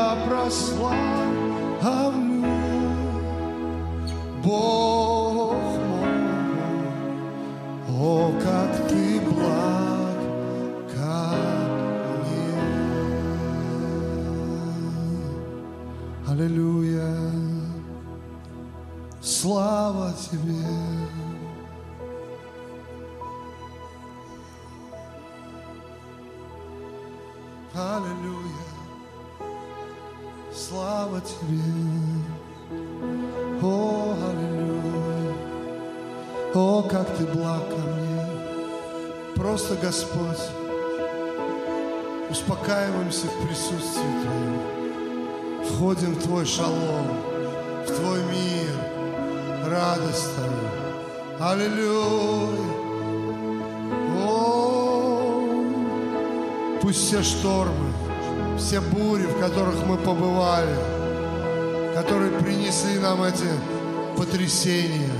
Тебя 0.00 0.16
прославлю, 0.26 0.96
Бог 4.42 4.79
успокаиваемся 43.10 43.26
в 43.26 43.46
присутствии 43.46 44.22
Твоем. 44.22 44.60
Входим 45.64 46.14
в 46.14 46.22
Твой 46.22 46.46
шалом, 46.46 47.06
в 47.86 47.90
Твой 47.90 48.20
мир, 48.24 48.70
радость 49.66 50.34
Твою. 50.34 50.70
Аллилуйя. 51.40 52.58
О, 54.22 55.42
пусть 56.80 57.06
все 57.06 57.22
штормы, 57.22 57.92
все 58.58 58.80
бури, 58.80 59.24
в 59.24 59.38
которых 59.40 59.86
мы 59.86 59.96
побывали, 59.96 60.76
которые 61.94 62.30
принесли 62.32 62.98
нам 62.98 63.22
эти 63.22 63.48
потрясения, 64.16 65.10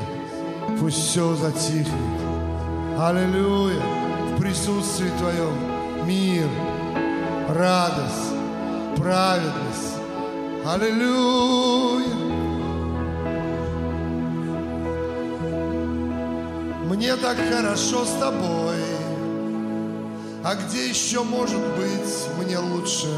пусть 0.78 0.98
все 0.98 1.34
затихнет. 1.34 2.20
Аллилуйя. 2.98 3.82
В 4.30 4.40
присутствии 4.40 5.10
Твоем 5.18 6.06
мир, 6.06 6.46
радость, 7.54 8.34
праведность. 8.96 9.96
Аллилуйя. 10.64 12.06
Мне 16.86 17.16
так 17.16 17.36
хорошо 17.36 18.04
с 18.04 18.10
Тобой. 18.20 18.76
А 20.44 20.54
где 20.54 20.88
еще 20.88 21.22
может 21.22 21.60
быть 21.76 22.28
мне 22.38 22.58
лучше? 22.58 23.08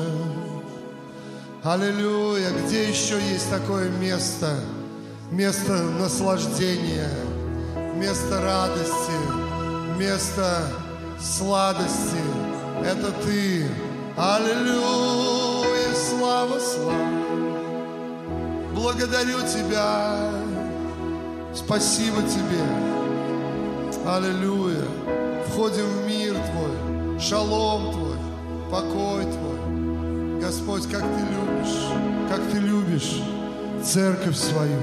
Аллилуйя, 1.62 2.50
где 2.50 2.88
еще 2.88 3.20
есть 3.20 3.50
такое 3.50 3.88
место? 3.90 4.58
Место 5.30 5.82
наслаждения, 6.00 7.10
место 7.94 8.40
радости, 8.42 9.98
место 9.98 10.68
сладости. 11.20 12.20
Это 12.84 13.12
Ты. 13.24 13.68
Аллилуйя, 14.16 15.94
слава, 15.94 16.58
слава. 16.60 16.92
Благодарю 18.74 19.38
Тебя. 19.40 20.30
Спасибо 21.54 22.20
Тебе. 22.22 22.62
Аллилуйя. 24.06 24.84
Входим 25.48 25.86
в 25.86 26.06
мир 26.06 26.34
Твой, 26.34 27.18
шалом 27.20 27.92
Твой, 27.92 28.18
покой 28.70 29.24
Твой. 29.24 30.40
Господь, 30.40 30.86
как 30.90 31.00
Ты 31.00 31.20
любишь, 31.32 31.78
как 32.28 32.40
Ты 32.52 32.58
любишь 32.58 33.22
церковь 33.82 34.36
свою, 34.36 34.78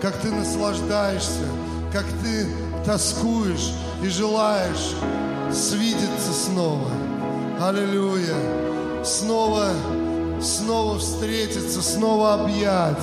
как 0.00 0.16
Ты 0.18 0.30
наслаждаешься, 0.30 1.48
как 1.92 2.04
Ты 2.22 2.46
тоскуешь 2.86 3.72
и 4.04 4.08
желаешь 4.08 4.94
свидеться 5.52 6.32
снова. 6.32 6.90
Аллилуйя. 7.60 8.57
Снова, 9.08 9.70
снова 10.42 10.98
встретиться, 10.98 11.80
снова 11.80 12.34
объять, 12.34 13.02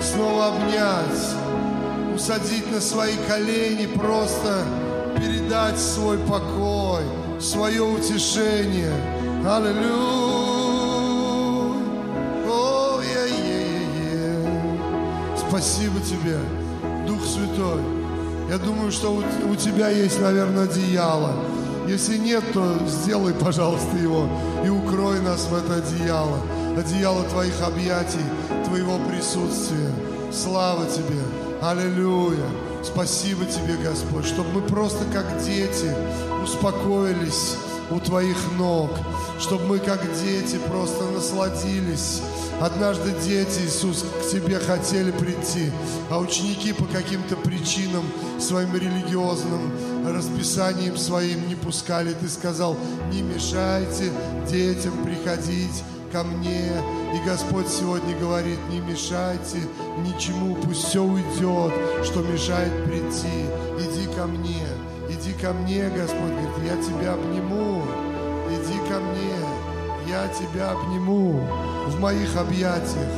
снова 0.00 0.46
обнять, 0.46 1.34
усадить 2.14 2.70
на 2.70 2.80
свои 2.80 3.16
колени, 3.26 3.86
просто 3.86 4.64
передать 5.16 5.76
свой 5.76 6.18
покой, 6.18 7.02
свое 7.40 7.82
утешение. 7.82 8.92
Аллилуйя. 9.44 9.90
О, 12.48 13.00
е-е-е-е. 13.02 14.46
Спасибо 15.48 15.98
тебе, 16.00 16.38
Дух 17.08 17.26
Святой. 17.26 17.82
Я 18.48 18.58
думаю, 18.58 18.92
что 18.92 19.12
у, 19.12 19.18
у 19.50 19.56
тебя 19.56 19.88
есть, 19.88 20.20
наверное, 20.20 20.64
одеяло. 20.64 21.34
Если 21.90 22.18
нет, 22.18 22.44
то 22.52 22.78
сделай, 22.86 23.34
пожалуйста, 23.34 23.96
его 23.96 24.28
и 24.64 24.68
укрой 24.68 25.18
нас 25.22 25.46
в 25.46 25.54
это 25.56 25.74
одеяло. 25.74 26.38
Одеяло 26.78 27.24
твоих 27.24 27.60
объятий, 27.62 28.24
твоего 28.64 28.96
присутствия. 29.08 29.90
Слава 30.32 30.86
тебе. 30.86 31.20
Аллилуйя. 31.60 32.46
Спасибо 32.84 33.44
тебе, 33.44 33.76
Господь, 33.76 34.24
чтобы 34.24 34.52
мы 34.52 34.60
просто 34.60 35.04
как 35.12 35.42
дети 35.42 35.92
успокоились 36.44 37.56
у 37.90 37.98
твоих 37.98 38.36
ног, 38.56 38.92
чтобы 39.40 39.64
мы 39.64 39.78
как 39.80 40.00
дети 40.22 40.60
просто 40.68 41.02
насладились. 41.06 42.22
Однажды 42.60 43.12
дети, 43.24 43.62
Иисус, 43.66 44.04
к 44.04 44.30
тебе 44.30 44.60
хотели 44.60 45.10
прийти, 45.10 45.72
а 46.08 46.18
ученики 46.18 46.72
по 46.72 46.84
каким-то 46.84 47.34
причинам 47.34 48.04
своим 48.38 48.76
религиозным 48.76 49.72
расписанием 50.06 50.96
своим 50.96 51.48
не 51.48 51.54
пускали. 51.54 52.12
Ты 52.14 52.28
сказал, 52.28 52.76
не 53.12 53.22
мешайте 53.22 54.10
детям 54.48 54.92
приходить 55.04 55.82
ко 56.12 56.22
мне. 56.22 56.70
И 57.14 57.28
Господь 57.28 57.68
сегодня 57.68 58.16
говорит, 58.18 58.58
не 58.70 58.80
мешайте 58.80 59.58
ничему, 59.98 60.56
пусть 60.56 60.84
все 60.84 61.02
уйдет, 61.02 61.72
что 62.04 62.22
мешает 62.22 62.84
прийти. 62.84 63.46
Иди 63.78 64.06
ко 64.14 64.26
мне, 64.26 64.66
иди 65.08 65.32
ко 65.32 65.52
мне, 65.52 65.88
Господь 65.88 66.30
говорит, 66.30 66.50
я 66.64 66.82
тебя 66.82 67.14
обниму. 67.14 67.82
Иди 68.50 68.78
ко 68.88 68.98
мне, 68.98 69.36
я 70.08 70.26
тебя 70.28 70.72
обниму 70.72 71.40
в 71.86 72.00
моих 72.00 72.36
объятиях. 72.36 73.12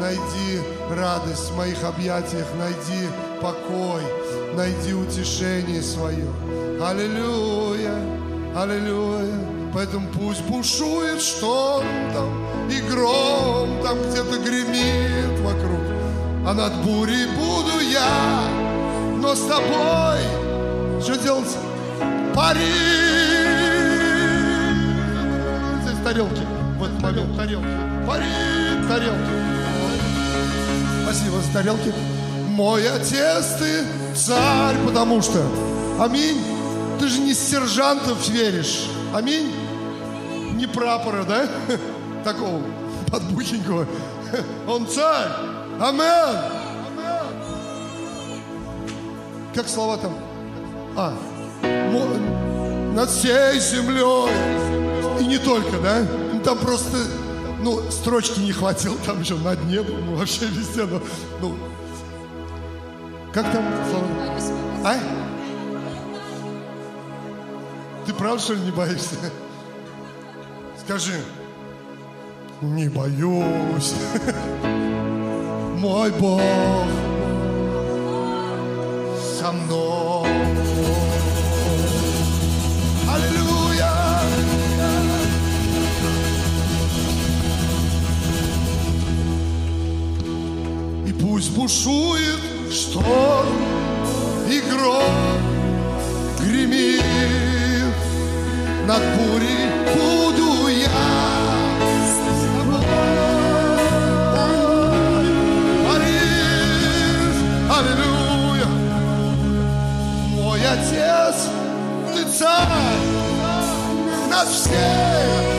Найди 0.00 0.60
радость 0.90 1.50
в 1.50 1.56
моих 1.56 1.84
объятиях, 1.84 2.46
найди 2.58 3.06
покой, 3.42 4.00
найди 4.56 4.94
утешение 4.94 5.82
свое. 5.82 6.26
Аллилуйя, 6.82 7.94
аллилуйя. 8.56 9.38
Поэтому 9.72 10.08
пусть 10.08 10.42
бушует 10.46 11.22
шторм 11.22 11.86
там 12.12 12.68
и 12.68 12.80
гром 12.90 13.82
там 13.82 13.96
где-то 14.10 14.38
гремит 14.38 15.38
вокруг. 15.40 15.80
А 16.46 16.54
над 16.54 16.74
бурей 16.84 17.26
буду 17.36 17.78
я, 17.80 18.48
но 19.18 19.34
с 19.34 19.40
тобой 19.40 20.40
что 21.02 21.16
делать? 21.16 21.56
Пари! 22.34 22.60
Здесь 25.82 26.04
тарелки. 26.04 26.42
В 26.78 26.84
этот 26.84 27.00
момент 27.00 27.36
тарелки. 27.36 27.66
Пари, 28.06 28.24
тарелки. 28.86 29.30
Спасибо 31.04 31.40
за 31.40 31.52
тарелки. 31.52 31.94
Мой 32.48 32.86
отец 32.86 33.56
ты 33.58 33.84
царь, 34.14 34.76
потому 34.86 35.22
что. 35.22 35.40
Аминь. 35.98 36.40
Ты 36.98 37.08
же 37.08 37.20
не 37.20 37.34
сержантов 37.34 38.28
веришь. 38.28 38.86
Аминь. 39.14 39.52
Не 40.54 40.66
прапора, 40.66 41.24
да? 41.24 41.48
Такого 42.24 42.62
подбухенького. 43.10 43.86
Он 44.68 44.86
царь. 44.86 45.30
Амен. 45.80 46.60
Как 49.54 49.68
слова 49.68 49.96
там? 49.96 50.14
А, 50.96 51.12
над 52.94 53.10
всей 53.10 53.58
землей. 53.58 54.30
И 55.20 55.24
не 55.24 55.38
только, 55.38 55.78
да? 55.82 56.06
Там 56.44 56.58
просто, 56.58 56.98
ну, 57.62 57.80
строчки 57.90 58.40
не 58.40 58.52
хватило, 58.52 58.96
там 59.04 59.20
еще 59.20 59.34
над 59.36 59.64
небом, 59.64 59.96
ну, 60.06 60.16
вообще 60.16 60.46
везде, 60.46 60.84
ну, 60.84 61.00
ну. 61.40 61.56
Как 63.32 63.44
там 63.52 63.64
слова? 63.88 64.06
А? 64.84 64.98
Ты 68.04 68.12
правда, 68.12 68.42
что 68.42 68.54
ли, 68.54 68.60
не 68.62 68.72
боишься? 68.72 69.14
Скажи. 70.76 71.20
Не 72.60 72.88
боюсь. 72.88 73.94
Мой 75.78 76.10
Бог 76.10 76.42
со 79.38 79.52
мной. 79.52 80.28
Аллилуйя! 83.08 83.92
И 91.06 91.12
пусть 91.12 91.54
бушует 91.56 92.49
шторм 92.70 93.48
и 94.48 94.60
гром 94.60 95.40
гремит. 96.38 97.02
Над 98.86 99.02
бурей 99.16 99.66
буду 99.94 100.68
я 100.68 101.30
аллилуйя, 107.70 108.66
мой 110.34 110.60
отец, 110.60 111.48
ты 112.14 112.24
царь 112.38 112.68
над 114.28 114.48
всей 114.48 115.49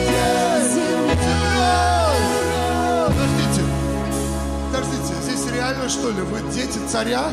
реально 5.82 5.88
что 5.88 6.10
ли? 6.10 6.22
Вы 6.22 6.52
дети 6.52 6.78
царя? 6.88 7.28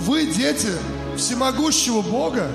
Вы 0.00 0.26
дети 0.26 0.70
всемогущего 1.16 2.02
Бога? 2.02 2.50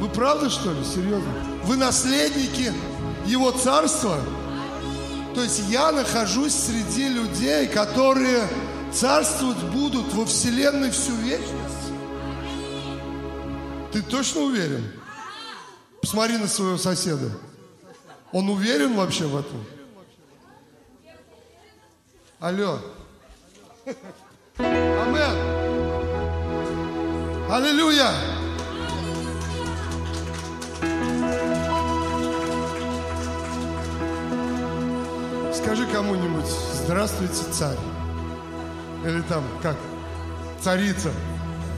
Вы 0.00 0.08
правда, 0.08 0.50
что 0.50 0.72
ли? 0.72 0.84
Серьезно? 0.84 1.32
Вы 1.64 1.76
наследники 1.76 2.72
Его 3.26 3.52
Царства? 3.52 4.18
То 5.34 5.42
есть 5.42 5.62
я 5.70 5.92
нахожусь 5.92 6.54
среди 6.54 7.08
людей, 7.08 7.66
которые 7.68 8.46
царствовать 8.92 9.62
будут 9.72 10.12
во 10.14 10.26
Вселенной 10.26 10.90
всю 10.90 11.14
вечность? 11.16 11.92
Ты 13.92 14.02
точно 14.02 14.42
уверен? 14.42 14.84
Посмотри 16.00 16.36
на 16.36 16.48
своего 16.48 16.76
соседа. 16.76 17.30
Он 18.32 18.48
уверен 18.50 18.94
вообще 18.94 19.24
в 19.24 19.36
этом? 19.36 19.64
Алло. 22.44 22.78
Амен. 24.58 25.36
Аллилуйя. 27.50 28.10
Скажи 35.54 35.86
кому-нибудь, 35.86 36.44
здравствуйте, 36.84 37.44
царь. 37.50 37.78
Или 39.06 39.22
там, 39.22 39.42
как, 39.62 39.76
царица. 40.60 41.12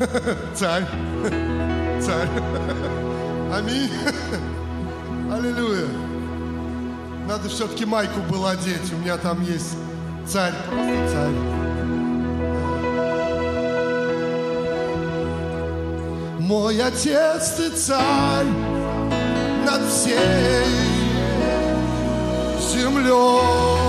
Царь. 0.57 0.85
Царь. 2.03 2.29
Аминь. 3.55 3.93
Аллилуйя. 5.33 5.87
Надо 7.29 7.49
все-таки 7.49 7.85
майку 7.85 8.19
было 8.23 8.51
одеть. 8.51 8.93
У 8.93 8.97
меня 8.97 9.17
там 9.17 9.43
есть 9.43 9.77
царь, 10.27 10.53
просто 10.67 11.09
царь. 11.13 11.67
Мой 16.41 16.81
отец, 16.81 17.55
ты 17.57 17.71
царь 17.71 18.47
над 19.65 19.83
всей 19.89 20.17
землей. 22.73 23.87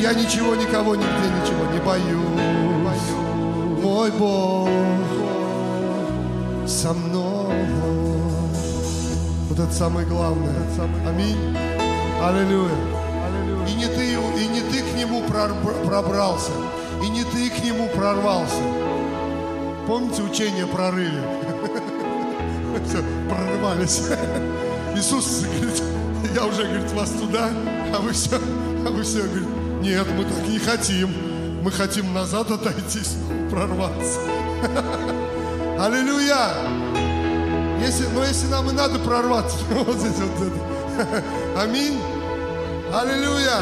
Я 0.00 0.14
ничего, 0.14 0.54
никого, 0.56 0.96
нигде 0.96 1.28
ничего 1.40 1.64
не 1.72 1.80
боюсь. 1.80 2.22
Мой 3.82 4.10
Бог 4.12 4.68
со 6.66 6.92
мной. 6.92 7.54
Вот 9.48 9.58
это 9.58 9.72
самое 9.72 10.06
главное. 10.06 10.54
Аминь. 11.06 11.81
Аллилуйя. 12.22 12.70
И 13.66 13.74
не 13.74 13.86
ты, 13.86 14.12
и 14.12 14.46
не 14.46 14.60
ты 14.60 14.80
к 14.80 14.94
нему 14.96 15.22
пробрался, 15.24 16.52
и 17.02 17.08
не 17.08 17.24
ты 17.24 17.50
к 17.50 17.64
нему 17.64 17.88
прорвался. 17.88 18.62
Помните 19.88 20.22
учение 20.22 20.68
прорыве? 20.68 21.20
Все, 22.86 23.02
прорывались. 23.28 24.02
Иисус 24.96 25.42
говорит, 25.42 25.82
я 26.34 26.46
уже, 26.46 26.62
говорит, 26.62 26.92
вас 26.92 27.10
туда, 27.10 27.48
а 27.92 28.00
вы 28.00 28.12
все, 28.12 28.36
а 28.36 28.90
вы 28.90 29.02
все, 29.02 29.24
говорит, 29.24 29.48
нет, 29.80 30.06
мы 30.16 30.24
так 30.24 30.46
не 30.46 30.60
хотим. 30.60 31.10
Мы 31.64 31.72
хотим 31.72 32.14
назад 32.14 32.52
отойти, 32.52 33.00
прорваться. 33.50 34.20
Аллилуйя! 35.76 36.54
Если, 37.80 38.06
но 38.14 38.24
если 38.24 38.46
нам 38.46 38.70
и 38.70 38.72
надо 38.72 39.00
прорваться, 39.00 39.56
вот 39.70 39.96
здесь 39.96 40.20
вот 40.20 40.46
это. 40.46 41.22
Аминь. 41.56 41.98
Аллилуйя. 42.94 43.60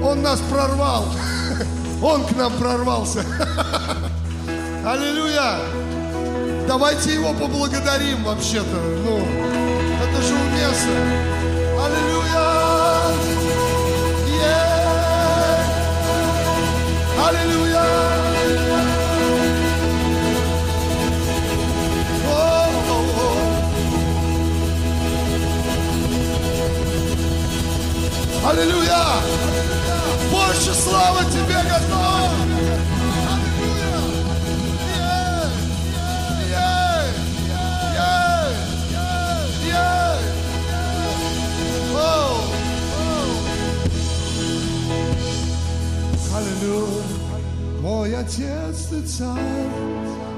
Он 0.00 0.22
нас 0.22 0.40
прорвал. 0.48 1.06
Он 2.02 2.24
к 2.24 2.36
нам 2.36 2.52
прорвался. 2.52 3.24
Аллилуйя. 4.86 5.58
Давайте 6.68 7.14
его 7.14 7.32
поблагодарим 7.34 8.22
вообще-то. 8.22 8.76
Ну, 9.04 9.18
это 9.18 10.22
же 10.22 10.34
уместно. 10.34 10.92
Аллилуйя. 11.84 12.46
Е. 14.38 14.56
Аллилуйя. 17.26 18.11
Аллилуйя! 28.44 29.06
Больше 30.30 30.74
славы 30.74 31.24
тебе 31.30 31.62
готова! 31.62 32.30
Аллилуйя, 33.30 33.92
Аллилуйя! 46.34 47.02
мой 47.80 48.16
отец, 48.16 48.86
ты 48.90 49.02
царь 49.02 49.38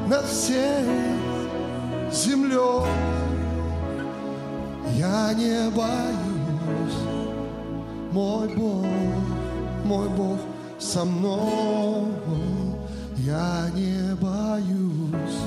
над 0.09 0.27
всей 0.27 0.85
землей. 2.13 2.85
Я 4.97 5.33
не 5.35 5.71
боюсь 5.71 6.24
мой 8.15 8.49
Бог, 8.55 8.87
мой 9.85 10.09
Бог 10.11 10.39
со 10.79 11.05
мной. 11.05 12.13
Я 13.17 13.69
не 13.75 14.15
боюсь, 14.15 15.41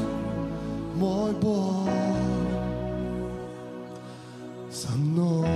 мой 0.96 1.32
Бог 1.42 1.88
со 4.70 4.92
мной. 4.98 5.48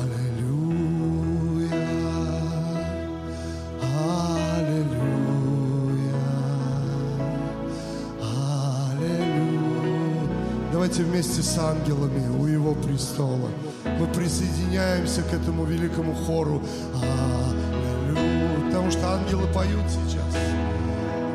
Аллилуйя, 0.00 0.88
аллилуйя, 4.56 5.04
аллилуйя. 8.88 9.42
Давайте 10.72 11.02
вместе 11.02 11.42
с 11.42 11.58
ангелами 11.58 12.26
Его 12.74 12.82
престола 12.82 13.48
мы 13.98 14.06
присоединяемся 14.08 15.22
к 15.22 15.32
этому 15.32 15.64
великому 15.64 16.14
хору. 16.14 16.62
Аллилуйя. 16.94 18.66
Потому 18.66 18.90
что 18.90 19.12
ангелы 19.12 19.46
поют 19.48 19.84
сейчас. 19.88 20.42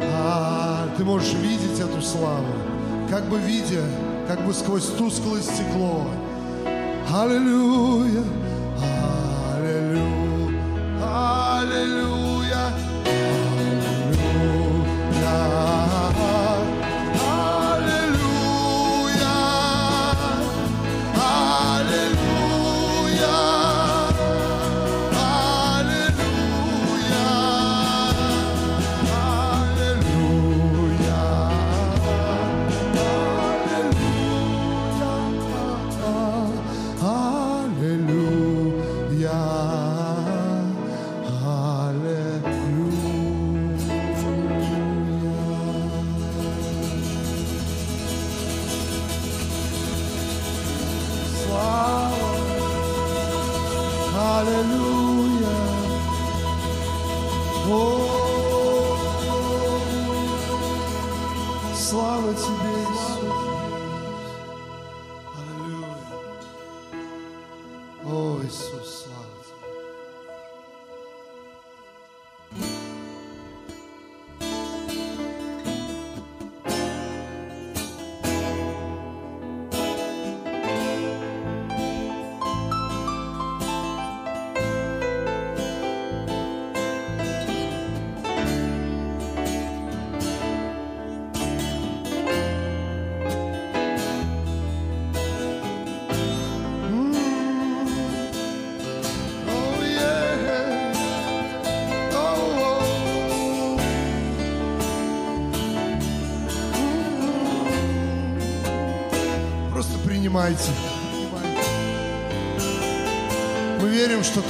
А, 0.01 0.87
ты 0.97 1.05
можешь 1.05 1.33
видеть 1.33 1.79
эту 1.79 2.01
славу, 2.01 2.53
как 3.09 3.25
бы 3.29 3.39
видя, 3.39 3.83
как 4.27 4.45
бы 4.45 4.53
сквозь 4.53 4.85
тусклое 4.85 5.41
стекло. 5.41 6.07
Аллилуйя, 7.11 8.23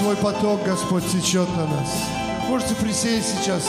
Твой 0.09 0.33
поток, 0.33 0.63
Господь, 0.65 1.05
течет 1.05 1.47
на 1.55 1.67
нас. 1.67 2.03
Можете 2.47 2.73
присесть 2.73 3.27
сейчас, 3.27 3.63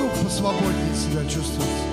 ну, 0.00 0.24
посвободнее 0.24 0.96
себя 0.96 1.24
чувствовать. 1.30 1.85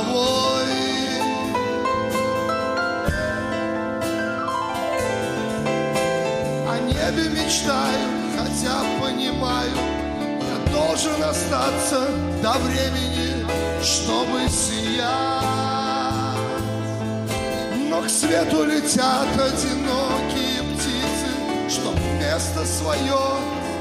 Головой. 0.00 0.64
О 6.68 6.78
небе 6.86 7.28
мечтаю, 7.30 8.08
хотя 8.36 8.82
понимаю, 9.00 9.70
я 10.40 10.72
должен 10.72 11.22
остаться 11.22 12.08
до 12.42 12.52
времени, 12.58 13.46
чтобы 13.82 14.48
сиять. 14.48 15.00
Но 17.88 18.02
к 18.02 18.08
свету 18.08 18.64
летят 18.64 19.28
одинокие 19.34 20.62
птицы, 20.74 21.30
чтоб 21.68 21.94
место 22.20 22.64
свое 22.64 23.20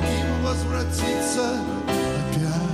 им 0.02 0.44
возвратиться 0.44 1.60
опять. 1.88 2.70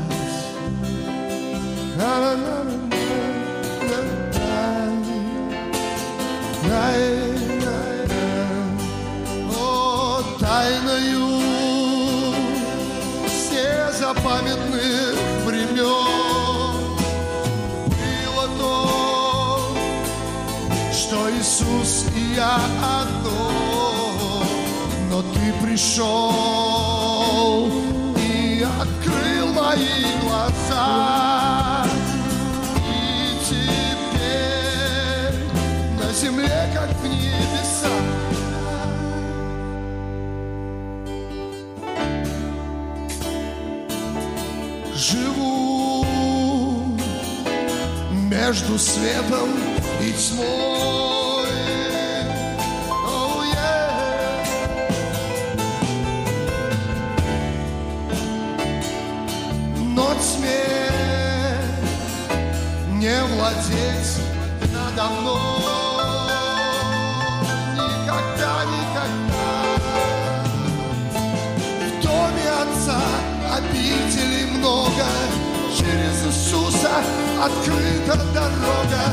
О, 9.57 10.21
тайною 10.39 11.27
все 13.27 13.91
запамятных 13.91 15.15
времен 15.45 16.85
было 17.89 18.47
то, 18.59 19.75
что 20.91 21.29
Иисус 21.31 22.05
и 22.15 22.17
я 22.35 22.55
одно, 22.99 24.43
но 25.09 25.21
Ты 25.21 25.53
пришел 25.65 27.67
и 28.17 28.65
открыл 28.79 29.47
мои 29.53 30.05
глаза. 30.21 31.34
Земле, 36.45 36.69
как 36.73 36.89
в 36.89 37.07
небесах, 37.07 37.91
живу 44.95 46.05
между 48.29 48.77
светом 48.77 49.49
и 50.01 50.11
тьмой. 50.13 50.45
Oh, 53.07 53.43
yeah. 53.53 53.95
Но 59.95 60.13
тьме 60.15 60.65
не 62.91 63.17
владеть 63.23 64.04
много, 74.95 75.09
через 75.75 76.25
Иисуса 76.25 76.89
открыта 77.41 78.19
дорога 78.33 79.03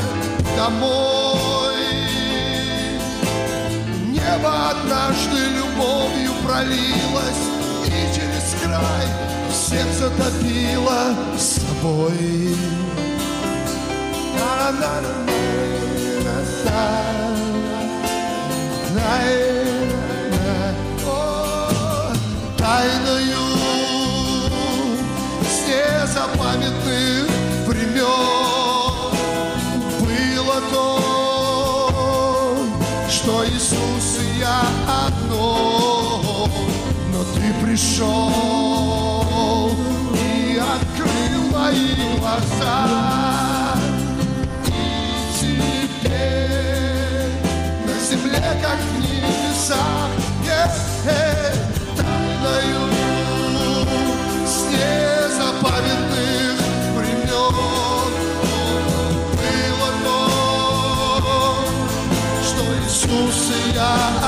домой. 0.57 1.77
Небо 4.09 4.71
однажды 4.71 5.39
любовью 5.57 6.33
пролилось 6.45 7.45
И 7.87 8.15
через 8.15 8.63
край 8.63 9.09
всех 9.51 9.87
затопило 9.95 11.15
собой. 11.39 12.57
Тайною 22.59 23.22
незапамятных 26.23 27.27
времен 27.67 29.13
было 30.01 30.61
то, 30.71 32.57
что 33.09 33.45
Иисус 33.47 34.19
и 34.21 34.39
я 34.39 34.63
одно, 35.07 36.49
но 37.13 37.25
ты 37.35 37.53
пришел 37.65 38.31
и 40.15 40.59
открыл 40.59 41.43
мои 41.51 41.95
глаза. 42.19 43.75
И 44.67 44.71
теперь 45.41 47.33
на 47.87 47.95
земле, 48.09 48.45
как 48.63 48.79
в 48.79 48.99
небесах, 49.01 50.11
yeah, 50.45 50.71
тайною 51.97 52.92
Иисус 63.83 64.22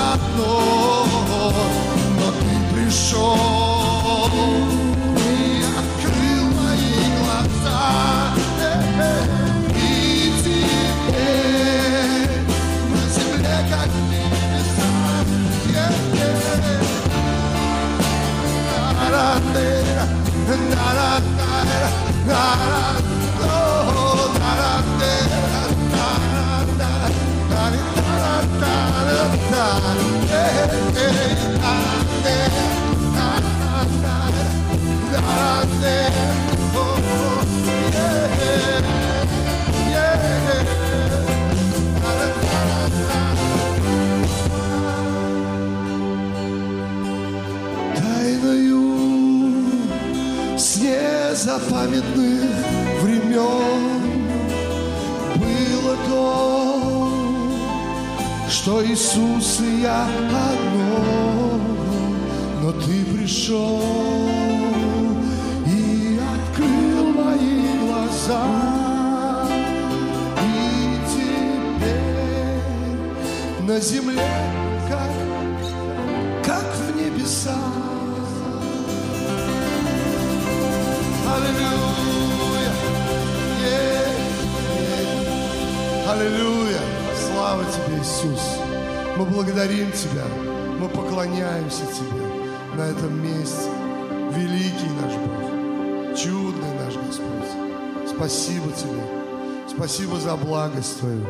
Твою. 101.05 101.27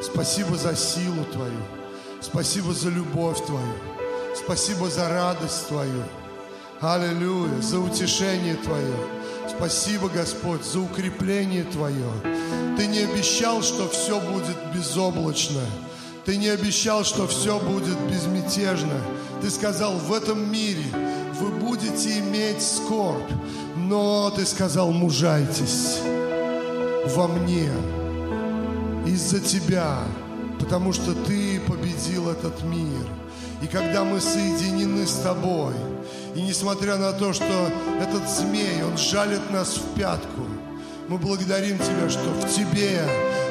Спасибо 0.00 0.56
за 0.56 0.76
силу 0.76 1.24
Твою. 1.32 1.62
Спасибо 2.20 2.72
за 2.72 2.90
любовь 2.90 3.44
Твою. 3.44 3.74
Спасибо 4.36 4.88
за 4.88 5.08
радость 5.08 5.66
Твою. 5.66 6.04
Аллилуйя, 6.80 7.60
за 7.60 7.80
утешение 7.80 8.54
Твое. 8.54 8.94
Спасибо, 9.48 10.08
Господь, 10.08 10.64
за 10.64 10.80
укрепление 10.80 11.64
Твое. 11.64 12.10
Ты 12.76 12.86
не 12.86 13.00
обещал, 13.00 13.62
что 13.62 13.88
все 13.88 14.20
будет 14.20 14.56
безоблачно. 14.72 15.62
Ты 16.24 16.36
не 16.36 16.48
обещал, 16.48 17.04
что 17.04 17.26
все 17.26 17.58
будет 17.58 17.98
безмятежно. 18.08 19.00
Ты 19.42 19.50
сказал, 19.50 19.94
в 19.94 20.12
этом 20.12 20.52
мире 20.52 20.84
вы 21.40 21.48
будете 21.48 22.20
иметь 22.20 22.62
скорбь. 22.62 23.32
Но 23.76 24.30
ты 24.30 24.46
сказал, 24.46 24.92
мужайтесь 24.92 25.98
во 27.16 27.26
мне 27.26 27.72
из-за 29.18 29.40
тебя, 29.40 29.98
потому 30.60 30.92
что 30.92 31.12
ты 31.12 31.60
победил 31.66 32.30
этот 32.30 32.62
мир. 32.62 33.04
И 33.60 33.66
когда 33.66 34.04
мы 34.04 34.20
соединены 34.20 35.08
с 35.08 35.14
тобой, 35.14 35.74
и 36.36 36.40
несмотря 36.40 36.96
на 36.96 37.10
то, 37.12 37.32
что 37.32 37.68
этот 38.00 38.30
змей, 38.30 38.80
он 38.84 38.96
жалит 38.96 39.50
нас 39.50 39.76
в 39.76 39.98
пятку, 39.98 40.46
мы 41.08 41.18
благодарим 41.18 41.78
Тебя, 41.78 42.08
что 42.08 42.30
в 42.30 42.48
Тебе 42.48 43.02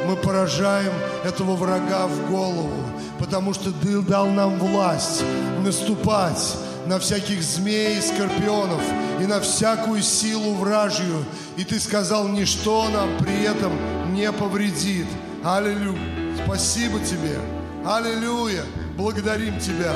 мы 0.08 0.16
поражаем 0.16 0.94
этого 1.26 1.58
врага 1.58 2.08
в 2.08 2.32
голову, 2.32 2.82
потому 3.20 3.54
что 3.54 3.74
Ты 3.74 4.02
дал 4.02 4.28
нам 4.28 4.58
власть 4.60 5.22
наступать 5.66 6.56
на 6.86 6.98
всяких 6.98 7.44
змей 7.44 7.98
и 7.98 8.02
скорпионов 8.02 8.82
и 9.20 9.26
на 9.26 9.42
всякую 9.42 10.02
силу 10.02 10.54
вражью. 10.54 11.26
И 11.58 11.66
Ты 11.66 11.78
сказал, 11.82 12.30
ничто 12.30 12.88
нам 12.88 13.18
при 13.18 13.44
этом 13.44 13.74
не 14.14 14.32
повредит. 14.32 15.08
Аллилуйя. 15.44 16.36
Спасибо 16.44 17.00
Тебе. 17.00 17.40
Аллилуйя. 17.86 18.64
Благодарим 18.98 19.60
Тебя 19.60 19.94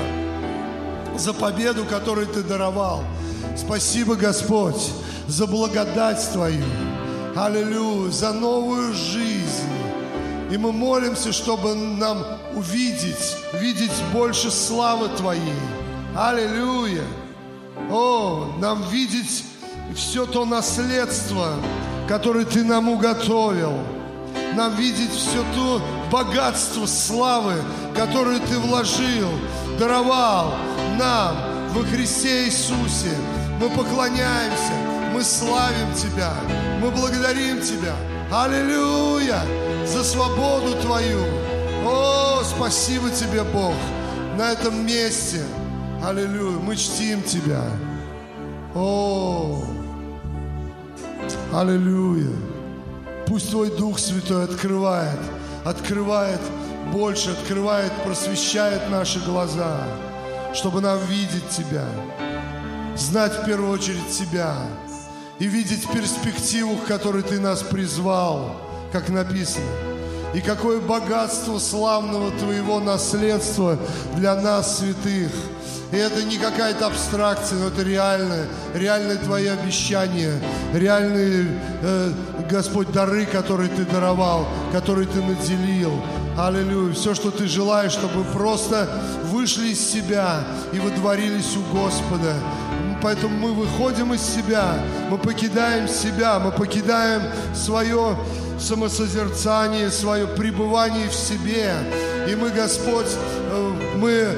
за 1.18 1.34
победу, 1.34 1.86
которую 1.86 2.28
Ты 2.28 2.44
даровал. 2.44 3.04
Спасибо, 3.58 4.16
Господь, 4.16 4.92
за 5.28 5.48
благодать 5.48 6.26
Твою. 6.32 6.64
Аллилуйя, 7.36 8.12
за 8.12 8.34
новую 8.34 8.94
жизнь. 8.94 9.68
И 10.52 10.58
мы 10.58 10.72
молимся, 10.72 11.32
чтобы 11.32 11.76
нам 11.76 12.24
увидеть, 12.56 13.38
видеть 13.54 13.92
больше 14.14 14.52
славы 14.52 15.08
Твоей. 15.18 15.62
Аллилуйя. 16.16 17.06
О, 17.90 18.54
нам 18.60 18.84
видеть 18.90 19.46
все 19.96 20.26
то 20.26 20.46
наследство, 20.46 21.56
которое 22.08 22.46
Ты 22.46 22.64
нам 22.64 22.90
уготовил. 22.90 23.74
Нам 24.56 24.76
видеть 24.76 25.12
все 25.12 25.44
то 25.56 25.82
богатство 26.12 26.86
славы, 26.86 27.56
которое 27.96 28.40
Ты 28.40 28.60
вложил, 28.60 29.30
даровал 29.80 30.54
нам 30.98 31.36
во 31.74 31.84
Христе 31.84 32.46
Иисусе. 32.46 33.16
Мы 33.60 33.70
поклоняемся, 33.70 34.74
мы 35.14 35.24
славим 35.24 35.94
Тебя, 35.96 36.34
мы 36.82 36.92
благодарим 36.92 37.62
Тебя. 37.62 37.96
Аллилуйя! 38.32 39.42
За 39.86 40.04
свободу 40.04 40.76
Твою. 40.82 41.20
О, 41.86 42.42
спасибо 42.44 43.10
Тебе, 43.10 43.44
Бог, 43.44 43.76
на 44.38 44.52
этом 44.52 44.86
месте. 44.86 45.42
Аллилуйя! 46.04 46.60
Мы 46.60 46.76
чтим 46.76 47.22
Тебя. 47.24 47.64
О, 48.74 49.64
аллилуйя! 51.54 52.51
Пусть 53.32 53.50
Твой 53.50 53.70
Дух 53.70 53.98
Святой 53.98 54.44
открывает, 54.44 55.18
открывает 55.64 56.42
больше, 56.92 57.30
открывает, 57.30 57.94
просвещает 58.04 58.90
наши 58.90 59.22
глаза, 59.22 59.78
чтобы 60.54 60.82
нам 60.82 61.00
видеть 61.06 61.48
Тебя, 61.48 61.86
знать 62.98 63.32
в 63.32 63.46
первую 63.46 63.72
очередь 63.72 64.10
Тебя 64.10 64.54
и 65.40 65.46
видеть 65.46 65.90
перспективу, 65.90 66.76
к 66.76 66.88
которой 66.88 67.24
Ты 67.24 67.40
нас 67.40 67.64
призвал, 67.64 68.58
как 68.92 69.08
написано. 69.08 69.64
И 70.34 70.42
какое 70.42 70.82
богатство 70.82 71.58
славного 71.58 72.32
Твоего 72.32 72.82
наследства 72.82 73.78
для 74.18 74.36
нас, 74.36 74.80
святых. 74.80 75.32
И 75.92 75.98
это 75.98 76.24
не 76.24 76.38
какая-то 76.38 76.88
абстракция, 76.88 77.60
но 77.60 77.68
это 77.68 77.84
реальное, 77.84 78.48
реальные 78.74 79.18
Твои 79.18 79.48
обещания, 79.48 80.42
реальные, 80.74 81.48
э, 81.82 82.12
Господь, 82.50 82.92
дары, 82.92 83.26
которые 83.26 83.70
Ты 83.70 83.84
даровал, 83.86 84.48
которые 84.72 85.08
Ты 85.08 85.22
наделил. 85.22 86.02
Аллилуйя. 86.38 86.94
Все, 86.94 87.14
что 87.14 87.30
Ты 87.30 87.46
желаешь, 87.46 87.92
чтобы 87.92 88.24
просто 88.24 88.88
вышли 89.26 89.70
из 89.70 89.92
себя 89.92 90.46
и 90.72 90.80
выдворились 90.80 91.58
у 91.58 91.76
Господа. 91.76 92.36
Поэтому 93.02 93.36
мы 93.38 93.54
выходим 93.54 94.14
из 94.14 94.22
себя, 94.22 94.76
мы 95.10 95.18
покидаем 95.18 95.88
себя, 95.88 96.40
мы 96.40 96.52
покидаем 96.52 97.24
свое 97.54 98.16
самосозерцание, 98.60 99.90
свое 99.90 100.28
пребывание 100.28 101.10
в 101.10 101.14
себе. 101.14 101.74
И 102.30 102.36
мы, 102.36 102.50
Господь, 102.52 103.08
э, 103.08 103.74
мы, 103.98 104.38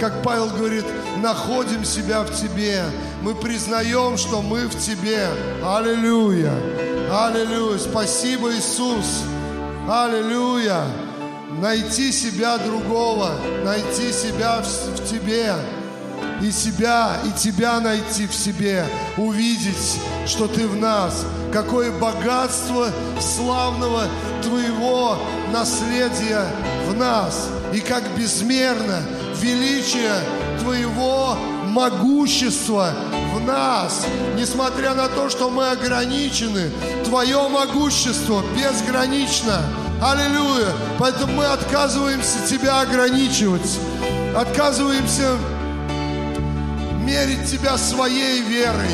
как 0.00 0.22
Павел 0.22 0.48
говорит, 0.48 0.86
находим 1.18 1.84
себя 1.84 2.22
в 2.22 2.34
Тебе. 2.34 2.82
Мы 3.22 3.34
признаем, 3.34 4.16
что 4.16 4.40
мы 4.40 4.66
в 4.66 4.78
Тебе. 4.80 5.28
Аллилуйя! 5.62 6.54
Аллилуйя! 7.12 7.78
Спасибо, 7.78 8.50
Иисус! 8.54 9.22
Аллилуйя! 9.88 10.84
Найти 11.60 12.12
себя 12.12 12.56
другого, 12.56 13.32
найти 13.64 14.12
себя 14.12 14.62
в, 14.62 14.66
в 14.66 15.06
Тебе 15.06 15.54
и 16.40 16.50
себя, 16.50 17.18
и 17.26 17.38
Тебя 17.38 17.80
найти 17.80 18.26
в 18.26 18.34
себе, 18.34 18.86
увидеть, 19.18 20.00
что 20.26 20.46
Ты 20.46 20.66
в 20.66 20.76
нас. 20.76 21.26
Какое 21.52 21.92
богатство 21.92 22.88
славного 23.20 24.04
Твоего 24.42 25.18
наследия 25.52 26.46
в 26.88 26.96
нас. 26.96 27.48
И 27.74 27.80
как 27.80 28.04
безмерно 28.16 29.02
величие 29.40 30.12
Твоего 30.60 31.36
могущества 31.64 32.92
в 33.34 33.40
нас. 33.40 34.06
Несмотря 34.36 34.94
на 34.94 35.08
то, 35.08 35.28
что 35.30 35.50
мы 35.50 35.70
ограничены, 35.70 36.70
Твое 37.04 37.48
могущество 37.48 38.42
безгранично. 38.56 39.62
Аллилуйя! 40.02 40.72
Поэтому 40.98 41.34
мы 41.34 41.46
отказываемся 41.46 42.46
Тебя 42.48 42.80
ограничивать. 42.80 43.78
Отказываемся 44.36 45.36
мерить 47.02 47.50
Тебя 47.50 47.76
своей 47.76 48.40
верой. 48.42 48.90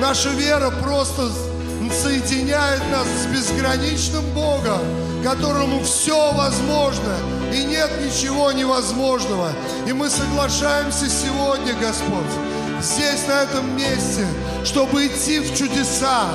Наша 0.00 0.30
вера 0.30 0.70
просто 0.82 1.30
соединяет 2.02 2.82
нас 2.90 3.06
с 3.06 3.26
безграничным 3.26 4.24
Богом, 4.34 4.80
которому 5.24 5.82
все 5.82 6.32
возможно, 6.32 7.14
и 7.52 7.64
нет 7.64 7.90
ничего 8.04 8.52
невозможного. 8.52 9.50
И 9.86 9.92
мы 9.92 10.08
соглашаемся 10.08 11.08
сегодня, 11.08 11.74
Господь, 11.74 12.32
здесь, 12.80 13.26
на 13.26 13.42
этом 13.42 13.76
месте, 13.76 14.26
чтобы 14.64 15.06
идти 15.06 15.40
в 15.40 15.56
чудеса, 15.56 16.28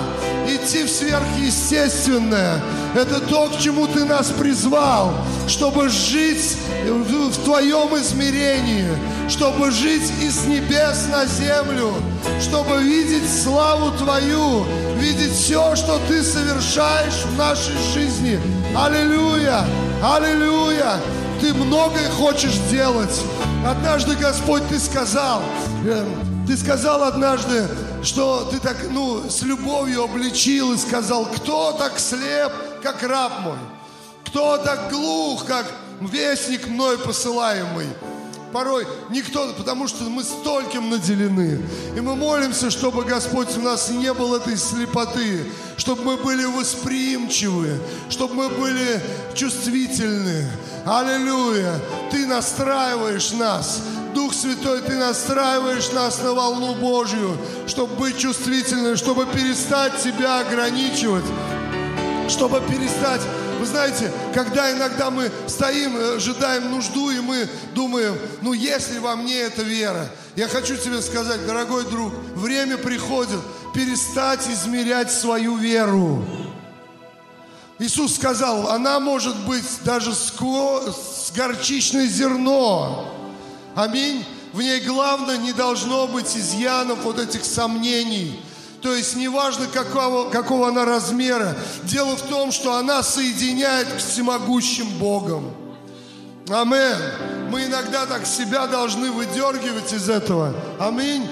идти 0.47 0.83
в 0.83 0.89
сверхъестественное. 0.89 2.61
Это 2.95 3.19
то, 3.21 3.49
к 3.49 3.59
чему 3.59 3.87
Ты 3.87 4.05
нас 4.05 4.27
призвал, 4.27 5.13
чтобы 5.47 5.89
жить 5.89 6.57
в 6.85 7.43
Твоем 7.43 7.95
измерении, 7.97 8.87
чтобы 9.29 9.71
жить 9.71 10.11
из 10.21 10.45
небес 10.45 11.07
на 11.11 11.25
землю, 11.25 11.93
чтобы 12.41 12.81
видеть 12.81 13.43
славу 13.43 13.91
Твою, 13.91 14.65
видеть 14.97 15.33
все, 15.33 15.75
что 15.75 15.99
Ты 16.07 16.23
совершаешь 16.23 17.23
в 17.25 17.37
нашей 17.37 17.77
жизни. 17.93 18.39
Аллилуйя! 18.75 19.65
Аллилуйя! 20.03 20.99
Ты 21.39 21.53
многое 21.53 22.09
хочешь 22.09 22.57
делать. 22.69 23.21
Однажды, 23.65 24.17
Господь, 24.17 24.67
Ты 24.67 24.77
сказал, 24.77 25.41
эм, 25.85 26.45
Ты 26.45 26.57
сказал 26.57 27.03
однажды, 27.03 27.69
что 28.03 28.43
Ты 28.51 28.59
так, 28.59 28.75
ну, 28.91 29.29
с 29.29 29.43
любовью 29.43 30.03
обличил 30.03 30.73
и 30.73 30.77
сказал, 30.77 31.25
кто 31.27 31.71
так 31.71 31.97
слеп, 31.99 32.51
как 32.81 33.01
раб 33.01 33.31
мой? 33.45 33.57
Кто 34.25 34.57
так 34.57 34.89
глух, 34.91 35.45
как 35.45 35.65
вестник 36.01 36.67
мной 36.67 36.97
посылаемый? 36.97 37.87
Порой 38.53 38.87
никто, 39.09 39.51
потому 39.57 39.87
что 39.87 40.03
мы 40.03 40.23
стольким 40.23 40.89
наделены. 40.89 41.59
И 41.97 41.99
мы 41.99 42.15
молимся, 42.15 42.69
чтобы 42.69 43.03
Господь 43.03 43.57
у 43.57 43.61
нас 43.61 43.89
не 43.89 44.13
было 44.13 44.37
этой 44.37 44.55
слепоты, 44.55 45.45
чтобы 45.75 46.03
мы 46.03 46.17
были 46.17 46.45
восприимчивы, 46.45 47.79
чтобы 48.09 48.35
мы 48.35 48.49
были 48.49 49.01
чувствительны. 49.33 50.47
Аллилуйя! 50.85 51.79
Ты 52.11 52.27
настраиваешь 52.27 53.31
нас. 53.31 53.81
Дух 54.13 54.33
Святой, 54.33 54.81
Ты 54.81 54.93
настраиваешь 54.93 55.91
нас 55.91 56.21
на 56.21 56.33
волну 56.33 56.75
Божью, 56.75 57.35
чтобы 57.65 57.95
быть 57.95 58.19
чувствительными, 58.19 58.95
чтобы 58.95 59.25
перестать 59.25 59.99
себя 59.99 60.41
ограничивать, 60.41 61.25
чтобы 62.29 62.61
перестать 62.61 63.21
вы 63.63 63.67
знаете, 63.67 64.11
когда 64.33 64.73
иногда 64.73 65.09
мы 65.09 65.31
стоим, 65.47 65.95
э, 65.95 66.17
ожидаем 66.17 66.69
нужду, 66.69 67.11
и 67.11 67.21
мы 67.21 67.47
думаем, 67.73 68.19
ну 68.41 68.51
если 68.51 68.99
во 68.99 69.15
мне 69.15 69.39
эта 69.39 69.61
вера, 69.61 70.09
я 70.35 70.49
хочу 70.49 70.75
тебе 70.75 71.01
сказать, 71.01 71.45
дорогой 71.47 71.85
друг, 71.85 72.13
время 72.35 72.77
приходит 72.77 73.39
перестать 73.73 74.45
измерять 74.49 75.13
свою 75.13 75.55
веру. 75.55 76.25
Иисус 77.79 78.15
сказал, 78.15 78.67
она 78.67 78.99
может 78.99 79.37
быть 79.45 79.63
даже 79.85 80.13
с 80.13 80.33
горчичное 81.33 82.07
зерно. 82.07 83.13
Аминь. 83.75 84.25
В 84.51 84.61
ней 84.61 84.81
главное 84.81 85.37
не 85.37 85.53
должно 85.53 86.05
быть 86.07 86.35
изъянов 86.35 86.99
вот 87.03 87.17
этих 87.17 87.45
сомнений– 87.45 88.41
то 88.83 88.93
есть 88.93 89.15
неважно, 89.15 89.67
какого, 89.67 90.29
какого 90.29 90.67
она 90.67 90.83
размера. 90.83 91.55
Дело 91.83 92.17
в 92.17 92.21
том, 92.23 92.51
что 92.51 92.75
она 92.75 93.01
соединяет 93.01 93.87
к 93.87 93.97
всемогущим 93.97 94.87
Богом. 94.99 95.53
Амин. 96.49 96.97
Мы 97.49 97.65
иногда 97.65 98.05
так 98.05 98.25
себя 98.25 98.67
должны 98.67 99.09
выдергивать 99.09 99.93
из 99.93 100.09
этого. 100.09 100.53
Аминь. 100.81 101.25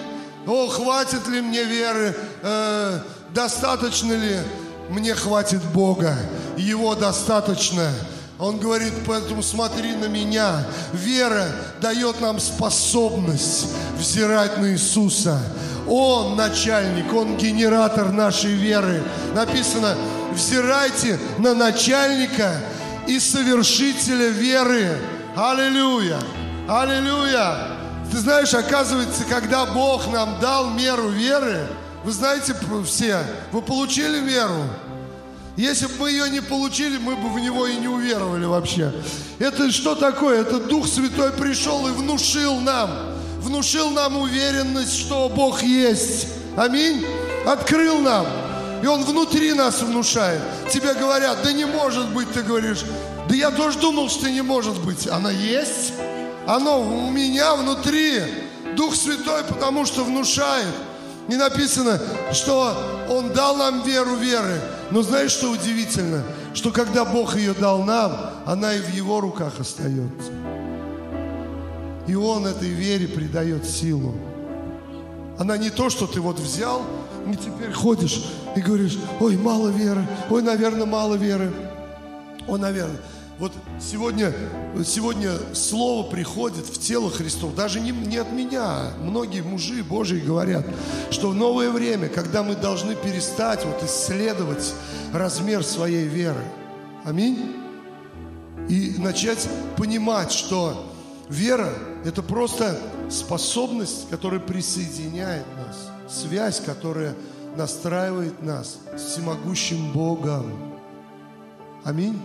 О, 0.47 0.67
хватит 0.67 1.27
ли 1.27 1.41
мне 1.41 1.65
веры? 1.65 2.15
Э, 2.41 2.99
достаточно 3.33 4.13
ли? 4.13 4.39
Мне 4.89 5.13
хватит 5.13 5.61
Бога. 5.73 6.17
Его 6.55 6.95
достаточно. 6.95 7.91
Он 8.39 8.59
говорит, 8.59 8.93
поэтому 9.05 9.43
смотри 9.43 9.93
на 9.93 10.05
меня. 10.05 10.65
Вера 10.93 11.47
дает 11.81 12.21
нам 12.21 12.39
способность 12.39 13.67
взирать 13.97 14.57
на 14.57 14.71
Иисуса. 14.71 15.37
Он 15.93 16.37
начальник, 16.37 17.13
Он 17.13 17.35
генератор 17.35 18.13
нашей 18.13 18.53
веры. 18.53 19.03
Написано, 19.35 19.97
взирайте 20.31 21.19
на 21.37 21.53
начальника 21.53 22.61
и 23.07 23.19
совершителя 23.19 24.29
веры. 24.29 24.97
Аллилуйя! 25.35 26.17
Аллилуйя! 26.69 27.67
Ты 28.09 28.19
знаешь, 28.19 28.53
оказывается, 28.53 29.25
когда 29.25 29.65
Бог 29.65 30.07
нам 30.13 30.39
дал 30.39 30.69
меру 30.69 31.09
веры, 31.09 31.67
вы 32.05 32.13
знаете 32.13 32.55
все, 32.85 33.19
вы 33.51 33.61
получили 33.61 34.19
веру. 34.19 34.63
Если 35.57 35.87
бы 35.87 35.93
мы 35.99 36.11
ее 36.11 36.29
не 36.29 36.39
получили, 36.41 36.99
мы 36.99 37.17
бы 37.17 37.27
в 37.27 37.37
него 37.37 37.67
и 37.67 37.75
не 37.75 37.89
уверовали 37.89 38.45
вообще. 38.45 38.93
Это 39.39 39.69
что 39.73 39.95
такое? 39.95 40.39
Это 40.39 40.61
Дух 40.61 40.87
Святой 40.87 41.33
пришел 41.33 41.85
и 41.89 41.91
внушил 41.91 42.61
нам 42.61 42.89
внушил 43.41 43.89
нам 43.89 44.17
уверенность, 44.17 44.97
что 44.97 45.29
Бог 45.29 45.63
есть. 45.63 46.27
Аминь. 46.55 47.05
Открыл 47.45 47.99
нам. 47.99 48.25
И 48.83 48.87
Он 48.87 49.03
внутри 49.03 49.53
нас 49.53 49.81
внушает. 49.81 50.41
Тебе 50.71 50.93
говорят, 50.93 51.39
да 51.43 51.51
не 51.51 51.65
может 51.65 52.09
быть, 52.09 52.31
ты 52.31 52.41
говоришь, 52.41 52.83
да 53.27 53.35
я 53.35 53.51
тоже 53.51 53.79
думал, 53.79 54.09
что 54.09 54.29
не 54.29 54.41
может 54.41 54.79
быть. 54.83 55.07
Она 55.07 55.31
есть. 55.31 55.93
Оно 56.47 56.81
у 56.81 57.09
меня 57.09 57.55
внутри. 57.55 58.21
Дух 58.75 58.95
Святой, 58.95 59.43
потому 59.43 59.85
что 59.85 60.03
внушает. 60.03 60.73
Не 61.27 61.35
написано, 61.35 62.01
что 62.31 63.05
Он 63.09 63.31
дал 63.31 63.55
нам 63.57 63.83
веру 63.83 64.15
веры. 64.15 64.59
Но 64.91 65.01
знаешь, 65.01 65.31
что 65.31 65.51
удивительно? 65.51 66.23
Что 66.53 66.71
когда 66.71 67.05
Бог 67.05 67.35
ее 67.35 67.53
дал 67.53 67.83
нам, 67.83 68.17
она 68.45 68.73
и 68.73 68.79
в 68.79 68.89
Его 68.93 69.21
руках 69.21 69.59
остается. 69.59 70.31
И 72.11 72.15
Он 72.15 72.45
этой 72.45 72.67
вере 72.67 73.07
придает 73.07 73.65
силу. 73.65 74.13
Она 75.39 75.55
не 75.55 75.69
то, 75.69 75.89
что 75.89 76.07
ты 76.07 76.19
вот 76.19 76.39
взял 76.39 76.81
И 77.31 77.37
теперь 77.37 77.71
ходишь 77.71 78.25
и 78.53 78.59
говоришь, 78.59 78.99
ой, 79.21 79.37
мало 79.37 79.69
веры, 79.69 80.05
ой, 80.29 80.41
наверное, 80.41 80.85
мало 80.85 81.15
веры. 81.15 81.53
Ой, 82.49 82.59
наверное. 82.59 82.99
Вот 83.39 83.53
сегодня, 83.79 84.33
сегодня 84.85 85.31
слово 85.53 86.11
приходит 86.11 86.65
в 86.65 86.81
тело 86.81 87.09
Христов, 87.09 87.55
даже 87.55 87.79
не, 87.79 87.91
не 87.91 88.17
от 88.17 88.33
меня. 88.33 88.91
Многие 89.01 89.41
мужи 89.41 89.81
Божьи 89.81 90.19
говорят, 90.19 90.65
что 91.11 91.29
в 91.29 91.33
новое 91.33 91.71
время, 91.71 92.09
когда 92.09 92.43
мы 92.43 92.55
должны 92.55 92.93
перестать 92.93 93.63
вот 93.63 93.81
исследовать 93.83 94.73
размер 95.13 95.63
своей 95.63 96.07
веры. 96.07 96.43
Аминь. 97.05 97.55
И 98.67 98.95
начать 98.97 99.47
понимать, 99.77 100.33
что 100.33 100.90
вера– 101.31 101.73
это 102.05 102.21
просто 102.21 102.77
способность, 103.09 104.09
которая 104.09 104.39
присоединяет 104.39 105.45
нас, 105.57 105.89
связь, 106.09 106.59
которая 106.59 107.15
настраивает 107.55 108.41
нас 108.41 108.77
с 108.95 109.01
всемогущим 109.01 109.91
Богом. 109.91 110.51
Аминь. 111.83 112.19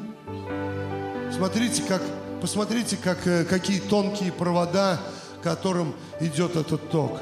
Смотрите, 1.35 1.83
как, 1.83 2.03
посмотрите, 2.41 2.97
как, 2.97 3.27
э, 3.27 3.45
какие 3.45 3.81
тонкие 3.81 4.33
провода, 4.33 5.01
которым 5.43 5.95
идет 6.21 6.57
этот 6.57 6.91
ток. 6.91 7.21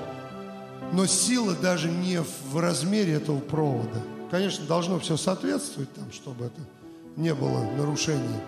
Но 0.92 1.06
сила 1.06 1.54
даже 1.54 1.90
не 1.90 2.20
в 2.20 2.58
размере 2.58 3.14
этого 3.14 3.40
провода. 3.40 4.00
Конечно, 4.30 4.66
должно 4.66 4.98
все 4.98 5.16
соответствовать 5.16 5.92
там, 5.94 6.12
чтобы 6.12 6.46
это 6.46 6.60
не 7.16 7.34
было 7.34 7.64
нарушений. 7.76 8.40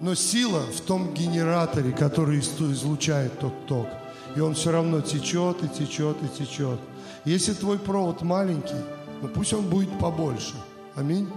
Но 0.00 0.14
сила 0.14 0.60
в 0.60 0.80
том 0.80 1.12
генераторе, 1.12 1.92
который 1.92 2.38
излучает 2.38 3.38
тот 3.40 3.66
ток. 3.66 3.88
И 4.36 4.40
он 4.40 4.54
все 4.54 4.70
равно 4.70 5.00
течет 5.00 5.62
и 5.64 5.68
течет 5.68 6.16
и 6.22 6.28
течет. 6.28 6.78
Если 7.24 7.52
твой 7.52 7.78
провод 7.78 8.22
маленький, 8.22 8.80
ну 9.20 9.28
пусть 9.28 9.52
он 9.52 9.68
будет 9.68 9.98
побольше. 9.98 10.54
Аминь. 10.94 11.28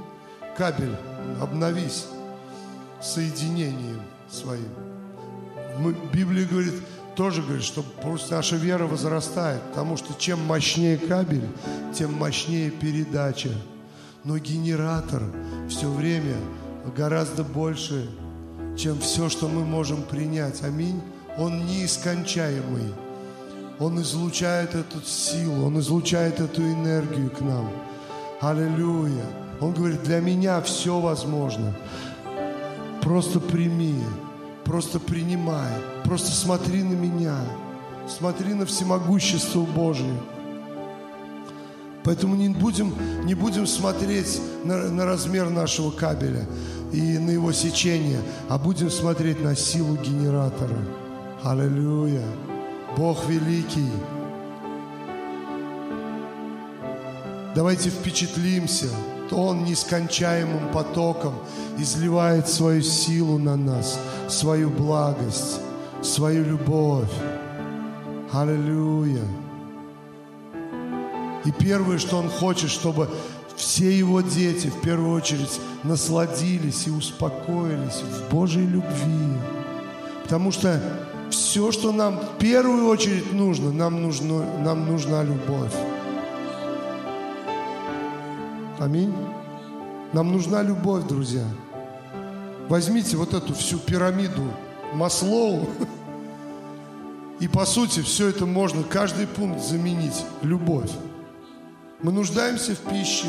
Кабель, 0.57 0.95
обновись 1.39 2.05
соединением 3.01 4.01
своим. 4.29 4.69
Библия 6.13 6.45
говорит, 6.45 6.75
тоже 7.15 7.41
говорит, 7.41 7.63
что 7.63 7.81
просто 7.81 8.35
наша 8.35 8.55
вера 8.55 8.85
возрастает, 8.85 9.61
потому 9.69 9.97
что 9.97 10.13
чем 10.13 10.39
мощнее 10.45 10.97
кабель, 10.97 11.47
тем 11.93 12.13
мощнее 12.13 12.69
передача. 12.69 13.49
Но 14.23 14.37
генератор 14.37 15.23
все 15.69 15.89
время 15.89 16.35
гораздо 16.95 17.43
больше, 17.43 18.09
чем 18.77 18.99
все, 18.99 19.29
что 19.29 19.47
мы 19.47 19.65
можем 19.65 20.03
принять. 20.03 20.63
Аминь. 20.63 21.01
Он 21.37 21.65
неискончаемый. 21.65 22.93
Он 23.79 23.99
излучает 24.01 24.75
эту 24.75 25.01
силу, 25.01 25.65
Он 25.65 25.79
излучает 25.79 26.39
эту 26.39 26.61
энергию 26.61 27.31
к 27.31 27.41
нам. 27.41 27.69
Аллилуйя. 28.39 29.25
Он 29.59 29.73
говорит, 29.73 30.03
для 30.03 30.19
меня 30.19 30.61
все 30.61 30.99
возможно. 30.99 31.73
Просто 33.01 33.39
прими, 33.39 34.03
просто 34.63 34.99
принимай, 34.99 35.71
просто 36.03 36.31
смотри 36.31 36.83
на 36.83 36.93
меня, 36.93 37.37
смотри 38.07 38.53
на 38.53 38.65
всемогущество 38.65 39.61
Божие. 39.61 40.13
Поэтому 42.03 42.35
не 42.35 42.49
будем, 42.49 42.93
не 43.25 43.35
будем 43.35 43.67
смотреть 43.67 44.39
на, 44.63 44.89
на 44.89 45.05
размер 45.05 45.49
нашего 45.49 45.91
кабеля 45.91 46.47
и 46.91 47.17
на 47.17 47.31
его 47.31 47.51
сечение, 47.51 48.21
а 48.49 48.57
будем 48.57 48.89
смотреть 48.89 49.41
на 49.41 49.55
силу 49.55 49.95
генератора. 49.95 50.77
Аллилуйя. 51.43 52.25
Бог 52.97 53.27
великий. 53.27 53.89
Давайте 57.55 57.89
впечатлимся 57.89 58.87
то 59.31 59.37
Он 59.37 59.63
нескончаемым 59.63 60.73
потоком 60.73 61.33
изливает 61.77 62.49
свою 62.49 62.81
силу 62.81 63.37
на 63.37 63.55
нас, 63.55 63.97
свою 64.27 64.69
благость, 64.69 65.61
свою 66.01 66.43
любовь. 66.43 67.09
Аллилуйя. 68.33 69.23
И 71.45 71.51
первое, 71.51 71.97
что 71.97 72.17
Он 72.17 72.29
хочет, 72.29 72.69
чтобы 72.69 73.09
все 73.61 73.95
Его 73.95 74.21
дети 74.21 74.67
в 74.67 74.81
первую 74.81 75.15
очередь 75.15 75.61
насладились 75.83 76.87
и 76.87 76.89
успокоились 76.89 78.01
в 78.01 78.33
Божьей 78.33 78.65
любви. 78.65 79.37
Потому 80.23 80.51
что 80.51 80.81
все, 81.29 81.71
что 81.71 81.91
нам 81.91 82.17
в 82.17 82.39
первую 82.39 82.87
очередь 82.87 83.31
нужно, 83.33 83.71
нам, 83.71 84.01
нужно, 84.01 84.43
нам 84.63 84.87
нужна 84.87 85.23
любовь. 85.23 85.73
Аминь. 88.79 89.13
Нам 90.11 90.31
нужна 90.31 90.63
любовь, 90.63 91.05
друзья. 91.07 91.45
Возьмите 92.67 93.15
вот 93.15 93.35
эту 93.35 93.53
всю 93.53 93.77
пирамиду 93.77 94.41
Маслоу, 94.95 95.69
и 97.39 97.47
по 97.47 97.65
сути 97.65 98.01
все 98.01 98.29
это 98.29 98.47
можно, 98.47 98.81
каждый 98.81 99.27
пункт 99.27 99.63
заменить. 99.63 100.25
Любовь. 100.41 100.89
Мы 102.03 102.11
нуждаемся 102.11 102.73
в 102.73 102.79
пище. 102.79 103.27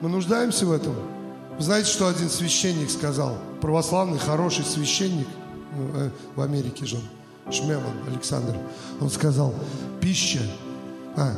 Мы 0.00 0.08
нуждаемся 0.08 0.66
в 0.66 0.72
этом. 0.72 0.94
Вы 1.56 1.62
знаете, 1.62 1.88
что 1.88 2.08
один 2.08 2.28
священник 2.28 2.90
сказал? 2.90 3.38
Православный, 3.60 4.18
хороший 4.18 4.64
священник 4.64 5.28
э, 5.94 6.10
в 6.34 6.40
Америке 6.40 6.84
же 6.84 6.98
Шмелан 7.50 7.96
Александр. 8.08 8.56
Он 9.00 9.08
сказал, 9.08 9.54
пища, 10.00 10.40
а, 11.16 11.32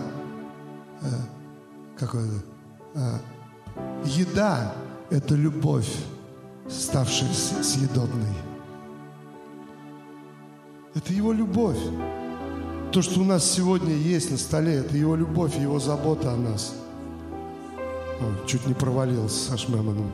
а 1.03 1.07
какое-то. 1.99 2.45
А, 2.95 3.21
еда– 4.05 4.75
это 5.11 5.35
любовь, 5.35 5.91
ставшая 6.69 7.33
съедобной. 7.33 8.35
Это 10.95 11.13
Его 11.13 11.33
любовь. 11.33 11.79
То, 12.95 13.03
что 13.03 13.21
у 13.23 13.25
нас 13.25 13.45
сегодня 13.45 13.93
есть 13.93 14.31
на 14.31 14.39
столе, 14.39 14.75
это 14.75 14.97
Его 14.97 15.17
любовь, 15.17 15.59
Его 15.59 15.81
забота 15.81 16.33
о 16.33 16.37
нас. 16.37 16.77
О, 18.21 18.47
чуть 18.47 18.69
не 18.69 18.75
провалился 18.75 19.49
с 19.49 19.53
Ашмеманом. 19.53 20.13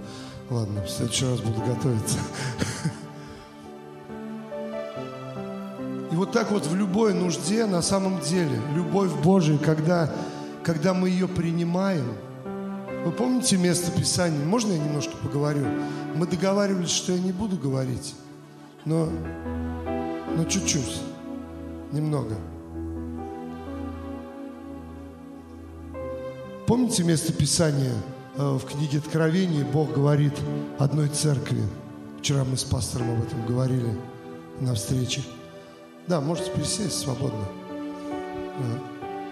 Ладно, 0.48 0.82
в 0.85 0.89
следующий 0.89 1.27
раз 1.27 1.40
буду 1.40 1.61
готовиться. 1.61 2.16
И 6.11 6.15
вот 6.15 6.32
так 6.32 6.51
вот 6.51 6.65
в 6.65 6.74
любой 6.74 7.12
нужде, 7.12 7.66
на 7.66 7.82
самом 7.82 8.19
деле, 8.23 8.59
любовь 8.74 9.12
Божия, 9.23 9.59
когда 9.59 10.11
когда 10.62 10.94
мы 10.94 11.11
ее 11.11 11.28
принимаем, 11.28 12.07
вы 13.05 13.12
помните 13.12 13.59
место 13.59 13.90
Писания? 13.90 14.43
Можно 14.43 14.73
я 14.73 14.78
немножко 14.78 15.19
поговорю? 15.19 15.66
Мы 16.16 16.27
договаривались, 16.27 16.89
что 16.89 17.12
я 17.12 17.20
не 17.20 17.32
буду 17.32 17.59
говорить, 17.59 18.15
но, 18.86 19.07
но 20.35 20.44
чуть-чуть, 20.44 21.02
немного. 21.93 22.36
Помните 26.70 27.02
место 27.02 27.32
Писания 27.32 27.92
э, 28.36 28.56
в 28.56 28.64
книге 28.64 28.98
Откровения? 28.98 29.64
Бог 29.64 29.92
говорит 29.92 30.34
одной 30.78 31.09
церкви. 31.09 31.60
Вчера 32.20 32.44
мы 32.44 32.56
с 32.56 32.62
пастором 32.62 33.10
об 33.10 33.22
этом 33.24 33.44
говорили 33.44 33.98
на 34.60 34.74
встрече. 34.74 35.22
Да, 36.06 36.20
можете 36.20 36.52
присесть 36.52 37.01
свободно 37.01 37.44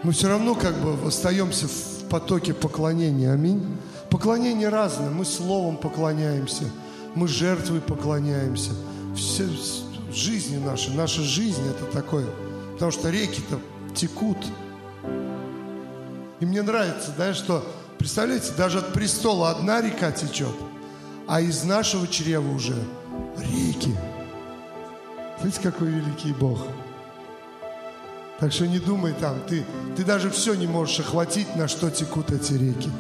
мы 0.03 0.13
все 0.13 0.29
равно 0.29 0.55
как 0.55 0.75
бы 0.81 1.07
остаемся 1.07 1.67
в 1.69 2.09
потоке 2.09 2.55
поклонения. 2.55 3.33
Аминь. 3.33 3.65
Поклонение 4.11 4.69
разное. 4.69 5.11
Мы 5.11 5.25
словом 5.25 5.77
поклоняемся, 5.77 6.65
мы 7.15 7.29
жертвой 7.29 7.81
поклоняемся. 7.81 8.71
Все 9.17 9.49
жизни 10.13 10.57
наши, 10.57 10.93
наша 10.93 11.23
жизнь 11.23 11.63
это 11.69 11.85
такое. 11.93 12.27
Потому 12.75 12.91
что 12.91 13.11
реки-то 13.11 13.61
текут. 13.95 14.39
И 16.41 16.47
мне 16.47 16.63
нравится, 16.63 17.13
да, 17.17 17.35
что, 17.35 17.65
представляете, 17.99 18.53
даже 18.57 18.79
от 18.79 18.93
престола 18.93 19.51
одна 19.51 19.81
река 19.81 20.13
течет, 20.13 20.55
а 21.27 21.41
из 21.41 21.65
нашего 21.65 22.07
чрева 22.07 22.49
уже 22.49 22.77
реки. 23.39 23.95
Смотрите, 25.41 25.61
какой 25.63 25.89
великий 25.89 26.33
Бог. 26.33 26.61
Так 28.39 28.53
что 28.53 28.67
не 28.69 28.79
думай 28.79 29.15
там, 29.15 29.37
ты, 29.49 29.65
ты 29.97 30.05
даже 30.05 30.31
все 30.31 30.55
не 30.55 30.69
можешь 30.69 31.01
охватить, 31.01 31.57
на 31.57 31.67
что 31.67 31.91
текут 31.91 32.31
эти 32.31 32.53
реки. 32.53 32.91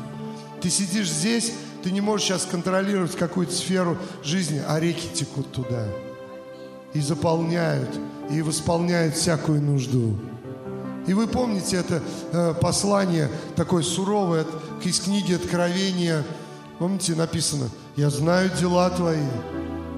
Ты 0.60 0.69
сидишь 0.69 1.10
здесь, 1.10 1.52
ты 1.85 1.93
не 1.93 2.01
можешь 2.01 2.27
сейчас 2.27 2.44
контролировать 2.44 3.15
какую-то 3.15 3.52
сферу 3.52 3.97
жизни, 4.24 4.60
а 4.66 4.81
реки 4.81 5.09
текут 5.15 5.52
туда. 5.52 5.86
И 6.93 7.01
заполняют, 7.01 7.89
и 8.31 8.43
восполняют 8.43 9.15
всякую 9.15 9.62
нужду. 9.62 10.19
И 11.09 11.15
вы 11.15 11.27
помните 11.27 11.79
это 11.79 12.03
э, 12.33 12.53
послание 12.61 13.31
такое 13.57 13.83
суровое 13.83 14.45
из 14.85 15.01
книги 15.01 15.33
Откровения. 15.33 16.23
Помните, 16.79 17.15
написано, 17.15 17.71
я 17.97 18.11
знаю 18.11 18.51
дела 18.61 18.91
твои. 18.91 19.27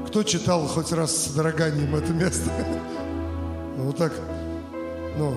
Кто 0.07 0.23
читал 0.23 0.69
хоть 0.69 0.93
раз 0.93 1.27
с 1.27 1.31
дороганием 1.33 1.95
это 1.95 2.13
место? 2.13 2.51
Вот 3.77 3.97
так 3.97 4.13
ну, 5.19 5.35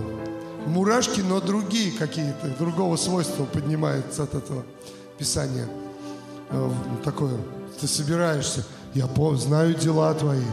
мурашки, 0.68 1.22
но 1.22 1.40
другие 1.40 1.92
какие-то, 1.92 2.50
другого 2.60 2.96
свойства 2.98 3.46
поднимаются 3.46 4.24
от 4.24 4.36
этого 4.36 4.64
писания. 5.18 5.68
Э, 6.52 6.70
такое, 7.04 7.36
ты 7.82 7.88
собираешься, 7.88 8.64
я 8.94 9.08
знаю 9.38 9.74
дела 9.74 10.14
твои, 10.14 10.46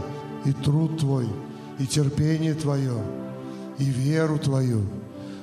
и 0.46 0.52
труд 0.52 0.98
твой, 0.98 1.28
и 1.78 1.86
терпение 1.86 2.54
твое, 2.54 2.96
и 3.78 3.84
веру 3.84 4.38
твою. 4.38 4.82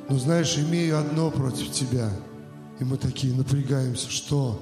Но 0.09 0.17
знаешь, 0.17 0.57
имею 0.57 0.99
одно 0.99 1.31
против 1.31 1.71
тебя. 1.71 2.09
И 2.79 2.83
мы 2.83 2.97
такие 2.97 3.33
напрягаемся, 3.33 4.09
что? 4.09 4.61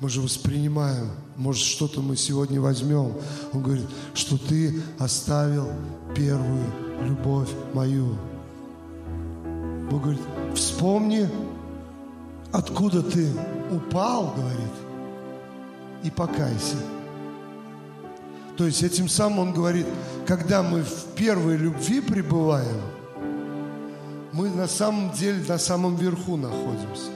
Мы 0.00 0.08
же 0.08 0.20
воспринимаем, 0.20 1.10
может, 1.36 1.64
что-то 1.64 2.02
мы 2.02 2.16
сегодня 2.16 2.60
возьмем. 2.60 3.12
Он 3.52 3.62
говорит, 3.62 3.86
что 4.14 4.36
ты 4.36 4.82
оставил 4.98 5.68
первую 6.14 6.64
любовь 7.02 7.48
мою. 7.72 8.18
Бог 9.90 10.02
говорит, 10.02 10.22
вспомни, 10.54 11.28
откуда 12.50 13.02
ты 13.02 13.28
упал, 13.70 14.34
говорит, 14.36 14.72
и 16.02 16.10
покайся. 16.10 16.76
То 18.56 18.66
есть 18.66 18.82
этим 18.82 19.08
самым 19.08 19.38
он 19.38 19.52
говорит, 19.54 19.86
когда 20.26 20.62
мы 20.62 20.82
в 20.82 21.04
первой 21.14 21.56
любви 21.56 22.00
пребываем, 22.00 22.82
мы 24.32 24.48
на 24.48 24.66
самом 24.66 25.12
деле 25.12 25.44
на 25.46 25.58
самом 25.58 25.96
верху 25.96 26.36
находимся. 26.36 27.10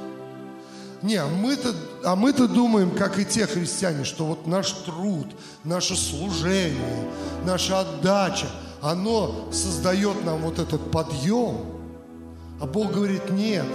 Не, 1.03 1.17
а 1.17 1.27
мы-то, 1.27 1.75
а 2.05 2.17
мы-то 2.17 2.49
думаем, 2.49 2.91
как 2.91 3.19
и 3.19 3.25
те 3.25 3.47
христиане, 3.47 4.05
что 4.05 4.25
вот 4.27 4.47
наш 4.47 4.73
труд, 4.73 5.27
наше 5.65 5.95
служение, 5.95 7.09
наша 7.45 7.81
отдача, 7.81 8.47
оно 8.83 9.49
создает 9.53 10.25
нам 10.25 10.43
вот 10.43 10.59
этот 10.59 10.91
подъем. 10.91 11.59
А 12.61 12.67
Бог 12.67 12.93
говорит, 12.93 13.31
нет, 13.31 13.67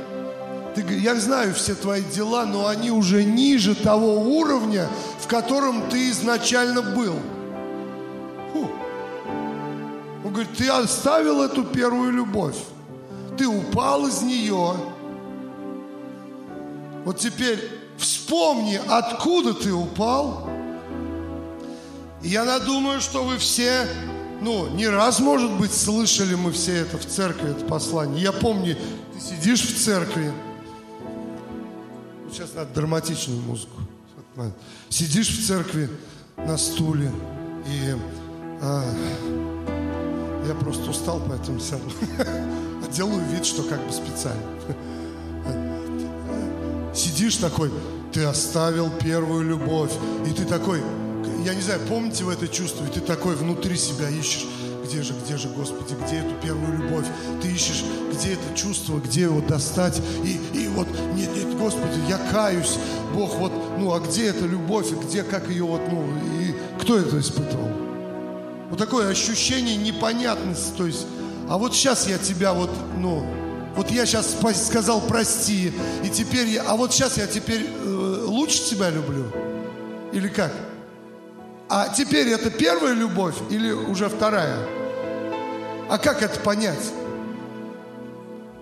ты, 0.75 0.81
я 0.81 1.15
знаю 1.15 1.53
все 1.53 1.75
твои 1.75 2.01
дела, 2.01 2.45
но 2.45 2.67
они 2.67 2.91
уже 2.91 3.23
ниже 3.23 3.75
того 3.75 4.21
уровня, 4.21 4.87
в 5.19 5.27
котором 5.27 5.89
ты 5.89 6.09
изначально 6.11 6.81
был. 6.81 7.15
Фу. 8.53 8.69
Он 10.25 10.31
говорит, 10.33 10.55
ты 10.57 10.67
оставил 10.69 11.41
эту 11.41 11.63
первую 11.63 12.11
любовь. 12.11 12.57
Ты 13.37 13.47
упал 13.47 14.07
из 14.07 14.21
нее, 14.21 14.75
вот 17.05 17.17
теперь 17.17 17.59
вспомни, 17.97 18.79
откуда 18.87 19.53
ты 19.53 19.73
упал. 19.73 20.49
И 22.21 22.29
я 22.29 22.45
надумаю, 22.45 23.01
что 23.01 23.23
вы 23.23 23.37
все, 23.37 23.87
ну, 24.41 24.69
не 24.69 24.87
раз, 24.87 25.19
может 25.19 25.51
быть, 25.51 25.73
слышали 25.73 26.35
мы 26.35 26.51
все 26.51 26.75
это 26.77 26.97
в 26.97 27.05
церкви, 27.05 27.51
это 27.51 27.65
послание. 27.65 28.21
Я 28.21 28.31
помню, 28.31 28.75
ты 29.13 29.19
сидишь 29.19 29.61
в 29.61 29.83
церкви. 29.83 30.31
Сейчас 32.31 32.53
надо 32.53 32.73
драматичную 32.73 33.41
музыку. 33.41 33.77
Сидишь 34.89 35.29
в 35.29 35.45
церкви 35.45 35.89
на 36.37 36.57
стуле 36.57 37.11
и 37.67 37.95
а, 38.61 38.83
я 40.47 40.55
просто 40.55 40.89
устал, 40.89 41.21
поэтому 41.27 41.59
сяду. 41.59 41.91
Делаю 42.93 43.23
вид, 43.31 43.45
что 43.45 43.63
как 43.63 43.85
бы 43.85 43.91
специально 43.91 44.41
сидишь 46.93 47.37
такой, 47.37 47.71
ты 48.11 48.23
оставил 48.23 48.89
первую 48.89 49.47
любовь, 49.47 49.91
и 50.27 50.31
ты 50.31 50.45
такой, 50.45 50.81
я 51.45 51.53
не 51.53 51.61
знаю, 51.61 51.79
помните 51.87 52.23
вы 52.23 52.33
это 52.33 52.47
чувство, 52.47 52.85
и 52.85 52.89
ты 52.89 52.99
такой 52.99 53.35
внутри 53.35 53.77
себя 53.77 54.09
ищешь, 54.09 54.45
где 54.83 55.01
же, 55.01 55.13
где 55.23 55.37
же, 55.37 55.47
Господи, 55.49 55.95
где 56.05 56.17
эту 56.17 56.35
первую 56.43 56.77
любовь? 56.77 57.05
Ты 57.41 57.47
ищешь, 57.47 57.83
где 58.11 58.33
это 58.33 58.55
чувство, 58.55 58.99
где 58.99 59.21
его 59.21 59.39
достать? 59.41 60.01
И, 60.23 60.39
и 60.57 60.67
вот, 60.67 60.87
нет, 61.15 61.29
нет, 61.35 61.57
Господи, 61.57 61.99
я 62.09 62.17
каюсь, 62.31 62.77
Бог, 63.13 63.35
вот, 63.35 63.53
ну, 63.77 63.93
а 63.93 63.99
где 63.99 64.27
эта 64.27 64.45
любовь, 64.45 64.91
и 64.91 64.95
где, 64.95 65.23
как 65.23 65.49
ее 65.49 65.63
вот, 65.63 65.81
ну, 65.89 66.05
и 66.41 66.53
кто 66.81 66.97
это 66.97 67.19
испытывал? 67.19 67.69
Вот 68.69 68.79
такое 68.79 69.09
ощущение 69.09 69.77
непонятности, 69.77 70.71
то 70.77 70.85
есть, 70.85 71.05
а 71.51 71.57
вот 71.57 71.75
сейчас 71.75 72.07
я 72.07 72.17
тебя 72.17 72.53
вот, 72.53 72.69
ну, 72.97 73.25
вот 73.75 73.91
я 73.91 74.05
сейчас 74.05 74.37
сказал 74.55 75.01
прости, 75.01 75.73
и 76.01 76.09
теперь 76.09 76.47
я, 76.47 76.63
а 76.63 76.77
вот 76.77 76.93
сейчас 76.93 77.17
я 77.17 77.27
теперь 77.27 77.67
э, 77.67 78.23
лучше 78.25 78.63
тебя 78.69 78.89
люблю? 78.89 79.25
Или 80.13 80.29
как? 80.29 80.53
А 81.67 81.89
теперь 81.89 82.29
это 82.29 82.49
первая 82.49 82.93
любовь 82.93 83.35
или 83.49 83.69
уже 83.69 84.07
вторая? 84.07 84.59
А 85.89 85.97
как 85.97 86.23
это 86.23 86.39
понять? 86.39 86.79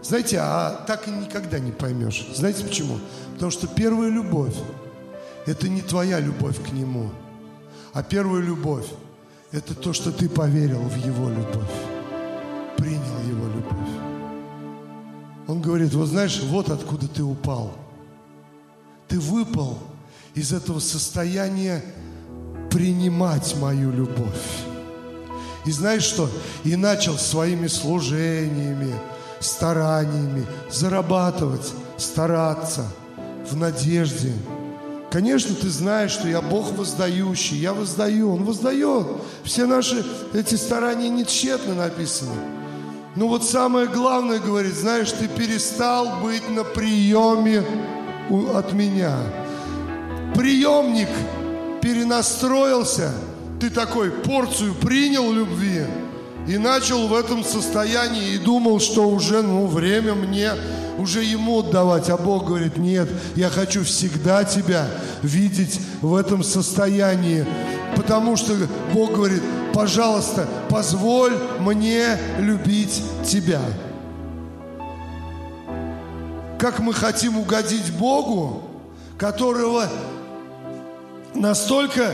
Знаете, 0.02 0.40
а 0.42 0.84
так 0.88 1.08
и 1.08 1.12
никогда 1.12 1.60
не 1.60 1.72
поймешь. 1.72 2.28
Знаете 2.34 2.64
почему? 2.64 3.00
Потому 3.36 3.52
что 3.52 3.68
первая 3.68 4.10
любовь– 4.10 4.56
это 5.46 5.70
не 5.70 5.84
твоя 5.84 6.20
любовь 6.20 6.58
к 6.68 6.72
Нему, 6.72 7.12
а 7.94 8.02
первая 8.02 8.42
любовь– 8.42 8.88
это 9.52 9.76
то, 9.76 9.94
что 9.94 10.12
ты 10.12 10.28
поверил 10.28 10.80
в 10.80 10.96
Его 10.96 11.30
любовь, 11.30 11.99
принял 12.80 13.20
Его 13.28 13.46
любовь. 13.48 14.10
Он 15.48 15.62
говорит, 15.62 15.94
вот 15.94 16.08
знаешь, 16.08 16.42
вот 16.44 16.70
откуда 16.70 17.08
ты 17.08 17.24
упал. 17.24 17.74
Ты 19.08 19.20
выпал 19.20 19.80
из 20.36 20.54
этого 20.54 20.80
состояния 20.80 21.84
принимать 22.70 23.56
мою 23.58 23.92
любовь. 23.92 24.64
И 25.66 25.72
знаешь 25.72 26.04
что? 26.04 26.30
И 26.64 26.76
начал 26.76 27.18
своими 27.18 27.68
служениями, 27.68 28.94
стараниями 29.40 30.46
зарабатывать, 30.72 31.74
стараться 31.98 32.86
в 33.50 33.56
надежде. 33.58 34.32
Конечно, 35.12 35.56
ты 35.56 35.70
знаешь, 35.70 36.12
что 36.12 36.28
я 36.28 36.42
Бог 36.42 36.72
воздающий, 36.78 37.58
я 37.58 37.74
воздаю, 37.74 38.32
Он 38.32 38.44
воздает. 38.44 39.08
Все 39.44 39.66
наши 39.66 40.06
эти 40.34 40.54
старания 40.54 41.10
не 41.10 41.26
тщетно 41.26 41.74
написаны. 41.74 42.59
Ну 43.20 43.28
вот 43.28 43.44
самое 43.44 43.86
главное, 43.86 44.40
говорит, 44.40 44.74
знаешь, 44.74 45.12
ты 45.12 45.28
перестал 45.28 46.22
быть 46.22 46.50
на 46.50 46.64
приеме 46.64 47.66
от 48.54 48.72
меня. 48.72 49.14
Приемник 50.34 51.10
перенастроился, 51.82 53.12
ты 53.60 53.70
такой 53.72 54.10
порцию 54.10 54.74
принял 54.74 55.34
любви 55.34 55.82
и 56.48 56.58
начал 56.58 57.10
в 57.10 57.14
этом 57.14 57.44
состоянии 57.44 58.36
и 58.36 58.38
думал, 58.38 58.80
что 58.80 59.10
уже, 59.10 59.42
ну, 59.42 59.68
время 59.68 60.14
мне 60.16 60.52
уже 60.98 61.22
ему 61.22 61.60
отдавать. 61.60 62.10
А 62.10 62.16
Бог 62.16 62.46
говорит, 62.46 62.78
нет, 62.78 63.10
я 63.36 63.50
хочу 63.50 63.84
всегда 63.84 64.46
тебя 64.46 64.88
видеть 65.24 65.82
в 66.02 66.16
этом 66.16 66.42
состоянии. 66.42 67.46
Потому 67.98 68.38
что 68.38 68.54
Бог 68.94 69.12
говорит, 69.12 69.44
пожалуйста, 69.80 70.46
позволь 70.70 71.34
мне 71.62 72.18
любить 72.38 73.02
тебя. 73.26 73.62
Как 76.60 76.80
мы 76.80 76.94
хотим 76.94 77.38
угодить 77.40 77.94
Богу, 77.94 78.62
которого 79.18 79.88
настолько 81.34 82.14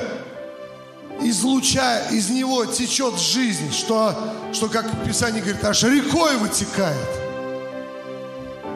излучая, 1.21 2.07
из 2.11 2.29
него 2.29 2.67
течет 2.67 3.17
жизнь, 3.19 3.71
что, 3.71 4.13
что 4.53 4.69
как 4.69 4.85
Писание 5.03 5.41
говорит, 5.41 5.65
аж 5.65 5.81
рекой 5.85 6.37
вытекает. 6.37 7.09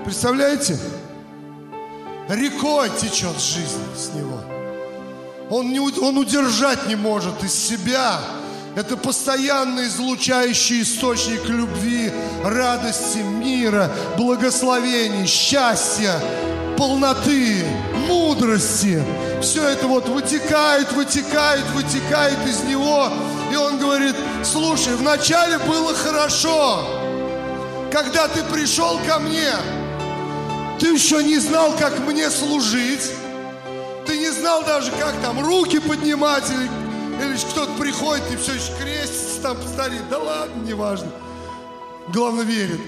Представляете? 0.03 0.79
Рекой 2.27 2.89
течет 2.99 3.39
жизнь 3.39 3.83
с 3.95 4.15
него. 4.15 4.39
Он, 5.51 5.71
не, 5.71 5.79
он 5.79 6.17
удержать 6.17 6.87
не 6.87 6.95
может 6.95 7.43
из 7.43 7.53
себя 7.53 8.19
это 8.75 8.95
постоянно 8.95 9.81
излучающий 9.87 10.83
источник 10.83 11.45
любви, 11.45 12.11
радости, 12.43 13.17
мира, 13.17 13.91
благословений, 14.17 15.25
счастья, 15.25 16.19
полноты, 16.77 17.65
мудрости. 18.07 19.03
Все 19.41 19.67
это 19.67 19.87
вот 19.87 20.07
вытекает, 20.07 20.91
вытекает, 20.93 21.65
вытекает 21.73 22.37
из 22.47 22.63
него. 22.63 23.09
И 23.51 23.55
он 23.55 23.79
говорит, 23.79 24.15
слушай, 24.43 24.95
вначале 24.95 25.57
было 25.59 25.93
хорошо, 25.93 26.85
когда 27.91 28.27
ты 28.27 28.43
пришел 28.43 28.99
ко 29.07 29.19
мне, 29.19 29.51
ты 30.79 30.93
еще 30.93 31.23
не 31.23 31.37
знал, 31.39 31.73
как 31.77 31.99
мне 31.99 32.29
служить, 32.29 33.11
ты 34.05 34.17
не 34.17 34.29
знал 34.29 34.63
даже, 34.63 34.91
как 34.91 35.13
там 35.21 35.43
руки 35.45 35.79
поднимать 35.79 36.49
или 36.49 36.78
или 37.21 37.37
кто-то 37.51 37.71
приходит 37.73 38.31
и 38.31 38.37
все 38.37 38.53
еще 38.53 38.73
крестится 38.81 39.41
там 39.41 39.57
старит. 39.61 40.07
Да 40.09 40.19
ладно, 40.19 40.61
неважно. 40.63 41.11
Главное 42.13 42.45
верит. 42.45 42.81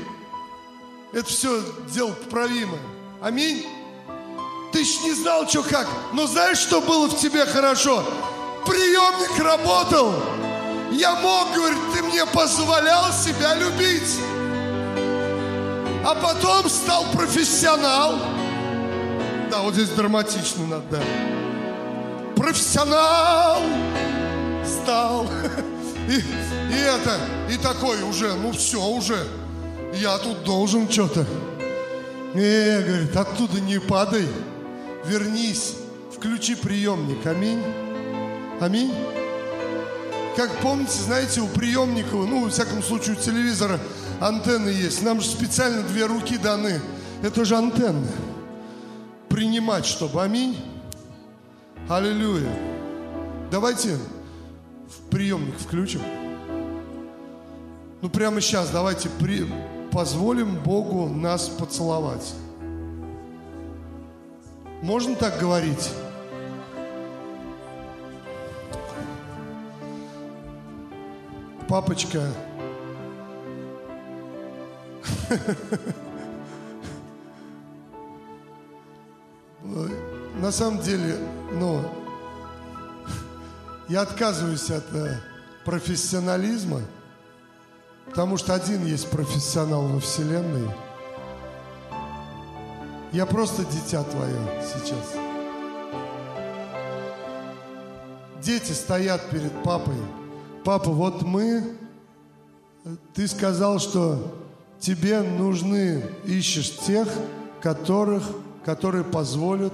Это 1.14 1.26
все 1.26 1.62
дело 1.94 2.12
поправимое. 2.12 2.80
Аминь. 3.22 3.66
Ты 4.72 4.80
еще 4.80 5.02
не 5.04 5.14
знал, 5.14 5.48
что 5.48 5.64
как. 5.64 5.88
Но 6.14 6.28
знаешь, 6.28 6.58
что 6.58 6.82
было 6.82 7.08
в 7.08 7.20
тебе 7.20 7.46
хорошо? 7.46 8.04
Приемник 8.66 9.38
работал. 9.40 10.14
Я 10.92 11.16
мог, 11.16 11.54
говорит, 11.54 11.80
ты 11.94 12.04
мне 12.04 12.26
позволял 12.26 13.12
себя 13.12 13.56
любить. 13.56 14.18
А 16.06 16.16
потом 16.16 16.70
стал 16.70 17.06
профессионал. 17.12 18.20
Да, 19.50 19.62
вот 19.62 19.74
здесь 19.74 19.90
драматично 19.90 20.66
надо, 20.66 20.84
да. 20.92 21.02
Профессионал 22.36 23.62
стал. 24.72 25.28
И, 26.08 26.16
и 26.16 26.80
это, 26.80 27.20
и 27.50 27.58
такой 27.58 28.02
уже, 28.02 28.34
ну 28.34 28.52
все 28.52 28.84
уже. 28.84 29.28
Я 29.94 30.18
тут 30.18 30.44
должен 30.44 30.90
что-то. 30.90 31.26
Не, 32.34 32.82
говорит, 32.82 33.16
оттуда 33.16 33.62
не 33.62 33.80
падай. 33.80 34.28
Вернись, 35.06 35.76
включи 36.14 36.56
приемник. 36.56 37.26
Аминь. 37.26 37.62
Аминь. 38.60 38.94
Как 40.36 40.52
помните, 40.58 40.98
знаете, 41.06 41.42
у 41.42 41.48
приемников, 41.48 42.28
ну, 42.28 42.46
во 42.46 42.50
всяком 42.50 42.82
случае, 42.82 43.16
у 43.16 43.20
телевизора 43.20 43.80
антенны 44.20 44.70
есть. 44.70 45.04
Нам 45.04 45.22
же 45.22 45.28
специально 45.28 45.84
две 45.84 46.06
руки 46.06 46.38
даны. 46.38 46.82
Это 47.22 47.46
же 47.46 47.56
антенны. 47.56 48.08
Принимать, 49.30 49.86
чтобы. 49.86 50.22
Аминь. 50.22 50.58
Аллилуйя. 51.90 52.52
Давайте 53.52 53.98
в 54.92 55.10
приемник 55.10 55.58
включим. 55.58 56.02
Ну, 58.02 58.10
прямо 58.10 58.42
сейчас 58.42 58.70
давайте 58.70 59.10
при... 59.10 59.46
позволим 59.92 60.56
Богу 60.56 61.08
нас 61.08 61.48
поцеловать. 61.48 62.34
Можно 64.82 65.16
так 65.16 65.40
говорить? 65.40 65.90
Папочка, 71.70 72.34
на 80.42 80.52
самом 80.52 80.82
деле, 80.82 81.16
ну, 81.54 81.82
я 83.92 84.04
отказываюсь 84.04 84.70
от 84.70 84.86
э, 84.94 85.18
профессионализма, 85.66 86.80
потому 88.06 88.38
что 88.38 88.54
один 88.54 88.86
есть 88.86 89.10
профессионал 89.10 89.86
во 89.86 90.00
Вселенной. 90.00 90.66
Я 93.12 93.26
просто 93.26 93.66
дитя 93.66 94.06
твое 94.06 94.40
сейчас. 94.62 95.14
Дети 98.42 98.72
стоят 98.72 99.30
перед 99.30 99.52
папой. 99.62 99.98
Папа, 100.64 100.90
вот 100.90 101.24
мы, 101.24 101.76
ты 103.14 103.28
сказал, 103.28 103.80
что 103.80 104.34
тебе 104.80 105.22
нужны, 105.22 106.02
ищешь 106.24 106.78
тех, 106.78 107.10
которых, 107.60 108.24
которые 108.64 109.04
позволят, 109.04 109.74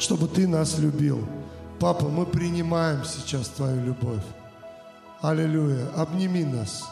чтобы 0.00 0.26
ты 0.26 0.48
нас 0.48 0.78
любил. 0.78 1.24
Папа, 1.84 2.06
мы 2.06 2.24
принимаем 2.24 3.04
сейчас 3.04 3.46
Твою 3.48 3.84
любовь. 3.84 4.22
Аллилуйя. 5.20 5.86
Обними 5.94 6.42
нас. 6.42 6.88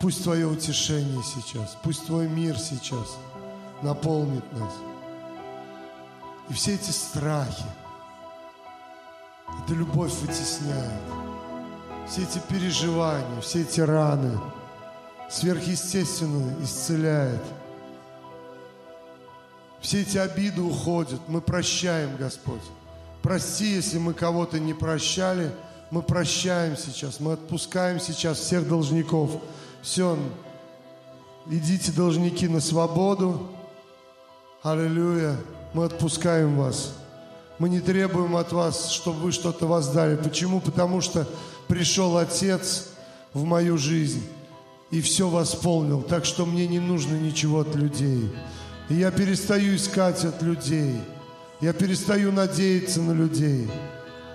Пусть 0.00 0.24
Твое 0.24 0.44
утешение 0.48 1.22
сейчас, 1.22 1.78
пусть 1.84 2.04
Твой 2.06 2.26
мир 2.26 2.58
сейчас 2.58 3.16
наполнит 3.80 4.42
нас. 4.54 4.72
И 6.48 6.52
все 6.52 6.74
эти 6.74 6.90
страхи, 6.90 7.66
эта 9.62 9.72
любовь 9.72 10.12
вытесняет. 10.14 11.00
Все 12.08 12.24
эти 12.24 12.40
переживания, 12.48 13.40
все 13.40 13.62
эти 13.62 13.80
раны 13.80 14.36
сверхъестественно 15.30 16.60
исцеляет– 16.60 17.44
все 19.80 20.02
эти 20.02 20.18
обиды 20.18 20.60
уходят. 20.60 21.20
Мы 21.28 21.40
прощаем, 21.40 22.16
Господь. 22.16 22.62
Прости, 23.22 23.74
если 23.74 23.98
мы 23.98 24.14
кого-то 24.14 24.58
не 24.58 24.74
прощали. 24.74 25.50
Мы 25.90 26.02
прощаем 26.02 26.76
сейчас. 26.76 27.20
Мы 27.20 27.32
отпускаем 27.32 28.00
сейчас 28.00 28.38
всех 28.38 28.68
должников. 28.68 29.30
Все. 29.82 30.18
Идите, 31.50 31.92
должники, 31.92 32.46
на 32.48 32.60
свободу. 32.60 33.48
Аллилуйя. 34.62 35.36
Мы 35.72 35.84
отпускаем 35.84 36.56
вас. 36.56 36.94
Мы 37.58 37.68
не 37.68 37.80
требуем 37.80 38.36
от 38.36 38.52
вас, 38.52 38.90
чтобы 38.90 39.20
вы 39.20 39.32
что-то 39.32 39.66
воздали. 39.66 40.16
Почему? 40.16 40.60
Потому 40.60 41.00
что 41.00 41.26
пришел 41.66 42.16
Отец 42.16 42.88
в 43.32 43.44
мою 43.44 43.78
жизнь 43.78 44.22
и 44.90 45.00
все 45.00 45.28
восполнил. 45.28 46.02
Так 46.02 46.24
что 46.24 46.46
мне 46.46 46.66
не 46.66 46.78
нужно 46.78 47.16
ничего 47.16 47.60
от 47.60 47.74
людей. 47.74 48.30
И 48.88 48.94
я 48.94 49.10
перестаю 49.10 49.76
искать 49.76 50.24
от 50.24 50.40
людей. 50.42 50.98
Я 51.60 51.72
перестаю 51.72 52.32
надеяться 52.32 53.02
на 53.02 53.12
людей. 53.12 53.68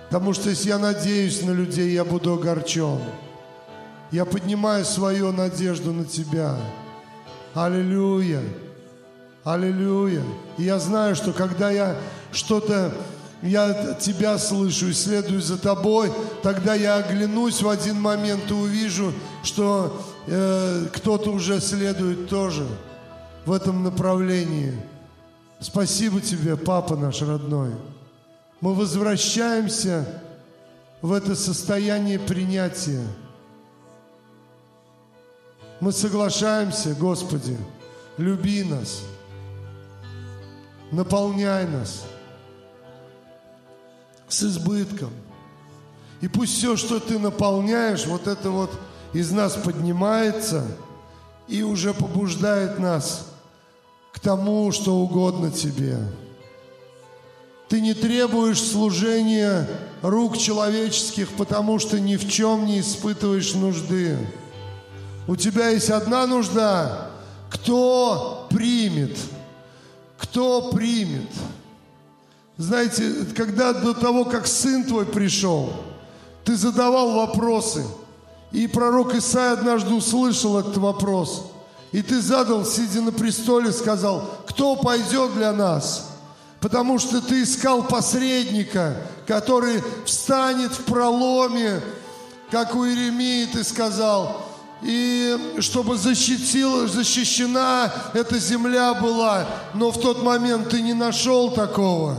Потому 0.08 0.32
что 0.32 0.50
если 0.50 0.68
я 0.68 0.78
надеюсь 0.78 1.42
на 1.42 1.50
людей, 1.50 1.92
я 1.92 2.04
буду 2.04 2.34
огорчен. 2.34 3.00
Я 4.12 4.24
поднимаю 4.24 4.84
свою 4.84 5.32
надежду 5.32 5.92
на 5.92 6.04
Тебя. 6.04 6.56
Аллилуйя. 7.52 8.42
Аллилуйя. 9.42 10.22
И 10.56 10.62
я 10.62 10.78
знаю, 10.78 11.16
что 11.16 11.32
когда 11.32 11.70
я 11.72 11.96
что-то, 12.30 12.94
я 13.42 13.94
Тебя 13.94 14.38
слышу 14.38 14.88
и 14.88 14.92
следую 14.92 15.42
за 15.42 15.58
Тобой, 15.58 16.12
тогда 16.44 16.74
я 16.74 16.96
оглянусь 16.96 17.60
в 17.60 17.68
один 17.68 18.00
момент 18.00 18.48
и 18.50 18.54
увижу, 18.54 19.12
что 19.42 20.00
э, 20.28 20.86
кто-то 20.92 21.30
уже 21.30 21.60
следует 21.60 22.28
тоже 22.28 22.64
в 23.46 23.52
этом 23.52 23.82
направлении. 23.82 24.74
Спасибо 25.60 26.20
тебе, 26.20 26.56
папа 26.56 26.96
наш 26.96 27.22
родной. 27.22 27.72
Мы 28.60 28.74
возвращаемся 28.74 30.22
в 31.02 31.12
это 31.12 31.34
состояние 31.34 32.18
принятия. 32.18 33.06
Мы 35.80 35.92
соглашаемся, 35.92 36.94
Господи, 36.94 37.58
люби 38.16 38.64
нас, 38.64 39.02
наполняй 40.90 41.66
нас 41.66 42.04
с 44.28 44.42
избытком. 44.42 45.10
И 46.20 46.28
пусть 46.28 46.56
все, 46.56 46.76
что 46.76 47.00
ты 47.00 47.18
наполняешь, 47.18 48.06
вот 48.06 48.26
это 48.26 48.50
вот 48.50 48.70
из 49.12 49.30
нас 49.30 49.54
поднимается 49.54 50.64
и 51.48 51.62
уже 51.62 51.92
побуждает 51.92 52.78
нас– 52.78 53.28
тому, 54.24 54.72
что 54.72 54.96
угодно 54.96 55.50
тебе. 55.50 55.98
Ты 57.68 57.80
не 57.80 57.94
требуешь 57.94 58.60
служения 58.60 59.68
рук 60.02 60.38
человеческих, 60.38 61.28
потому 61.36 61.78
что 61.78 62.00
ни 62.00 62.16
в 62.16 62.28
чем 62.28 62.66
не 62.66 62.80
испытываешь 62.80 63.54
нужды. 63.54 64.16
У 65.28 65.36
тебя 65.36 65.68
есть 65.68 65.90
одна 65.90 66.26
нужда. 66.26 67.10
Кто 67.50 68.46
примет? 68.50 69.16
Кто 70.18 70.70
примет? 70.72 71.30
Знаете, 72.56 73.26
когда 73.36 73.72
до 73.72 73.92
того, 73.92 74.24
как 74.24 74.46
сын 74.46 74.84
твой 74.84 75.04
пришел, 75.04 75.70
ты 76.44 76.56
задавал 76.56 77.12
вопросы. 77.12 77.84
И 78.52 78.66
пророк 78.68 79.14
Исаия 79.14 79.52
однажды 79.52 79.92
услышал 79.92 80.58
этот 80.58 80.78
вопрос– 80.78 81.50
и 81.94 82.02
ты 82.02 82.20
задал, 82.20 82.66
сидя 82.66 83.00
на 83.02 83.12
престоле, 83.12 83.70
сказал, 83.70 84.40
кто 84.48 84.74
пойдет 84.74 85.32
для 85.34 85.52
нас? 85.52 86.08
Потому 86.58 86.98
что 86.98 87.20
ты 87.20 87.44
искал 87.44 87.84
посредника, 87.84 88.96
который 89.28 89.80
встанет 90.04 90.72
в 90.72 90.82
проломе, 90.86 91.80
как 92.50 92.74
у 92.74 92.84
Иеремии 92.84 93.44
ты 93.46 93.62
сказал, 93.62 94.44
и 94.82 95.38
чтобы 95.60 95.96
защитил, 95.96 96.88
защищена 96.88 97.92
эта 98.12 98.40
земля 98.40 98.94
была, 98.94 99.46
но 99.72 99.92
в 99.92 100.00
тот 100.00 100.20
момент 100.20 100.70
ты 100.70 100.82
не 100.82 100.94
нашел 100.94 101.52
такого. 101.52 102.16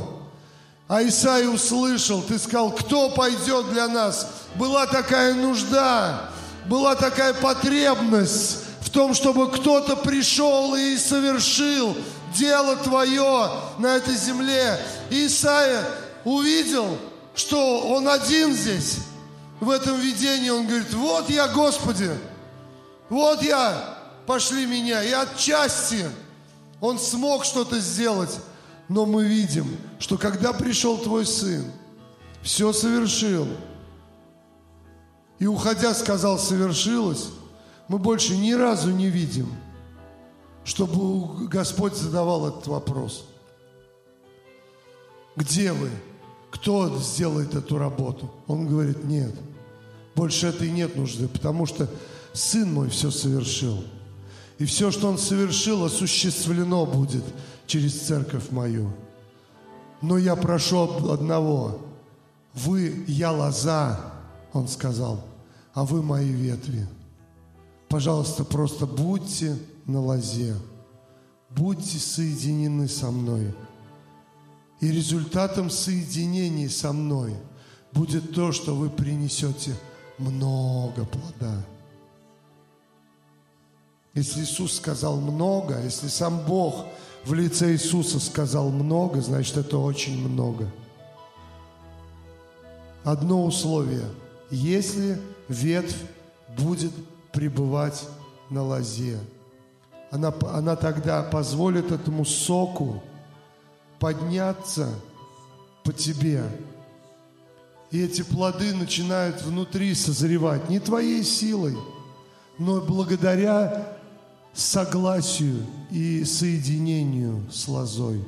А 0.88 1.04
Исаия 1.04 1.50
услышал, 1.50 2.22
ты 2.22 2.40
сказал, 2.40 2.72
кто 2.72 3.10
пойдет 3.10 3.70
для 3.74 3.90
нас? 3.90 4.26
Была 4.56 4.88
такая 4.88 5.34
нужда, 5.34 6.30
была 6.66 6.96
такая 6.96 7.34
потребность 7.34 8.60
том, 8.96 9.14
чтобы 9.14 9.52
кто-то 9.52 9.98
пришел 9.98 10.74
и 10.74 10.96
совершил 10.96 11.98
дело 12.34 12.78
Твое 12.78 13.52
на 13.78 13.98
этой 13.98 14.16
земле. 14.16 14.80
Исаия 15.10 15.84
увидел, 16.24 16.98
что 17.36 17.90
он 17.90 18.08
один 18.08 18.54
здесь, 18.54 19.00
в 19.60 19.70
этом 19.70 20.00
видении. 20.00 20.50
Он 20.50 20.66
говорит, 20.66 20.94
вот 20.94 21.30
я, 21.30 21.50
Господи, 21.50 22.10
вот 23.10 23.44
я, 23.44 23.98
пошли 24.26 24.66
меня. 24.66 25.04
И 25.04 25.12
отчасти 25.12 26.06
он 26.80 26.98
смог 26.98 27.44
что-то 27.44 27.80
сделать. 27.80 28.40
Но 28.88 29.06
мы 29.06 29.26
видим, 29.26 29.78
что 30.00 30.18
когда 30.18 30.54
пришел 30.54 30.98
Твой 30.98 31.26
Сын, 31.26 31.70
все 32.42 32.72
совершил. 32.72 33.46
и 35.38 35.48
уходя 35.48 35.94
сказал 35.94 36.40
«совершилось», 36.40 37.26
мы 37.88 38.00
больше 38.00 38.36
ни 38.38 38.54
разу 38.54 38.92
не 38.92 39.10
видим, 39.10 39.48
чтобы 40.64 41.48
Господь 41.48 41.96
задавал 41.96 42.48
этот 42.48 42.68
вопрос. 42.68 43.26
Где 45.36 45.72
вы? 45.72 45.90
Кто 46.50 46.98
сделает 47.00 47.54
эту 47.54 47.78
работу? 47.78 48.32
Он 48.48 48.68
говорит, 48.68 49.04
нет, 49.04 49.36
больше 50.16 50.48
этой 50.48 50.72
нет 50.72 50.96
нужды, 50.96 51.28
потому 51.28 51.66
что 51.66 51.90
Сын 52.34 52.74
мой 52.74 52.90
все 52.90 53.12
совершил. 53.12 53.84
И 54.58 54.66
все, 54.66 54.92
что 54.92 55.10
Он 55.10 55.18
совершил, 55.18 55.84
осуществлено 55.84 56.86
будет 56.86 57.24
через 57.68 58.00
церковь 58.02 58.52
мою. 58.52 58.92
Но 60.02 60.18
я 60.18 60.36
прошу 60.36 61.10
одного. 61.12 61.82
Вы, 62.54 63.04
я 63.08 63.32
лоза, 63.32 64.00
Он 64.54 64.68
сказал, 64.68 65.24
а 65.74 65.84
вы 65.84 66.02
мои 66.02 66.30
ветви. 66.30 66.88
Пожалуйста, 67.90 68.44
просто 68.44 68.86
будьте 68.86 69.58
на 69.86 70.02
лозе. 70.02 70.56
Будьте 71.50 72.00
соединены 72.00 72.88
со 72.88 73.12
мной. 73.12 73.54
И 74.82 74.92
результатом 74.92 75.70
соединения 75.70 76.70
со 76.70 76.92
мной 76.92 77.34
будет 77.94 78.34
то, 78.34 78.52
что 78.52 78.76
вы 78.76 78.90
принесете 78.90 79.74
много 80.18 81.06
плода. 81.06 81.66
Если 84.14 84.42
Иисус 84.42 84.76
сказал 84.76 85.20
много, 85.20 85.82
если 85.82 86.08
сам 86.08 86.46
Бог 86.46 86.86
в 87.26 87.34
лице 87.34 87.74
Иисуса 87.74 88.20
сказал 88.20 88.70
много, 88.70 89.22
значит 89.22 89.58
это 89.58 89.78
очень 89.78 90.28
много. 90.28 90.72
Одно 93.04 93.46
условие. 93.46 94.06
Если 94.50 95.20
ветвь 95.48 95.98
будет 96.58 96.92
пребывать 97.36 98.08
на 98.50 98.64
лозе, 98.64 99.20
она, 100.10 100.34
она 100.54 100.78
тогда 100.78 101.22
позволит 101.22 101.92
этому 101.92 102.24
соку 102.24 103.04
подняться 104.00 104.90
по 105.84 105.92
тебе. 105.92 106.44
И 107.92 108.02
эти 108.02 108.22
плоды 108.22 108.74
начинают 108.74 109.42
внутри 109.42 109.94
созревать 109.94 110.70
не 110.70 110.80
твоей 110.80 111.24
силой, 111.24 111.78
но 112.58 112.80
благодаря 112.80 113.98
согласию 114.54 115.66
и 115.92 116.24
соединению 116.24 117.44
с 117.52 117.68
лозой. 117.68 118.24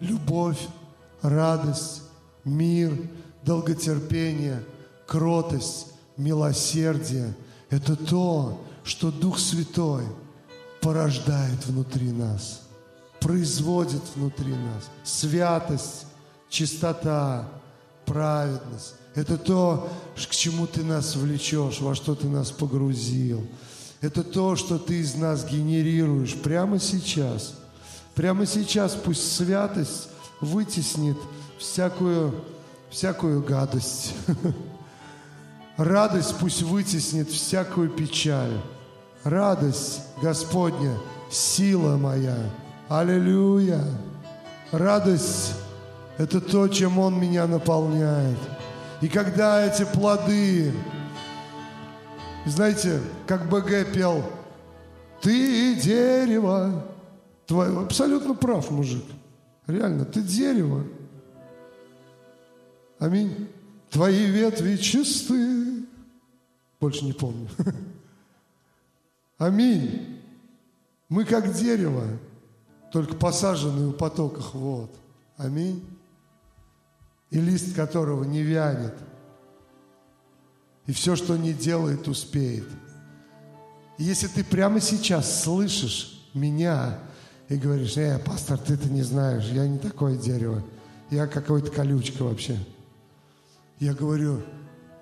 Любовь, 0.00 0.60
радость, 1.22 2.02
мир, 2.44 2.92
долготерпение, 3.42 4.62
кротость, 5.06 5.86
милосердие– 6.18 7.34
это 7.70 7.96
то, 7.96 8.62
что 8.84 9.10
Дух 9.10 9.38
Святой 9.38 10.04
порождает 10.80 11.64
внутри 11.66 12.12
нас, 12.12 12.62
производит 13.20 14.02
внутри 14.14 14.52
нас. 14.52 14.84
Святость, 15.04 16.06
чистота, 16.50 17.48
праведность– 18.04 18.94
это 19.14 19.36
то, 19.36 19.90
к 20.16 20.30
чему 20.30 20.66
ты 20.66 20.84
нас 20.84 21.16
влечешь, 21.16 21.80
во 21.80 21.94
что 21.94 22.14
ты 22.14 22.28
нас 22.28 22.50
погрузил. 22.50 23.46
Это 24.00 24.22
то, 24.22 24.54
что 24.54 24.78
ты 24.78 25.00
из 25.00 25.16
нас 25.16 25.44
генерируешь 25.44 26.36
прямо 26.36 26.78
сейчас. 26.78 27.54
Прямо 28.14 28.46
сейчас 28.46 28.94
пусть 28.94 29.36
святость 29.36 30.08
вытеснит 30.40 31.16
всякую, 31.58 32.44
всякую 32.90 33.42
гадость. 33.42 34.14
Радость 35.78 36.36
пусть 36.40 36.62
вытеснит 36.62 37.28
всякую 37.28 37.88
печаль. 37.88 38.60
Радость 39.22 40.00
Господня, 40.20 40.98
сила 41.30 41.96
моя. 41.96 42.36
Аллилуйя. 42.88 43.84
Радость– 44.72 45.54
это 46.18 46.40
то, 46.40 46.66
чем 46.66 46.98
Он 46.98 47.20
меня 47.20 47.46
наполняет. 47.46 48.38
И 49.00 49.08
когда 49.08 49.64
эти 49.64 49.84
плоды, 49.84 50.74
знаете, 52.44 53.00
как 53.28 53.48
БГ 53.48 53.92
пел, 53.94 54.24
ты 55.20 55.76
дерево, 55.76 56.84
твой, 57.46 57.84
абсолютно 57.84 58.34
прав, 58.34 58.68
мужик. 58.72 59.04
Реально, 59.68 60.04
ты 60.04 60.22
дерево. 60.22 60.82
Аминь. 62.98 63.48
Твои 63.90 64.26
ветви 64.26 64.76
чисты. 64.76 65.84
Больше 66.80 67.04
не 67.04 67.12
помню. 67.12 67.48
Аминь. 69.38 70.20
Мы 71.08 71.24
как 71.24 71.52
дерево, 71.54 72.04
только 72.92 73.14
посаженные 73.14 73.88
в 73.88 73.96
потоках 73.96 74.54
вод. 74.54 74.94
Аминь. 75.36 75.84
И 77.30 77.40
лист 77.40 77.74
которого 77.74 78.24
не 78.24 78.42
вянет. 78.42 78.94
И 80.86 80.92
все, 80.92 81.16
что 81.16 81.36
не 81.36 81.52
делает, 81.52 82.08
успеет. 82.08 82.66
И 83.98 84.04
если 84.04 84.28
ты 84.28 84.44
прямо 84.44 84.80
сейчас 84.80 85.42
слышишь 85.42 86.26
меня 86.32 86.98
и 87.48 87.56
говоришь, 87.56 87.96
э, 87.96 88.18
пастор, 88.18 88.58
ты 88.58 88.74
это 88.74 88.88
не 88.88 89.02
знаешь, 89.02 89.44
я 89.46 89.66
не 89.66 89.78
такое 89.78 90.16
дерево, 90.16 90.62
я 91.10 91.26
какой-то 91.26 91.70
колючка 91.70 92.22
вообще. 92.22 92.58
Я 93.80 93.94
говорю, 93.94 94.42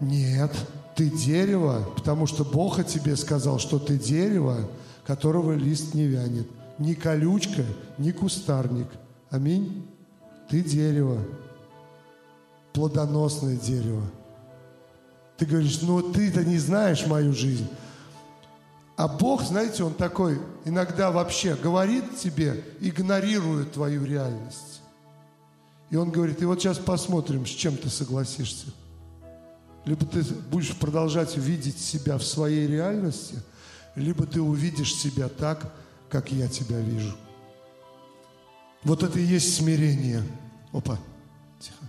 нет, 0.01 0.53
ты 0.95 1.09
дерево, 1.09 1.87
потому 1.97 2.27
что 2.27 2.45
Бог 2.45 2.79
о 2.79 2.85
тебе 2.85 3.17
сказал, 3.17 3.59
что 3.59 3.79
ты 3.79 3.99
дерево, 3.99 4.59
которого 5.07 5.53
лист 5.53 5.95
не 5.95 6.07
вянет. 6.07 6.49
Ни 6.79 6.95
колючка, 6.95 7.65
ни 7.97 8.11
кустарник. 8.11 8.89
Аминь. 9.31 9.87
Ты 10.51 10.61
дерево. 10.61 11.19
Плодоносное 12.73 13.57
дерево. 13.57 14.03
Ты 15.39 15.47
говоришь, 15.47 15.81
ну 15.83 16.03
ты-то 16.13 16.45
не 16.45 16.59
знаешь 16.59 17.07
мою 17.07 17.33
жизнь. 17.33 17.69
А 18.97 19.09
Бог, 19.09 19.43
знаете, 19.43 19.85
Он 19.85 19.93
такой 19.93 20.39
иногда 20.65 21.11
вообще 21.11 21.55
говорит 21.55 22.17
тебе, 22.19 22.65
игнорирует 22.81 23.73
твою 23.73 24.05
реальность. 24.05 24.81
И 25.91 25.97
Он 25.97 26.11
говорит, 26.11 26.43
и 26.43 26.45
вот 26.45 26.61
сейчас 26.61 26.79
посмотрим, 26.79 27.47
с 27.47 27.51
чем 27.51 27.77
ты 27.77 27.89
согласишься 27.89 28.67
либо 29.87 30.05
ты 30.05 30.23
будешь 30.51 30.77
продолжать 30.77 31.37
видеть 31.37 31.79
себя 31.79 32.19
в 32.19 32.25
своей 32.25 32.67
реальности, 32.67 33.37
либо 33.95 34.27
ты 34.27 34.43
увидишь 34.43 34.95
себя 34.95 35.29
так, 35.29 35.73
как 36.11 36.33
я 36.33 36.49
тебя 36.49 36.81
вижу. 36.81 37.17
Вот 38.83 39.03
это 39.03 39.19
и 39.19 39.25
есть 39.25 39.57
смирение. 39.57 40.23
Опа, 40.73 40.99
тихо. 41.61 41.89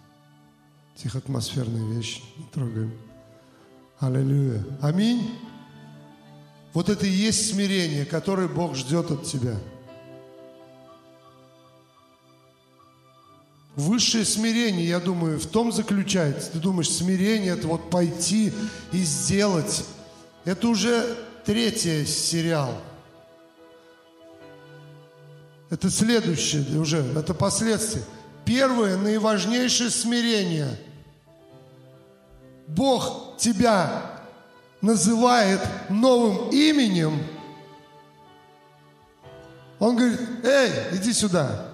Тихо, 0.96 1.18
атмосферная 1.18 1.92
вещь. 1.92 2.22
Не 2.38 2.46
трогаем. 2.46 2.94
Аллилуйя. 4.00 4.64
Аминь. 4.82 5.32
Вот 6.74 6.90
это 6.90 7.06
и 7.08 7.12
есть 7.12 7.50
смирение, 7.50 8.06
которое 8.06 8.48
Бог 8.48 8.76
ждет 8.76 9.10
от 9.10 9.24
тебя. 9.24 9.58
Высшее 13.78 14.26
смирение, 14.26 14.88
я 14.88 15.00
думаю, 15.00 15.40
в 15.40 15.46
том 15.46 15.72
заключается. 15.72 16.52
Ты 16.52 16.58
думаешь, 16.58 16.90
смирение 16.90 17.54
это 17.54 17.68
вот 17.68 17.92
пойти 17.92 18.52
и 18.92 18.98
сделать. 19.04 19.86
Это 20.46 20.68
уже 20.68 21.16
третий 21.46 22.04
сериал. 22.08 22.74
Это 25.70 25.92
следующее 25.92 26.80
уже, 26.80 27.06
это 27.16 27.36
последствия. 27.36 28.02
Первое, 28.46 28.98
наиважнейшее 28.98 29.92
смирение. 29.92 30.80
Бог 32.66 33.38
тебя 33.38 34.24
называет 34.82 35.62
новым 35.90 36.50
именем. 36.50 37.22
Он 39.78 39.96
говорит, 39.96 40.20
эй, 40.44 40.98
иди 40.98 41.14
сюда. 41.14 41.67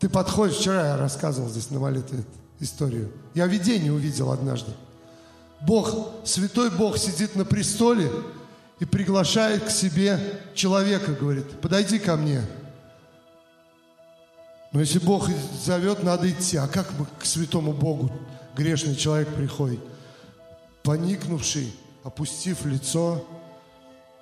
Ты 0.00 0.08
подходишь, 0.08 0.56
вчера 0.56 0.88
я 0.88 0.96
рассказывал 0.96 1.50
здесь 1.50 1.70
на 1.70 1.78
молитве 1.78 2.24
историю. 2.58 3.12
Я 3.34 3.46
видение 3.46 3.92
увидел 3.92 4.32
однажды. 4.32 4.72
Бог, 5.60 6.10
святой 6.24 6.70
Бог 6.70 6.96
сидит 6.96 7.36
на 7.36 7.44
престоле 7.44 8.10
и 8.78 8.86
приглашает 8.86 9.64
к 9.64 9.70
себе 9.70 10.18
человека, 10.54 11.12
говорит, 11.12 11.60
подойди 11.60 11.98
ко 11.98 12.16
мне. 12.16 12.40
Но 14.72 14.80
если 14.80 15.00
Бог 15.00 15.28
зовет, 15.62 16.02
надо 16.02 16.30
идти. 16.30 16.56
А 16.56 16.66
как 16.66 16.90
мы 16.98 17.04
к 17.18 17.26
святому 17.26 17.74
Богу 17.74 18.10
грешный 18.56 18.96
человек 18.96 19.28
приходит? 19.34 19.80
Поникнувший, 20.82 21.74
опустив 22.04 22.64
лицо, 22.64 23.22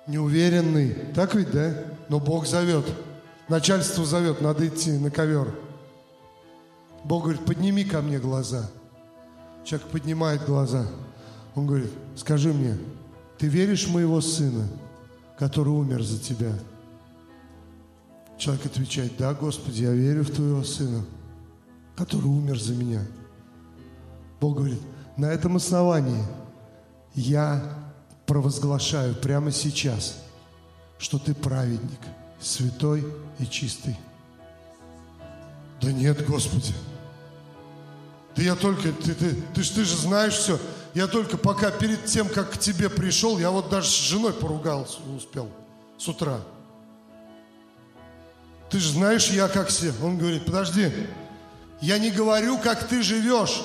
неуверенный. 0.07 0.93
Так 1.15 1.35
ведь, 1.35 1.51
да? 1.51 1.73
Но 2.09 2.19
Бог 2.19 2.47
зовет. 2.47 2.85
Начальство 3.47 4.03
зовет, 4.03 4.41
надо 4.41 4.67
идти 4.67 4.91
на 4.91 5.09
ковер. 5.09 5.47
Бог 7.03 7.23
говорит, 7.23 7.45
подними 7.45 7.83
ко 7.83 8.01
мне 8.01 8.19
глаза. 8.19 8.69
Человек 9.63 9.87
поднимает 9.87 10.45
глаза. 10.45 10.85
Он 11.55 11.67
говорит, 11.67 11.91
скажи 12.15 12.53
мне, 12.53 12.77
ты 13.37 13.47
веришь 13.47 13.87
в 13.87 13.93
моего 13.93 14.21
сына, 14.21 14.67
который 15.37 15.69
умер 15.69 16.03
за 16.03 16.19
тебя? 16.19 16.53
Человек 18.37 18.65
отвечает, 18.65 19.13
да, 19.17 19.33
Господи, 19.33 19.83
я 19.83 19.91
верю 19.91 20.23
в 20.23 20.31
твоего 20.31 20.63
сына, 20.63 21.03
который 21.95 22.27
умер 22.27 22.59
за 22.59 22.73
меня. 22.73 23.01
Бог 24.39 24.57
говорит, 24.57 24.81
на 25.17 25.25
этом 25.25 25.57
основании 25.57 26.23
я 27.13 27.61
провозглашаю 28.25 29.15
прямо 29.15 29.51
сейчас, 29.51 30.23
что 30.97 31.19
ты 31.19 31.33
праведник, 31.33 31.99
святой 32.39 33.05
и 33.39 33.45
чистый. 33.45 33.97
Да 35.81 35.91
нет, 35.91 36.25
Господи. 36.25 36.73
Да 38.35 38.41
я 38.41 38.55
только, 38.55 38.91
ты, 38.91 39.13
ты, 39.13 39.35
ты, 39.53 39.63
ж- 39.63 39.69
ты 39.69 39.83
же 39.85 39.95
знаешь 39.95 40.33
все. 40.33 40.59
Я 40.93 41.07
только 41.07 41.37
пока 41.37 41.71
перед 41.71 42.05
тем, 42.05 42.27
как 42.27 42.51
к 42.53 42.57
тебе 42.57 42.89
пришел, 42.89 43.37
я 43.37 43.51
вот 43.51 43.69
даже 43.69 43.87
с 43.89 43.97
женой 44.09 44.33
поругался 44.33 44.97
успел 45.15 45.49
с 45.97 46.07
утра. 46.07 46.39
Ты 48.69 48.79
же 48.79 48.91
знаешь, 48.93 49.29
я 49.29 49.47
как 49.47 49.69
все. 49.69 49.93
Он 50.03 50.17
говорит, 50.17 50.45
подожди, 50.45 50.91
я 51.81 51.97
не 51.97 52.11
говорю, 52.11 52.57
как 52.59 52.87
ты 52.87 53.01
живешь. 53.01 53.61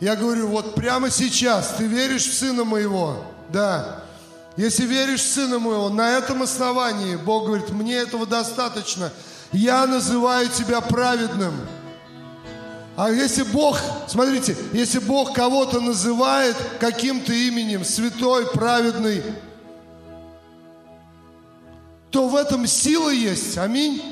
Я 0.00 0.16
говорю, 0.16 0.48
вот 0.48 0.74
прямо 0.74 1.10
сейчас 1.10 1.74
ты 1.78 1.86
веришь 1.86 2.26
в 2.26 2.34
Сына 2.34 2.64
Моего? 2.64 3.24
Да. 3.50 4.02
Если 4.56 4.84
веришь 4.84 5.22
в 5.22 5.32
Сына 5.32 5.58
Моего, 5.58 5.88
на 5.88 6.18
этом 6.18 6.42
основании, 6.42 7.16
Бог 7.16 7.46
говорит, 7.46 7.70
мне 7.70 7.94
этого 7.94 8.26
достаточно. 8.26 9.12
Я 9.52 9.86
называю 9.86 10.48
тебя 10.48 10.80
праведным. 10.80 11.54
А 12.96 13.10
если 13.10 13.42
Бог, 13.42 13.78
смотрите, 14.06 14.56
если 14.72 14.98
Бог 14.98 15.34
кого-то 15.34 15.80
называет 15.80 16.56
каким-то 16.78 17.32
именем, 17.32 17.84
святой, 17.84 18.50
праведный, 18.50 19.22
то 22.10 22.28
в 22.28 22.36
этом 22.36 22.66
сила 22.66 23.10
есть. 23.10 23.56
Аминь. 23.56 24.02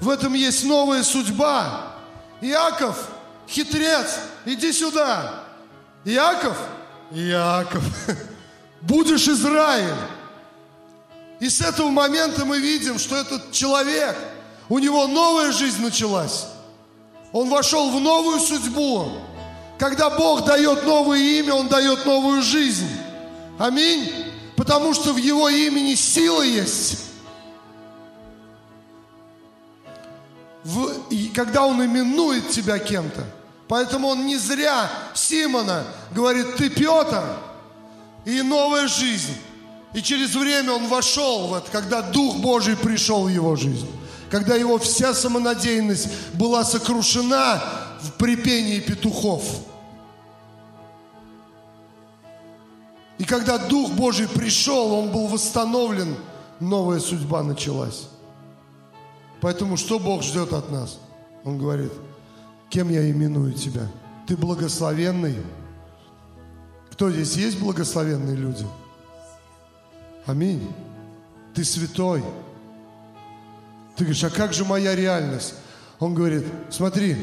В 0.00 0.08
этом 0.08 0.34
есть 0.34 0.64
новая 0.64 1.02
судьба. 1.02 1.94
Иаков, 2.40 3.08
хитрец, 3.48 4.18
иди 4.44 4.72
сюда. 4.72 5.44
Иаков, 6.04 6.56
Иаков, 7.10 7.82
будешь 8.80 9.28
Израиль. 9.28 9.94
И 11.40 11.48
с 11.48 11.60
этого 11.60 11.88
момента 11.88 12.44
мы 12.44 12.58
видим, 12.58 12.98
что 12.98 13.16
этот 13.16 13.52
человек, 13.52 14.16
у 14.68 14.78
него 14.78 15.06
новая 15.06 15.52
жизнь 15.52 15.82
началась. 15.82 16.46
Он 17.32 17.48
вошел 17.48 17.90
в 17.90 18.00
новую 18.00 18.40
судьбу. 18.40 19.08
Когда 19.78 20.08
Бог 20.10 20.44
дает 20.44 20.84
новое 20.84 21.18
имя, 21.18 21.54
Он 21.54 21.68
дает 21.68 22.06
новую 22.06 22.42
жизнь. 22.42 22.88
Аминь. 23.58 24.10
Потому 24.56 24.94
что 24.94 25.12
в 25.12 25.16
Его 25.16 25.48
имени 25.48 25.94
сила 25.94 26.42
есть. 26.42 27.00
В- 30.62 31.08
и 31.10 31.28
когда 31.28 31.66
Он 31.66 31.84
именует 31.84 32.50
тебя 32.50 32.78
кем-то. 32.78 33.24
Поэтому 33.66 34.08
Он 34.08 34.26
не 34.26 34.36
зря 34.36 34.88
Симона 35.14 35.84
говорит, 36.12 36.56
ты 36.56 36.70
Петр, 36.70 37.22
и 38.24 38.40
новая 38.42 38.86
жизнь. 38.86 39.36
И 39.94 40.02
через 40.02 40.34
время 40.34 40.72
он 40.72 40.88
вошел 40.88 41.46
в 41.46 41.54
это, 41.54 41.70
когда 41.70 42.02
Дух 42.02 42.36
Божий 42.38 42.76
пришел 42.76 43.24
в 43.24 43.28
его 43.28 43.54
жизнь. 43.54 43.88
Когда 44.28 44.56
его 44.56 44.78
вся 44.78 45.14
самонадеянность 45.14 46.08
была 46.34 46.64
сокрушена 46.64 47.62
в 48.02 48.12
припении 48.14 48.80
петухов. 48.80 49.44
И 53.18 53.24
когда 53.24 53.58
Дух 53.58 53.92
Божий 53.92 54.26
пришел, 54.26 54.92
он 54.92 55.12
был 55.12 55.28
восстановлен, 55.28 56.16
новая 56.58 56.98
судьба 56.98 57.44
началась. 57.44 58.08
Поэтому 59.40 59.76
что 59.76 60.00
Бог 60.00 60.24
ждет 60.24 60.52
от 60.52 60.72
нас? 60.72 60.98
Он 61.44 61.56
говорит, 61.56 61.92
кем 62.68 62.88
я 62.88 63.08
именую 63.08 63.52
тебя? 63.52 63.88
Ты 64.26 64.36
благословенный. 64.36 65.36
Кто 66.90 67.12
здесь 67.12 67.36
есть 67.36 67.60
благословенные 67.60 68.34
люди? 68.34 68.66
Аминь. 70.26 70.72
Ты 71.54 71.64
святой. 71.64 72.22
Ты 73.96 74.04
говоришь, 74.04 74.24
а 74.24 74.30
как 74.30 74.52
же 74.52 74.64
моя 74.64 74.94
реальность? 74.96 75.54
Он 76.00 76.14
говорит, 76.14 76.44
смотри, 76.70 77.16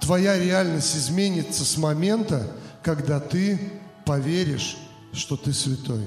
твоя 0.00 0.38
реальность 0.38 0.96
изменится 0.96 1.64
с 1.64 1.76
момента, 1.76 2.50
когда 2.82 3.20
ты 3.20 3.72
поверишь, 4.04 4.76
что 5.12 5.36
ты 5.36 5.52
святой. 5.52 6.06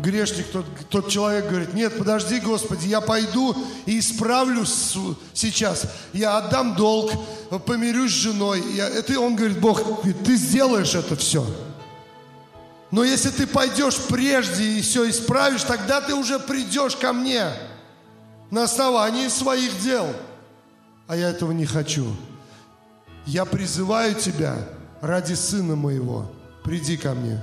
Грешник, 0.00 0.46
тот, 0.50 0.66
тот 0.90 1.08
человек 1.08 1.48
говорит, 1.48 1.72
нет, 1.72 1.96
подожди, 1.96 2.40
Господи, 2.40 2.88
я 2.88 3.00
пойду 3.00 3.54
и 3.86 4.00
исправлюсь 4.00 4.68
с- 4.72 5.16
сейчас. 5.32 5.86
Я 6.12 6.38
отдам 6.38 6.74
долг, 6.74 7.12
помирюсь 7.64 8.10
с 8.10 8.16
женой. 8.16 8.60
Я, 8.74 8.88
это 8.88 9.20
он 9.20 9.36
говорит, 9.36 9.60
Бог, 9.60 10.02
ты 10.24 10.34
сделаешь 10.34 10.96
это 10.96 11.14
все. 11.14 11.46
Но 12.94 13.02
если 13.02 13.30
ты 13.30 13.48
пойдешь 13.48 13.98
прежде 14.08 14.62
и 14.62 14.80
все 14.80 15.10
исправишь, 15.10 15.64
тогда 15.64 16.00
ты 16.00 16.14
уже 16.14 16.38
придешь 16.38 16.94
ко 16.94 17.12
мне 17.12 17.48
на 18.52 18.62
основании 18.62 19.26
своих 19.26 19.80
дел. 19.82 20.06
А 21.08 21.16
я 21.16 21.30
этого 21.30 21.50
не 21.50 21.66
хочу. 21.66 22.14
Я 23.26 23.46
призываю 23.46 24.14
тебя 24.14 24.56
ради 25.00 25.34
сына 25.34 25.74
моего. 25.74 26.30
Приди 26.62 26.96
ко 26.96 27.14
мне. 27.14 27.42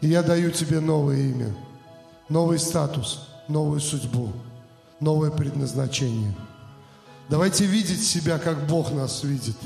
И 0.00 0.08
я 0.08 0.22
даю 0.22 0.52
тебе 0.52 0.80
новое 0.80 1.18
имя, 1.18 1.54
новый 2.30 2.58
статус, 2.58 3.28
новую 3.46 3.80
судьбу, 3.80 4.32
новое 5.00 5.30
предназначение. 5.30 6.34
Давайте 7.28 7.66
видеть 7.66 8.02
себя, 8.02 8.38
как 8.38 8.66
Бог 8.66 8.90
нас 8.90 9.22
видит. 9.22 9.56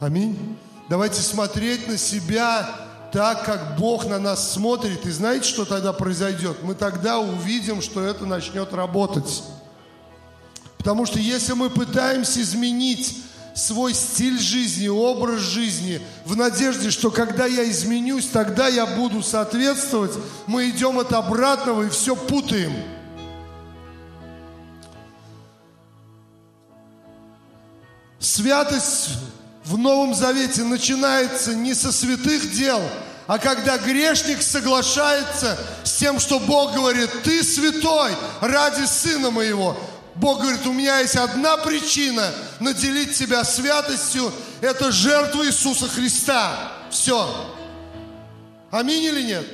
Аминь. 0.00 0.58
Давайте 0.88 1.22
смотреть 1.22 1.86
на 1.86 1.96
себя 1.96 2.89
так, 3.12 3.44
как 3.44 3.76
Бог 3.76 4.06
на 4.06 4.18
нас 4.18 4.52
смотрит. 4.52 5.04
И 5.06 5.10
знаете, 5.10 5.48
что 5.48 5.64
тогда 5.64 5.92
произойдет? 5.92 6.62
Мы 6.62 6.74
тогда 6.74 7.18
увидим, 7.18 7.82
что 7.82 8.02
это 8.02 8.26
начнет 8.26 8.72
работать. 8.72 9.42
Потому 10.78 11.06
что 11.06 11.18
если 11.18 11.52
мы 11.52 11.70
пытаемся 11.70 12.40
изменить 12.40 13.22
свой 13.54 13.94
стиль 13.94 14.38
жизни, 14.38 14.88
образ 14.88 15.40
жизни, 15.40 16.00
в 16.24 16.36
надежде, 16.36 16.90
что 16.90 17.10
когда 17.10 17.46
я 17.46 17.68
изменюсь, 17.68 18.26
тогда 18.26 18.68
я 18.68 18.86
буду 18.86 19.22
соответствовать, 19.22 20.12
мы 20.46 20.70
идем 20.70 20.98
от 20.98 21.12
обратного 21.12 21.82
и 21.82 21.88
все 21.90 22.16
путаем. 22.16 22.72
Святость 28.18 29.10
в 29.64 29.76
Новом 29.78 30.14
Завете 30.14 30.62
начинается 30.64 31.54
не 31.54 31.74
со 31.74 31.92
святых 31.92 32.52
дел, 32.52 32.80
а 33.26 33.38
когда 33.38 33.78
грешник 33.78 34.42
соглашается 34.42 35.56
с 35.84 35.92
тем, 35.92 36.18
что 36.18 36.40
Бог 36.40 36.74
говорит, 36.74 37.10
ты 37.22 37.44
святой 37.44 38.12
ради 38.40 38.84
Сына 38.86 39.30
Моего. 39.30 39.76
Бог 40.16 40.40
говорит, 40.40 40.66
у 40.66 40.72
меня 40.72 40.98
есть 40.98 41.16
одна 41.16 41.56
причина 41.58 42.32
наделить 42.58 43.16
тебя 43.16 43.44
святостью, 43.44 44.32
это 44.60 44.90
жертва 44.90 45.46
Иисуса 45.46 45.88
Христа. 45.88 46.72
Все. 46.90 47.54
Аминь 48.70 49.04
или 49.04 49.22
нет? 49.22 49.46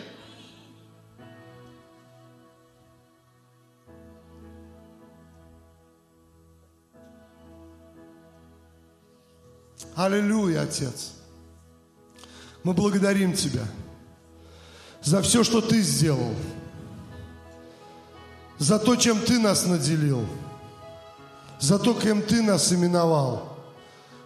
Аллилуйя, 9.95 10.63
Отец. 10.63 11.13
Мы 12.63 12.73
благодарим 12.73 13.33
Тебя 13.33 13.65
за 15.03 15.23
все, 15.23 15.45
что 15.45 15.61
Ты 15.61 15.83
сделал, 15.83 16.35
за 18.59 18.79
то, 18.79 18.97
чем 18.97 19.21
Ты 19.21 19.39
нас 19.39 19.67
наделил, 19.67 20.27
за 21.61 21.79
то, 21.79 21.95
кем 21.95 22.23
Ты 22.23 22.43
нас 22.43 22.73
именовал. 22.73 23.57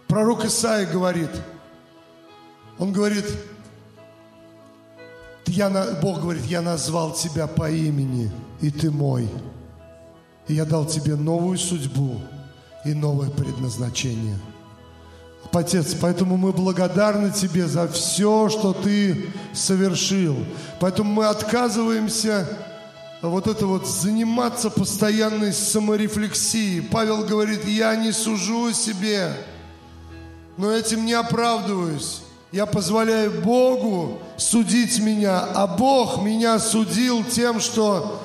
Пророк 0.07 0.43
Исаия 0.43 0.85
говорит, 0.91 1.29
он 2.79 2.91
говорит, 2.91 3.25
я, 5.45 5.69
Бог 6.01 6.21
говорит, 6.21 6.45
я 6.45 6.61
назвал 6.61 7.13
тебя 7.13 7.45
по 7.47 7.69
имени, 7.69 8.31
и 8.61 8.71
ты 8.71 8.89
мой. 8.89 9.29
И 10.47 10.55
я 10.55 10.65
дал 10.65 10.85
тебе 10.85 11.15
новую 11.15 11.57
судьбу 11.57 12.19
и 12.83 12.93
новое 12.93 13.29
предназначение. 13.29 14.37
Отец, 15.51 15.95
поэтому 15.99 16.37
мы 16.37 16.53
благодарны 16.53 17.31
Тебе 17.31 17.67
за 17.67 17.87
все, 17.87 18.49
что 18.49 18.73
Ты 18.73 19.31
совершил. 19.53 20.35
Поэтому 20.79 21.11
мы 21.11 21.25
отказываемся 21.25 22.47
вот 23.21 23.47
это 23.47 23.67
вот 23.67 23.87
заниматься 23.87 24.69
постоянной 24.69 25.53
саморефлексией. 25.53 26.81
Павел 26.81 27.23
говорит, 27.25 27.65
я 27.65 27.95
не 27.95 28.11
сужу 28.11 28.71
себе, 28.73 29.33
но 30.57 30.71
этим 30.71 31.05
не 31.05 31.13
оправдываюсь. 31.13 32.21
Я 32.51 32.65
позволяю 32.65 33.41
Богу 33.41 34.19
судить 34.37 34.99
меня, 34.99 35.39
а 35.53 35.67
Бог 35.67 36.21
меня 36.21 36.59
судил 36.59 37.23
тем, 37.23 37.59
что 37.59 38.21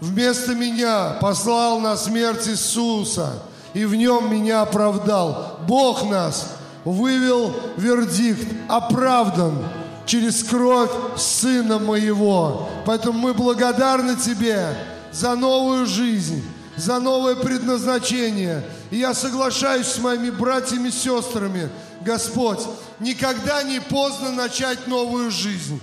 вместо 0.00 0.54
меня 0.54 1.18
послал 1.20 1.78
на 1.78 1.96
смерть 1.96 2.48
Иисуса 2.48 3.42
и 3.74 3.84
в 3.84 3.94
нем 3.94 4.32
меня 4.32 4.62
оправдал. 4.62 5.60
Бог 5.66 6.08
нас 6.08 6.52
вывел 6.84 7.54
вердикт, 7.76 8.46
оправдан 8.68 9.58
через 10.06 10.42
кровь 10.42 10.90
Сына 11.16 11.78
Моего. 11.78 12.68
Поэтому 12.86 13.18
мы 13.18 13.34
благодарны 13.34 14.16
Тебе 14.16 14.74
за 15.12 15.34
новую 15.36 15.86
жизнь, 15.86 16.42
за 16.76 16.98
новое 16.98 17.36
предназначение. 17.36 18.64
И 18.90 18.96
я 18.96 19.14
соглашаюсь 19.14 19.86
с 19.86 19.98
моими 19.98 20.30
братьями 20.30 20.88
и 20.88 20.92
сестрами, 20.92 21.68
Господь, 22.00 22.60
никогда 22.98 23.62
не 23.62 23.80
поздно 23.80 24.32
начать 24.32 24.86
новую 24.86 25.30
жизнь. 25.30 25.80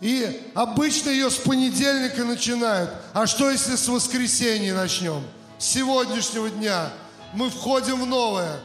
И 0.00 0.50
обычно 0.54 1.10
ее 1.10 1.30
с 1.30 1.36
понедельника 1.36 2.24
начинают. 2.24 2.90
А 3.14 3.26
что 3.28 3.48
если 3.48 3.76
с 3.76 3.86
воскресенья 3.86 4.74
начнем? 4.74 5.22
С 5.58 5.66
сегодняшнего 5.66 6.50
дня 6.50 6.90
мы 7.32 7.50
входим 7.50 8.00
в 8.02 8.06
новое. 8.06 8.60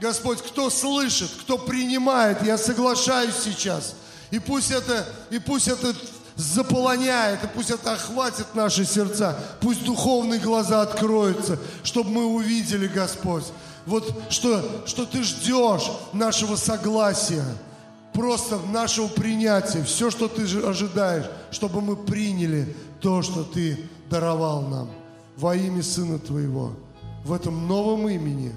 Господь, 0.00 0.40
кто 0.42 0.70
слышит, 0.70 1.30
кто 1.40 1.58
принимает, 1.58 2.42
я 2.42 2.56
соглашаюсь 2.56 3.34
сейчас. 3.36 3.94
И 4.30 4.38
пусть 4.38 4.70
это, 4.70 5.06
и 5.30 5.38
пусть 5.38 5.68
это 5.68 5.94
заполоняет, 6.36 7.44
и 7.44 7.48
пусть 7.48 7.70
это 7.70 7.92
охватит 7.92 8.54
наши 8.54 8.84
сердца. 8.84 9.38
Пусть 9.60 9.84
духовные 9.84 10.40
глаза 10.40 10.82
откроются, 10.82 11.58
чтобы 11.82 12.10
мы 12.10 12.26
увидели, 12.26 12.86
Господь, 12.86 13.44
вот 13.86 14.10
что, 14.30 14.84
что 14.86 15.04
Ты 15.04 15.22
ждешь 15.22 15.90
нашего 16.12 16.56
согласия, 16.56 17.44
просто 18.12 18.58
нашего 18.58 19.08
принятия, 19.08 19.82
все, 19.84 20.10
что 20.10 20.28
Ты 20.28 20.42
ожидаешь, 20.64 21.26
чтобы 21.50 21.80
мы 21.80 21.96
приняли 21.96 22.74
то, 23.00 23.22
что 23.22 23.44
Ты 23.44 23.88
даровал 24.08 24.62
нам 24.62 24.90
во 25.36 25.54
имя 25.54 25.82
Сына 25.82 26.18
Твоего. 26.18 26.72
В 27.24 27.32
этом 27.32 27.68
новом 27.68 28.08
имени 28.08 28.54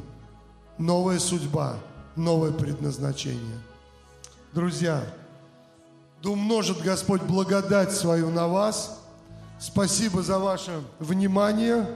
новая 0.78 1.20
судьба, 1.20 1.76
новое 2.16 2.52
предназначение. 2.52 3.60
Друзья, 4.54 5.04
да 6.22 6.30
умножит 6.30 6.82
Господь 6.82 7.22
благодать 7.24 7.92
свою 7.92 8.30
на 8.30 8.48
вас. 8.48 9.02
Спасибо 9.60 10.24
за 10.24 10.40
ваше 10.40 10.82
внимание, 11.00 11.88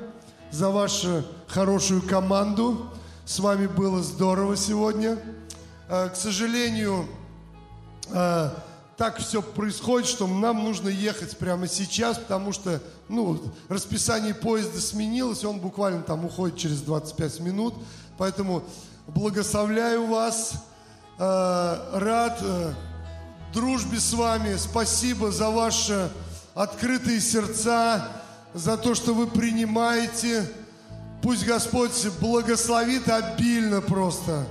за 0.52 0.70
вашу 0.70 1.24
хорошую 1.48 2.02
команду. 2.02 2.88
С 3.26 3.40
вами 3.40 3.68
было 3.68 4.04
здорово 4.04 4.58
сегодня. 4.58 5.18
Э, 5.90 6.10
к 6.10 6.16
сожалению, 6.16 7.06
э, 8.10 8.50
так 8.98 9.18
все 9.20 9.42
происходит, 9.42 10.10
что 10.10 10.28
нам 10.28 10.64
нужно 10.64 10.90
ехать 10.90 11.38
прямо 11.38 11.68
сейчас, 11.68 12.18
потому 12.18 12.52
что 12.52 12.82
ну, 13.08 13.40
расписание 13.70 14.34
поезда 14.34 14.82
сменилось, 14.82 15.44
он 15.44 15.60
буквально 15.60 16.02
там 16.02 16.26
уходит 16.26 16.58
через 16.58 16.82
25 16.82 17.40
минут. 17.42 17.76
Поэтому 18.18 18.64
благословляю 19.08 20.08
вас, 20.08 20.54
э, 21.20 21.78
рад 21.94 22.44
дружбе 23.54 24.00
с 24.00 24.14
вами. 24.14 24.56
Спасибо 24.58 25.32
за 25.32 25.52
ваши 25.52 26.10
открытые 26.56 27.22
сердца, 27.22 28.10
за 28.54 28.78
то, 28.78 28.96
что 28.96 29.14
вы 29.14 29.28
принимаете 29.28 30.50
Пусть 31.22 31.46
Господь 31.46 32.08
благословит 32.22 33.10
обильно 33.10 33.82
просто. 33.82 34.46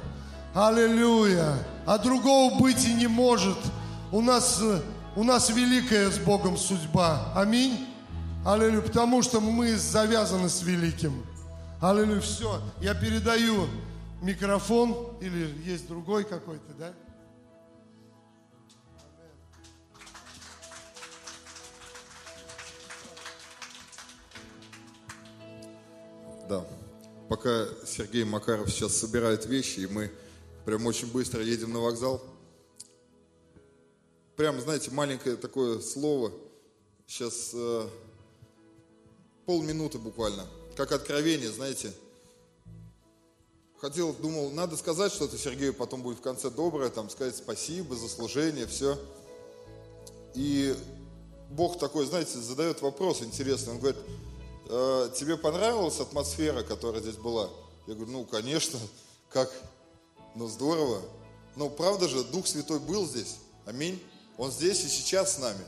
Аллилуйя. 0.54 1.54
А 1.86 1.98
другого 1.98 2.58
быть 2.58 2.84
и 2.86 2.92
не 2.92 3.06
может. 3.06 3.56
У 4.12 4.20
нас, 4.20 4.62
у 5.16 5.24
нас 5.24 5.50
великая 5.50 6.10
с 6.10 6.18
Богом 6.18 6.56
судьба. 6.56 7.32
Аминь. 7.34 7.88
Аллилуйя. 8.44 8.80
Потому 8.80 9.20
что 9.20 9.40
мы 9.40 9.76
завязаны 9.76 10.48
с 10.48 10.62
великим. 10.62 11.26
Аллилуйя. 11.80 12.20
Все. 12.20 12.62
Я 12.80 12.94
передаю 12.94 13.66
микрофон. 14.22 15.16
Или 15.20 15.52
есть 15.64 15.88
другой 15.88 16.22
какой-то, 16.22 16.72
да? 16.78 16.92
Да. 26.48 26.64
Пока 27.28 27.66
Сергей 27.84 28.22
Макаров 28.22 28.70
сейчас 28.70 28.96
собирает 28.96 29.46
вещи, 29.46 29.80
и 29.80 29.86
мы 29.88 30.12
прям 30.64 30.86
очень 30.86 31.10
быстро 31.10 31.42
едем 31.42 31.72
на 31.72 31.80
вокзал. 31.80 32.22
Прям, 34.36 34.60
знаете, 34.60 34.90
маленькое 34.90 35.36
такое 35.36 35.80
слово. 35.80 36.30
Сейчас 37.06 37.52
э, 37.54 37.88
полминуты 39.46 39.98
буквально. 39.98 40.44
Как 40.76 40.92
откровение, 40.92 41.50
знаете. 41.50 41.90
Хотел, 43.80 44.12
думал, 44.12 44.50
надо 44.50 44.76
сказать 44.76 45.12
что-то 45.12 45.38
Сергею, 45.38 45.72
потом 45.72 46.02
будет 46.02 46.18
в 46.18 46.22
конце 46.22 46.50
доброе, 46.50 46.90
там 46.90 47.08
сказать 47.08 47.36
спасибо 47.36 47.94
за 47.94 48.08
служение, 48.08 48.66
все. 48.66 48.98
И 50.34 50.76
Бог 51.50 51.78
такой, 51.78 52.04
знаете, 52.04 52.38
задает 52.38 52.82
вопрос 52.82 53.22
интересный. 53.22 53.72
Он 53.72 53.78
говорит, 53.78 54.00
э, 54.68 55.10
тебе 55.16 55.38
понравилась 55.38 55.98
атмосфера, 55.98 56.62
которая 56.62 57.00
здесь 57.00 57.16
была? 57.16 57.48
Я 57.86 57.94
говорю, 57.94 58.12
ну, 58.12 58.24
конечно, 58.26 58.78
как, 59.30 59.50
ну, 60.34 60.46
здорово. 60.46 61.00
Ну, 61.54 61.70
правда 61.70 62.06
же, 62.06 62.22
Дух 62.24 62.46
Святой 62.46 62.80
был 62.80 63.06
здесь, 63.06 63.36
аминь. 63.64 63.98
Он 64.38 64.50
здесь 64.50 64.84
и 64.84 64.88
сейчас 64.88 65.34
с 65.34 65.38
нами. 65.38 65.64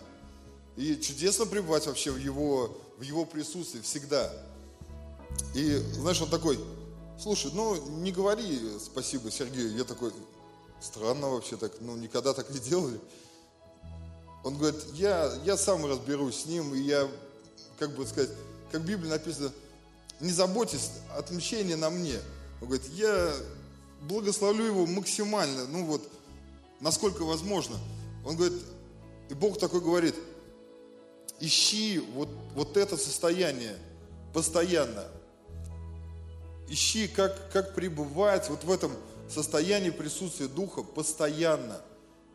И 0.77 0.97
чудесно 0.97 1.47
пребывать 1.47 1.87
вообще 1.87 2.11
в 2.11 2.19
его, 2.19 2.77
в 2.99 3.03
его 3.03 3.25
присутствии 3.25 3.81
всегда. 3.81 4.31
И, 5.55 5.77
знаешь, 5.95 6.21
он 6.21 6.29
такой, 6.29 6.59
слушай, 7.21 7.51
ну, 7.55 7.77
не 8.01 8.13
говори 8.13 8.61
спасибо 8.81 9.31
Сергею. 9.31 9.77
Я 9.77 9.85
такой, 9.85 10.13
странно 10.81 11.31
вообще 11.31 11.57
так, 11.57 11.73
ну, 11.81 11.97
никогда 11.97 12.33
так 12.35 12.51
не 12.51 12.61
делали. 12.61 13.01
Он 14.45 14.57
говорит, 14.57 14.81
я, 14.95 15.33
я 15.45 15.57
сам 15.57 15.85
разберусь 15.85 16.43
с 16.43 16.47
ним, 16.47 16.75
и 16.75 16.81
я, 16.81 17.09
как 17.79 17.95
бы 17.95 18.07
сказать, 18.07 18.31
как 18.71 18.83
в 18.83 18.85
Библии 18.85 19.09
написано, 19.09 19.53
не 20.21 20.31
заботьтесь, 20.31 20.91
отмщение 21.17 21.77
на 21.77 21.91
мне. 21.91 22.19
Он 22.61 22.69
говорит, 22.69 22.87
я 22.95 23.35
благословлю 24.03 24.65
его 24.65 24.87
максимально, 24.87 25.67
ну 25.67 25.85
вот, 25.85 26.09
насколько 26.81 27.23
возможно. 27.23 27.77
Он 28.29 28.37
говорит, 28.37 28.59
и 29.31 29.35
Бог 29.35 29.59
такой 29.59 29.81
говорит, 29.81 30.15
ищи 31.41 31.99
вот, 32.13 32.29
вот 32.55 32.77
это 32.77 32.99
состояние 32.99 33.75
постоянно. 34.35 35.07
Ищи, 36.69 37.09
как, 37.09 37.51
как 37.51 37.75
пребывать 37.75 38.51
вот 38.51 38.65
в 38.65 38.71
этом 38.71 38.93
состоянии 39.31 39.89
присутствия 39.89 40.47
Духа 40.47 40.83
постоянно. 40.83 41.81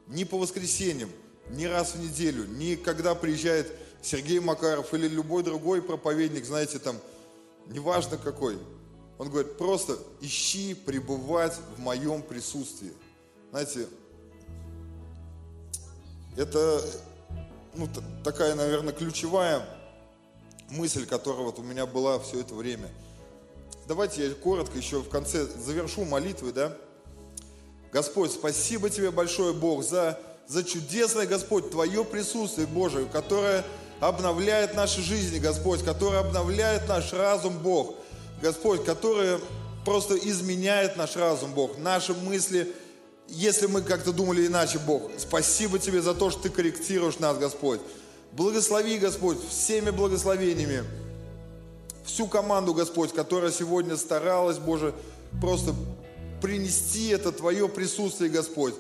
Не 0.08 0.26
по 0.26 0.40
воскресеньям, 0.40 1.12
не 1.52 1.68
раз 1.68 1.94
в 1.94 2.00
неделю, 2.00 2.48
не 2.48 2.76
когда 2.76 3.14
приезжает 3.14 3.72
Сергей 4.02 4.40
Макаров 4.40 4.96
или 4.96 5.08
любой 5.08 5.44
другой 5.44 5.84
проповедник, 5.84 6.44
знаете, 6.44 6.80
там, 6.80 6.98
неважно 7.68 8.18
какой, 8.18 8.58
он 9.20 9.30
говорит, 9.30 9.60
просто 9.60 10.00
ищи 10.22 10.74
пребывать 10.74 11.56
в 11.78 11.80
моем 11.80 12.24
присутствии. 12.24 12.94
Знаете, 13.52 13.88
это 16.38 16.82
ну, 17.76 17.88
такая, 18.24 18.56
наверное, 18.56 18.94
ключевая 18.94 19.66
мысль, 20.70 21.06
которая 21.06 21.44
вот 21.44 21.60
у 21.60 21.64
меня 21.64 21.86
была 21.86 22.20
все 22.20 22.42
это 22.42 22.54
время. 22.56 22.90
Давайте 23.88 24.28
я 24.28 24.34
коротко 24.34 24.78
еще 24.78 25.00
в 25.00 25.10
конце 25.10 25.46
завершу 25.46 26.06
молитвы, 26.06 26.52
да? 26.52 26.76
Господь, 27.92 28.32
спасибо 28.32 28.90
тебе 28.90 29.12
большое, 29.12 29.54
Бог, 29.54 29.84
за, 29.84 30.20
за 30.48 30.64
чудесное, 30.64 31.28
Господь, 31.28 31.70
Твое 31.70 32.04
присутствие, 32.04 32.66
Божие, 32.66 33.06
которое 33.06 33.64
обновляет 34.00 34.74
наши 34.74 35.02
жизни, 35.02 35.40
Господь, 35.40 35.84
который 35.84 36.20
обновляет 36.20 36.88
наш 36.88 37.14
разум, 37.14 37.60
Бог. 37.60 37.96
Господь, 38.42 38.84
который 38.84 39.40
просто 39.86 40.16
изменяет 40.16 40.98
наш 40.98 41.16
разум, 41.16 41.54
Бог, 41.54 41.78
наши 41.78 42.14
мысли, 42.14 42.74
если 43.28 43.68
мы 43.68 43.82
как-то 43.82 44.12
думали 44.12 44.46
иначе, 44.48 44.80
Бог. 44.80 45.12
Спасибо 45.18 45.80
Тебе 45.80 46.02
за 46.02 46.14
то, 46.14 46.30
что 46.30 46.44
Ты 46.44 46.50
корректируешь 46.50 47.20
нас, 47.20 47.38
Господь. 47.38 47.80
Благослови, 48.32 48.98
Господь, 48.98 49.38
всеми 49.50 49.92
благословениями 49.92 50.84
всю 52.04 52.28
команду, 52.28 52.74
Господь, 52.74 53.14
которая 53.14 53.52
сегодня 53.52 53.98
старалась, 53.98 54.58
Боже, 54.58 54.94
просто 55.42 55.74
принести 56.42 57.10
это 57.10 57.32
Твое 57.32 57.70
присутствие, 57.70 58.30
Господь. 58.30 58.76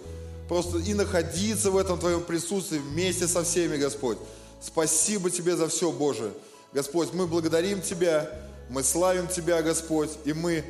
Просто 0.49 0.79
и 0.79 0.93
находиться 0.93 1.71
в 1.71 1.77
этом 1.77 1.99
Твоем 1.99 2.23
присутствии 2.23 2.77
вместе 2.77 3.27
со 3.27 3.43
всеми, 3.43 3.77
Господь. 3.77 4.17
Спасибо 4.61 5.31
Тебе 5.31 5.55
за 5.55 5.67
все, 5.67 5.91
Боже. 5.91 6.33
Господь, 6.73 7.13
мы 7.13 7.27
благодарим 7.27 7.81
Тебя, 7.81 8.29
мы 8.69 8.83
славим 8.83 9.27
Тебя, 9.27 9.61
Господь, 9.61 10.09
и 10.25 10.33
мы, 10.33 10.63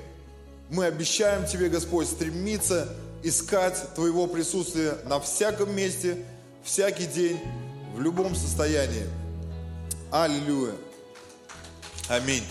мы 0.69 0.85
обещаем 0.85 1.47
Тебе, 1.47 1.69
Господь, 1.69 2.07
стремиться 2.07 2.93
искать 3.23 3.93
Твоего 3.95 4.27
присутствия 4.27 4.97
на 5.05 5.19
всяком 5.19 5.75
месте, 5.75 6.17
всякий 6.63 7.05
день, 7.05 7.39
в 7.95 8.01
любом 8.01 8.35
состоянии. 8.35 9.07
Аллилуйя. 10.11 10.73
Аминь. 12.09 12.43